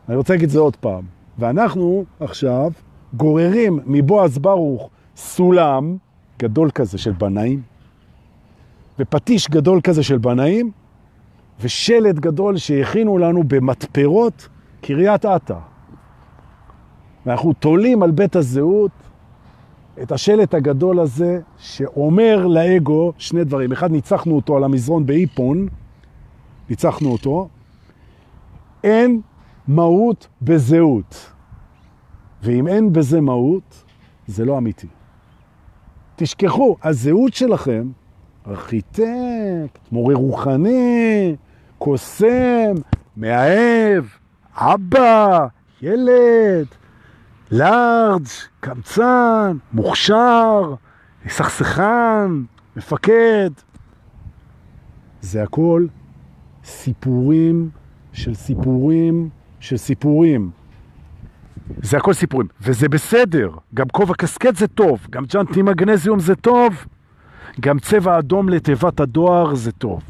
אני 0.08 0.16
רוצה 0.16 0.34
להגיד 0.34 0.48
זה 0.48 0.58
עוד 0.58 0.76
פעם. 0.76 1.04
ואנחנו 1.38 2.04
עכשיו 2.20 2.70
גוררים 3.14 3.80
מבועז 3.86 4.38
ברוך 4.38 4.90
סולם 5.16 5.96
גדול 6.38 6.70
כזה 6.70 6.98
של 6.98 7.12
בנאים, 7.12 7.62
ופטיש 8.98 9.48
גדול 9.50 9.80
כזה 9.80 10.02
של 10.02 10.18
בנאים, 10.18 10.70
ושלט 11.60 12.14
גדול 12.14 12.56
שהכינו 12.56 13.18
לנו 13.18 13.42
במתפרות 13.46 14.48
קריית 14.80 15.26
אתא. 15.26 15.58
ואנחנו 17.26 17.52
תולים 17.52 18.02
על 18.02 18.10
בית 18.10 18.36
הזהות 18.36 18.90
את 20.02 20.12
השלט 20.12 20.54
הגדול 20.54 21.00
הזה 21.00 21.40
שאומר 21.58 22.46
לאגו 22.46 23.12
שני 23.18 23.44
דברים. 23.44 23.72
אחד, 23.72 23.90
ניצחנו 23.90 24.36
אותו 24.36 24.56
על 24.56 24.64
המזרון 24.64 25.06
באיפון, 25.06 25.68
ניצחנו 26.70 27.12
אותו. 27.12 27.48
אין 28.84 29.20
מהות 29.68 30.28
בזהות. 30.42 31.30
ואם 32.42 32.68
אין 32.68 32.92
בזה 32.92 33.20
מהות, 33.20 33.84
זה 34.26 34.44
לא 34.44 34.58
אמיתי. 34.58 34.86
תשכחו, 36.16 36.76
הזהות 36.82 37.34
שלכם, 37.34 37.88
ארכיטקט, 38.46 39.78
מורה 39.92 40.14
רוחני, 40.14 41.36
קוסם, 41.78 42.74
מאהב, 43.16 44.04
אבא, 44.54 45.46
ילד, 45.82 46.66
לארג', 47.50 48.26
קמצן, 48.60 49.56
מוכשר, 49.72 50.74
סכסכן, 51.28 52.30
מפקד. 52.76 53.50
זה 55.20 55.42
הכל 55.42 55.86
סיפורים 56.64 57.70
של 58.12 58.34
סיפורים 58.34 59.28
של 59.60 59.76
סיפורים. 59.76 60.50
זה 61.82 61.96
הכל 61.96 62.12
סיפורים, 62.12 62.48
וזה 62.60 62.88
בסדר. 62.88 63.50
גם 63.74 63.88
כובע 63.88 64.14
קסקט 64.14 64.56
זה 64.56 64.68
טוב, 64.68 65.06
גם 65.10 65.24
ג'אנטי 65.24 65.62
מגנזיום 65.62 66.20
זה 66.20 66.34
טוב, 66.34 66.86
גם 67.60 67.78
צבע 67.78 68.18
אדום 68.18 68.48
לתיבת 68.48 69.00
הדואר 69.00 69.54
זה 69.54 69.72
טוב. 69.72 70.02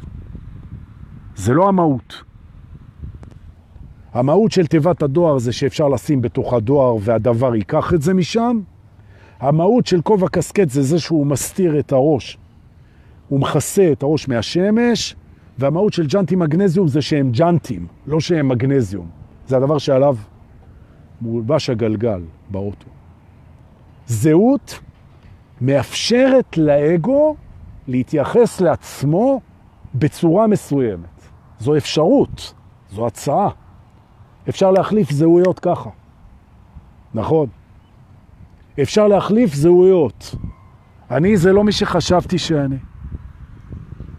זה 1.35 1.53
לא 1.53 1.67
המהות. 1.67 2.28
המהות 4.13 4.51
של 4.51 4.67
תיבת 4.67 5.03
הדואר 5.03 5.37
זה 5.37 5.51
שאפשר 5.51 5.87
לשים 5.87 6.21
בתוך 6.21 6.53
הדואר 6.53 6.95
והדבר 7.01 7.55
ייקח 7.55 7.93
את 7.93 8.01
זה 8.01 8.13
משם. 8.13 8.59
המהות 9.39 9.85
של 9.85 10.01
כובע 10.01 10.27
קסקט 10.29 10.69
זה 10.69 10.81
זה 10.81 10.99
שהוא 10.99 11.25
מסתיר 11.27 11.79
את 11.79 11.91
הראש. 11.91 12.37
הוא 13.27 13.39
מכסה 13.39 13.91
את 13.91 14.03
הראש 14.03 14.27
מהשמש, 14.27 15.15
והמהות 15.57 15.93
של 15.93 16.07
ג'אנטי 16.07 16.35
מגנזיום 16.35 16.87
זה 16.87 17.01
שהם 17.01 17.31
ג'אנטים, 17.31 17.87
לא 18.07 18.19
שהם 18.19 18.49
מגנזיום. 18.49 19.07
זה 19.47 19.57
הדבר 19.57 19.77
שעליו 19.77 20.15
מולבש 21.21 21.69
הגלגל 21.69 22.21
באוטו. 22.49 22.85
זהות 24.07 24.79
מאפשרת 25.61 26.57
לאגו 26.57 27.35
להתייחס 27.87 28.61
לעצמו 28.61 29.41
בצורה 29.95 30.47
מסוימת. 30.47 31.21
זו 31.59 31.77
אפשרות, 31.77 32.53
זו 32.91 33.07
הצעה. 33.07 33.49
אפשר 34.49 34.71
להחליף 34.71 35.11
זהויות 35.11 35.59
ככה. 35.59 35.89
נכון. 37.13 37.47
אפשר 38.81 39.07
להחליף 39.07 39.53
זהויות. 39.53 40.35
אני 41.11 41.37
זה 41.37 41.53
לא 41.53 41.63
מי 41.63 41.71
שחשבתי 41.71 42.37
שאני. 42.37 42.77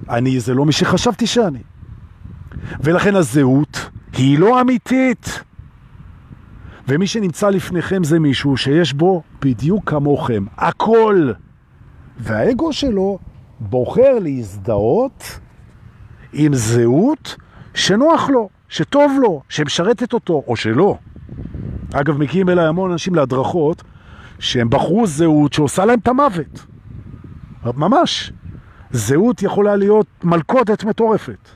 אני 0.09 0.41
זה 0.41 0.55
לא 0.55 0.66
מי 0.66 0.73
שחשבתי 0.73 1.27
שאני. 1.27 1.62
ולכן 2.81 3.16
הזהות 3.16 3.91
היא 4.12 4.39
לא 4.39 4.61
אמיתית. 4.61 5.43
ומי 6.89 7.07
שנמצא 7.07 7.51
לפניכם 7.51 8.05
זה 8.05 8.18
מישהו 8.18 8.57
שיש 8.57 8.93
בו 8.93 9.23
בדיוק 9.41 9.91
כמוכם, 9.91 10.45
הכל. 10.57 11.33
והאגו 12.18 12.73
שלו 12.73 13.18
בוחר 13.61 14.18
להזדהות 14.21 15.41
עם 16.33 16.55
זהות 16.55 17.37
שנוח 17.75 18.29
לו, 18.31 18.49
שטוב 18.71 19.12
לו, 19.23 19.43
שמשרתת 19.49 20.12
אותו, 20.12 20.43
או 20.47 20.57
שלא. 20.57 20.99
אגב, 21.93 22.18
מגיעים 22.18 22.49
אליי 22.49 22.66
המון 22.66 22.93
אנשים 22.93 23.14
להדרכות 23.14 23.83
שהם 24.39 24.71
בחרו 24.71 25.07
זהות 25.07 25.53
שעושה 25.53 25.85
להם 25.85 25.99
את 25.99 26.09
המוות. 26.09 26.66
ממש. 27.64 28.33
זהות 28.91 29.43
יכולה 29.43 29.77
להיות 29.77 30.07
מלכודת 30.25 30.85
מטורפת. 30.85 31.49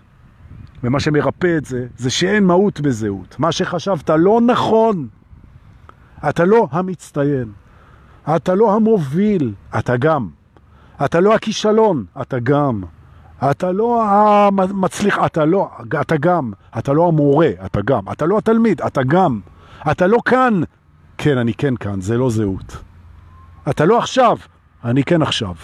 ומה 0.85 1.01
שמרפא 1.01 1.57
את 1.57 1.65
זה, 1.65 1.87
זה 1.97 2.11
שאין 2.11 2.45
מהות 2.45 2.81
בזהות. 2.81 3.37
מה 3.39 3.53
שחשבת 3.53 4.11
לא 4.11 4.41
נכון. 4.47 5.09
אתה 6.29 6.45
לא 6.45 6.69
המצטיין. 6.71 7.53
אתה 8.37 8.55
לא 8.55 8.75
המוביל, 8.75 9.55
אתה 9.79 9.97
גם. 9.97 10.29
אתה 11.05 11.21
לא 11.21 11.35
הכישלון, 11.35 12.05
אתה 12.23 12.39
גם. 12.39 12.83
אתה 13.51 13.72
לא 13.72 14.03
המצליח, 14.49 15.18
אתה 15.26 15.45
לא, 15.45 15.70
אתה 16.01 16.16
גם. 16.16 16.53
אתה 16.78 16.93
לא 16.93 17.09
המורה, 17.09 17.51
אתה 17.66 17.80
גם. 17.85 18.03
אתה 18.12 18.26
לא 18.26 18.39
התלמיד, 18.39 18.80
אתה 18.80 19.03
גם. 19.03 19.41
אתה 19.91 20.07
לא 20.07 20.18
כאן. 20.24 20.61
כן, 21.18 21.39
אני 21.39 21.55
כן 21.55 21.76
כאן, 21.76 22.01
זה 22.01 22.16
לא 22.18 22.30
זהות. 22.30 22.76
אתה 23.70 23.85
לא 23.85 23.99
עכשיו, 23.99 24.37
אני 24.85 25.05
כן 25.05 25.22
עכשיו. 25.22 25.55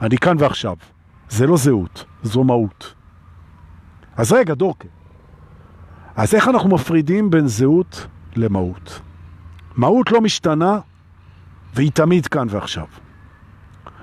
אני 0.00 0.18
כאן 0.18 0.36
ועכשיו. 0.38 0.76
זה 1.28 1.46
לא 1.46 1.56
זהות, 1.56 2.04
זו 2.22 2.44
מהות. 2.44 2.94
אז 4.16 4.32
רגע, 4.32 4.54
דורקה. 4.54 4.88
אז 6.16 6.34
איך 6.34 6.48
אנחנו 6.48 6.68
מפרידים 6.68 7.30
בין 7.30 7.46
זהות 7.46 8.06
למהות? 8.36 9.00
מהות 9.76 10.12
לא 10.12 10.20
משתנה, 10.20 10.78
והיא 11.74 11.90
תמיד 11.94 12.26
כאן 12.26 12.46
ועכשיו. 12.50 12.86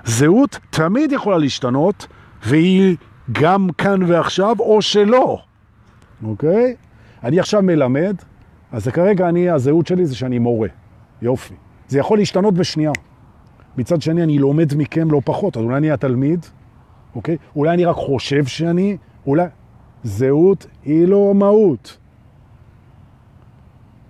זהות 0.05 0.59
תמיד 0.69 1.11
יכולה 1.11 1.37
להשתנות, 1.37 2.07
והיא 2.45 2.95
גם 3.31 3.69
כאן 3.77 4.03
ועכשיו, 4.03 4.55
או 4.59 4.81
שלא. 4.81 5.41
אוקיי? 6.23 6.75
אני 7.23 7.39
עכשיו 7.39 7.61
מלמד, 7.61 8.15
אז 8.71 8.87
כרגע 8.87 9.29
אני, 9.29 9.49
הזהות 9.49 9.87
שלי 9.87 10.05
זה 10.05 10.15
שאני 10.15 10.39
מורה. 10.39 10.67
יופי. 11.21 11.53
זה 11.87 11.99
יכול 11.99 12.17
להשתנות 12.17 12.53
בשנייה. 12.53 12.91
מצד 13.77 14.01
שני, 14.01 14.23
אני 14.23 14.39
לומד 14.39 14.73
מכם 14.77 15.11
לא 15.11 15.21
פחות, 15.25 15.57
אז 15.57 15.63
אולי 15.63 15.77
אני 15.77 15.91
התלמיד, 15.91 16.45
אוקיי? 17.15 17.37
אולי 17.55 17.73
אני 17.73 17.85
רק 17.85 17.95
חושב 17.95 18.45
שאני, 18.45 18.97
אולי... 19.27 19.47
זהות 20.03 20.67
היא 20.83 21.07
לא 21.07 21.33
מהות. 21.35 21.97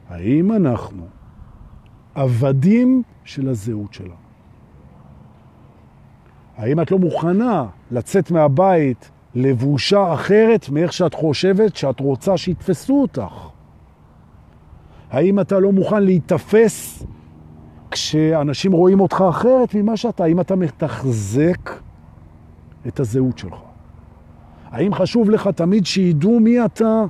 האם 0.09 0.51
אנחנו 0.51 1.07
עבדים 2.15 3.03
של 3.23 3.49
הזהות 3.49 3.93
שלנו? 3.93 4.26
האם 6.57 6.81
את 6.81 6.91
לא 6.91 6.99
מוכנה 6.99 7.65
לצאת 7.91 8.31
מהבית 8.31 9.11
לבושה 9.35 10.13
אחרת 10.13 10.69
מאיך 10.69 10.93
שאת 10.93 11.13
חושבת 11.13 11.75
שאת 11.75 11.99
רוצה 11.99 12.37
שיתפסו 12.37 13.01
אותך? 13.01 13.47
האם 15.11 15.39
אתה 15.39 15.59
לא 15.59 15.71
מוכן 15.71 16.03
להתאפס 16.03 17.03
כשאנשים 17.91 18.71
רואים 18.71 18.99
אותך 18.99 19.23
אחרת 19.29 19.75
ממה 19.75 19.97
שאתה? 19.97 20.23
האם 20.23 20.39
אתה 20.39 20.55
מתחזק 20.55 21.71
את 22.87 22.99
הזהות 22.99 23.37
שלך? 23.37 23.57
האם 24.71 24.93
חשוב 24.93 25.29
לך 25.29 25.47
תמיד 25.47 25.85
שידעו 25.85 26.39
מי 26.39 26.65
אתה? 26.65 27.05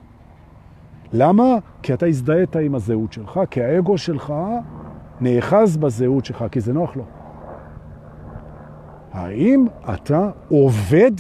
למה? 1.14 1.56
כי 1.84 1.94
אתה 1.94 2.06
הזדהית 2.06 2.56
עם 2.56 2.76
הזהות 2.76 3.14
שלך, 3.14 3.40
כי 3.52 3.64
האגו 3.64 3.98
שלך 3.98 4.34
נאחז 5.22 5.78
בזהות 5.78 6.26
שלך, 6.26 6.46
כי 6.52 6.60
זה 6.60 6.74
נוח 6.74 6.96
לו. 6.96 7.04
האם 9.18 9.66
אתה 9.94 10.30
עובד 10.50 11.12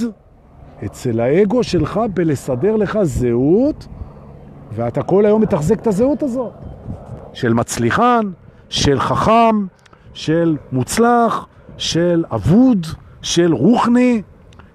אצל 0.85 1.19
האגו 1.19 1.63
שלך 1.63 1.99
בלסדר 2.13 2.75
לך 2.75 2.99
זהות, 3.03 3.87
ואתה 4.71 5.03
כל 5.03 5.25
היום 5.25 5.41
מתחזק 5.41 5.79
את 5.79 5.87
הזהות 5.87 6.23
הזאת? 6.23 6.53
של 7.33 7.53
מצליחן, 7.53 8.31
של 8.69 8.99
חכם, 8.99 9.65
של 10.13 10.57
מוצלח, 10.71 11.47
של 11.77 12.25
אבוד, 12.33 12.87
של 13.21 13.53
רוחני, 13.53 14.21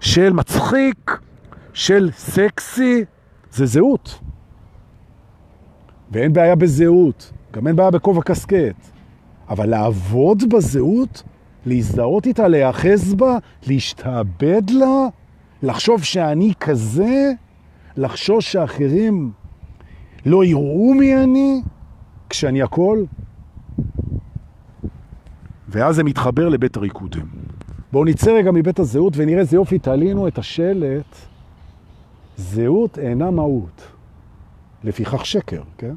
של 0.00 0.32
מצחיק, 0.32 1.18
של 1.72 2.10
סקסי, 2.12 3.04
זה 3.50 3.66
זהות. 3.66 4.20
ואין 6.10 6.32
בעיה 6.32 6.54
בזהות, 6.54 7.32
גם 7.52 7.66
אין 7.66 7.76
בעיה 7.76 7.90
בכובע 7.90 8.22
קסקט. 8.22 8.76
אבל 9.48 9.68
לעבוד 9.68 10.42
בזהות, 10.54 11.22
להזדהות 11.66 12.26
איתה, 12.26 12.48
להיאחז 12.48 13.14
בה, 13.14 13.38
להשתעבד 13.66 14.70
לה, 14.70 15.06
לחשוב 15.62 16.02
שאני 16.02 16.52
כזה, 16.60 17.32
לחשוש 17.96 18.52
שאחרים 18.52 19.32
לא 20.26 20.44
יראו 20.44 20.94
מי 20.94 21.16
אני, 21.16 21.62
כשאני 22.30 22.62
הכל, 22.62 23.04
ואז 25.68 25.96
זה 25.96 26.04
מתחבר 26.04 26.48
לבית 26.48 26.76
הריקודים. 26.76 27.26
בואו 27.92 28.04
נצא 28.04 28.30
רגע 28.30 28.50
מבית 28.50 28.78
הזהות 28.78 29.12
ונראה 29.16 29.40
איזה 29.40 29.56
יופי, 29.56 29.78
תעלינו 29.78 30.28
את 30.28 30.38
השלט, 30.38 31.16
זהות 32.36 32.98
אינה 32.98 33.30
מהות. 33.30 33.82
לפיכך 34.84 35.26
שקר, 35.26 35.62
כן? 35.78 35.94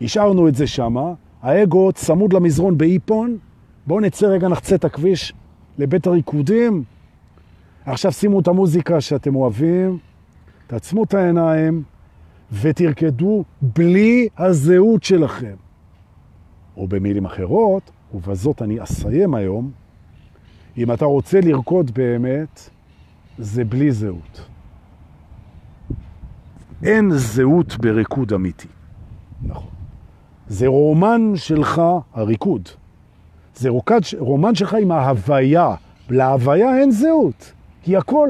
השארנו 0.00 0.48
את 0.48 0.54
זה 0.54 0.66
שמה, 0.66 1.12
האגו 1.42 1.92
צמוד 1.92 2.32
למזרון 2.32 2.78
באיפון, 2.78 3.38
בואו 3.88 4.00
נצא 4.00 4.26
רגע, 4.26 4.48
נחצה 4.48 4.74
את 4.74 4.84
הכביש 4.84 5.32
לבית 5.78 6.06
הריקודים. 6.06 6.84
עכשיו 7.84 8.12
שימו 8.12 8.40
את 8.40 8.48
המוזיקה 8.48 9.00
שאתם 9.00 9.36
אוהבים, 9.36 9.98
תעצמו 10.66 11.04
את 11.04 11.14
העיניים 11.14 11.82
ותרקדו 12.52 13.44
בלי 13.62 14.28
הזהות 14.38 15.02
שלכם. 15.02 15.54
או 16.76 16.88
במילים 16.88 17.24
אחרות, 17.24 17.90
ובזאת 18.14 18.62
אני 18.62 18.82
אסיים 18.82 19.34
היום, 19.34 19.70
אם 20.78 20.92
אתה 20.92 21.04
רוצה 21.04 21.40
לרקוד 21.40 21.90
באמת, 21.90 22.70
זה 23.38 23.64
בלי 23.64 23.92
זהות. 23.92 24.48
אין 26.82 27.10
זהות 27.10 27.76
בריקוד 27.76 28.32
אמיתי. 28.32 28.68
נכון. 29.42 29.70
זה 30.48 30.66
רומן 30.66 31.32
שלך, 31.34 31.82
הריקוד. 32.14 32.68
זה 33.58 33.68
רוקד, 33.68 34.00
רומן 34.18 34.54
שלך 34.54 34.74
עם 34.74 34.90
ההוויה. 34.90 35.74
להוויה 36.10 36.78
אין 36.78 36.90
זהות, 36.90 37.52
היא 37.86 37.98
הכל. 37.98 38.28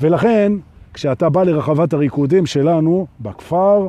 ולכן, 0.00 0.52
כשאתה 0.94 1.28
בא 1.28 1.42
לרחבת 1.42 1.92
הריקודים 1.92 2.46
שלנו, 2.46 3.06
בכפר, 3.20 3.88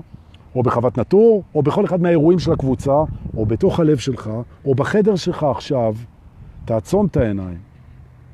או 0.56 0.64
בחוות 0.64 0.98
נטור, 0.98 1.44
או 1.56 1.64
בכל 1.64 1.86
אחד 1.86 2.02
מהאירועים 2.02 2.40
של 2.40 2.52
הקבוצה, 2.52 2.92
או 3.38 3.46
בתוך 3.46 3.80
הלב 3.80 3.98
שלך, 3.98 4.30
או 4.66 4.76
בחדר 4.76 5.16
שלך 5.16 5.44
עכשיו, 5.44 5.96
תעצום 6.66 7.06
את 7.06 7.18
העיניים, 7.18 7.58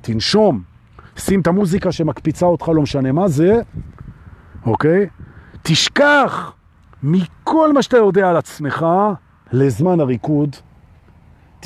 תנשום, 0.02 0.62
שים 1.18 1.42
את 1.42 1.48
המוזיקה 1.48 1.92
שמקפיצה 1.92 2.46
אותך, 2.46 2.70
לא 2.70 2.82
משנה 2.82 3.12
מה 3.12 3.28
זה, 3.28 3.62
אוקיי? 4.66 5.08
תשכח 5.62 6.54
מכל 7.04 7.74
מה 7.74 7.82
שאתה 7.82 7.98
יודע 7.98 8.30
על 8.30 8.38
עצמך 8.38 8.86
לזמן 9.52 10.00
הריקוד, 10.00 10.56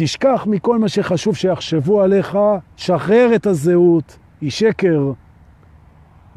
תשכח 0.03 0.43
מכל 0.47 0.79
מה 0.79 0.89
שחשוב 0.89 1.35
שיחשבו 1.35 2.01
עליך, 2.01 2.37
שחרר 2.77 3.31
את 3.35 3.45
הזהות, 3.45 4.17
היא 4.41 4.51
שקר, 4.51 5.11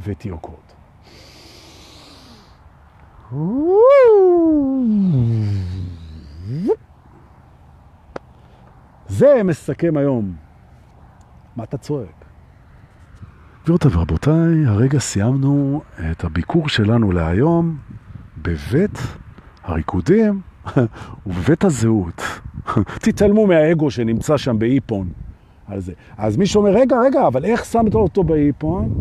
ותרקוד. 0.01 0.55
זה 9.09 9.43
מסכם 9.45 9.97
היום. 9.97 10.35
מה 11.57 11.65
אתה 11.65 11.77
צועק? 11.79 12.25
גבירותיי 13.63 13.91
ורבותיי, 13.95 14.67
הרגע 14.67 14.99
סיימנו 14.99 15.83
את 16.11 16.25
הביקור 16.25 16.69
שלנו 16.69 17.13
להיום 17.13 17.77
בבית 18.39 18.99
הריקודים 19.63 20.41
ובבית 21.27 21.65
הזהות. 21.65 22.23
תתעלמו 23.05 23.47
מהאגו 23.47 23.91
שנמצא 23.91 24.37
שם 24.37 24.59
בעילפון. 24.59 25.09
על 25.69 25.81
זה. 25.81 25.93
אז 26.19 26.37
מי 26.37 26.47
שאומר, 26.47 26.71
רגע, 26.71 26.97
רגע, 27.01 27.27
אבל 27.27 27.45
איך 27.45 27.65
שמת 27.65 27.95
אותו 27.95 28.25
בעילפון? 28.25 28.95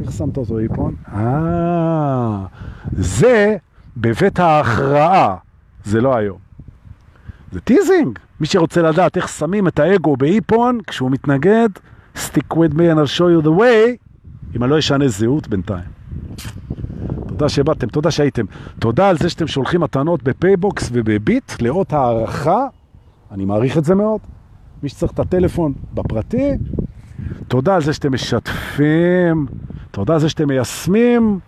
איך 0.00 0.12
שמת 0.12 0.36
אותו 0.36 0.54
בעילפון? 0.54 0.94
אה, 1.14 2.44
זה 2.92 3.56
בבית 3.96 4.38
ההכרעה, 4.38 5.36
זה 5.84 6.00
לא 6.00 6.16
היום. 6.16 6.38
זה 7.52 7.60
teasing. 7.60 8.18
מי 8.40 8.46
שרוצה 8.46 8.82
לדעת 8.82 9.16
איך 9.16 9.28
שמים 9.28 9.68
את 9.68 9.78
האגו 9.78 10.16
בעילפון, 10.16 10.78
כשהוא 10.86 11.10
מתנגד, 11.10 11.68
stick 12.16 12.54
with 12.54 12.74
me 12.74 12.82
and 12.92 12.98
I'll 12.98 13.18
show 13.18 13.28
you 13.40 13.46
the 13.46 13.60
way, 13.60 13.96
אם 14.56 14.62
אני 14.62 14.70
לא 14.70 14.78
אשנה 14.78 15.08
זהות 15.08 15.48
בינתיים. 15.48 16.01
תודה 17.42 17.54
שבאתם, 17.54 17.86
תודה 17.86 18.10
שהייתם. 18.10 18.44
תודה 18.78 19.08
על 19.08 19.18
זה 19.18 19.30
שאתם 19.30 19.46
שולחים 19.46 19.80
מתנות 19.80 20.22
בפייבוקס 20.22 20.88
ובביט, 20.92 21.52
לאות 21.62 21.92
הערכה, 21.92 22.66
אני 23.30 23.44
מעריך 23.44 23.78
את 23.78 23.84
זה 23.84 23.94
מאוד. 23.94 24.20
מי 24.82 24.88
שצריך 24.88 25.12
את 25.12 25.18
הטלפון 25.18 25.72
בפרטי, 25.94 26.50
תודה 27.48 27.74
על 27.74 27.82
זה 27.82 27.92
שאתם 27.92 28.12
משתפים, 28.12 29.46
תודה 29.90 30.14
על 30.14 30.20
זה 30.20 30.28
שאתם 30.28 30.48
מיישמים, 30.48 31.38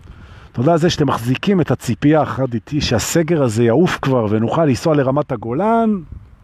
תודה 0.53 0.73
על 0.73 0.79
זה 0.79 0.91
שאתם 0.91 1.07
מחזיקים 1.07 1.61
את 1.61 1.71
הציפייה 1.71 2.23
אחת 2.23 2.55
איתי 2.55 2.81
שהסגר 2.81 3.43
הזה 3.43 3.65
יעוף 3.65 3.99
כבר 4.03 4.27
ונוכל 4.31 4.65
לנסוע 4.65 4.95
לרמת 4.95 5.33
הגולן 5.33 5.91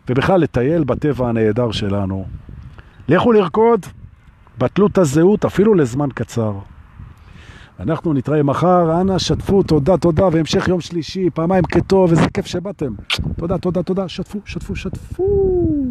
ובכלל 0.09 0.41
לטייל 0.41 0.85
בטבע 0.85 1.29
הנהדר 1.29 1.71
שלנו. 1.71 2.25
לכו 3.09 3.33
לרקוד, 3.33 3.87
בטלו 4.59 4.87
את 4.87 4.99
הזהות 4.99 5.45
אפילו 5.45 5.75
לזמן 5.75 6.09
קצר. 6.15 6.53
אנחנו 7.81 8.12
נתראה 8.12 8.43
מחר, 8.43 9.01
אנא 9.01 9.18
שתפו, 9.18 9.62
תודה, 9.62 9.97
תודה, 9.97 10.28
והמשך 10.33 10.68
יום 10.68 10.81
שלישי, 10.81 11.31
פעמיים 11.31 11.64
כטוב, 11.64 12.11
איזה 12.11 12.26
כיף 12.35 12.47
שבאתם. 12.47 12.93
תודה, 13.37 13.59
תודה, 13.59 13.83
תודה, 13.83 14.09
שתפו, 14.09 14.39
שתפו, 14.45 14.76
שתפו. 14.76 15.85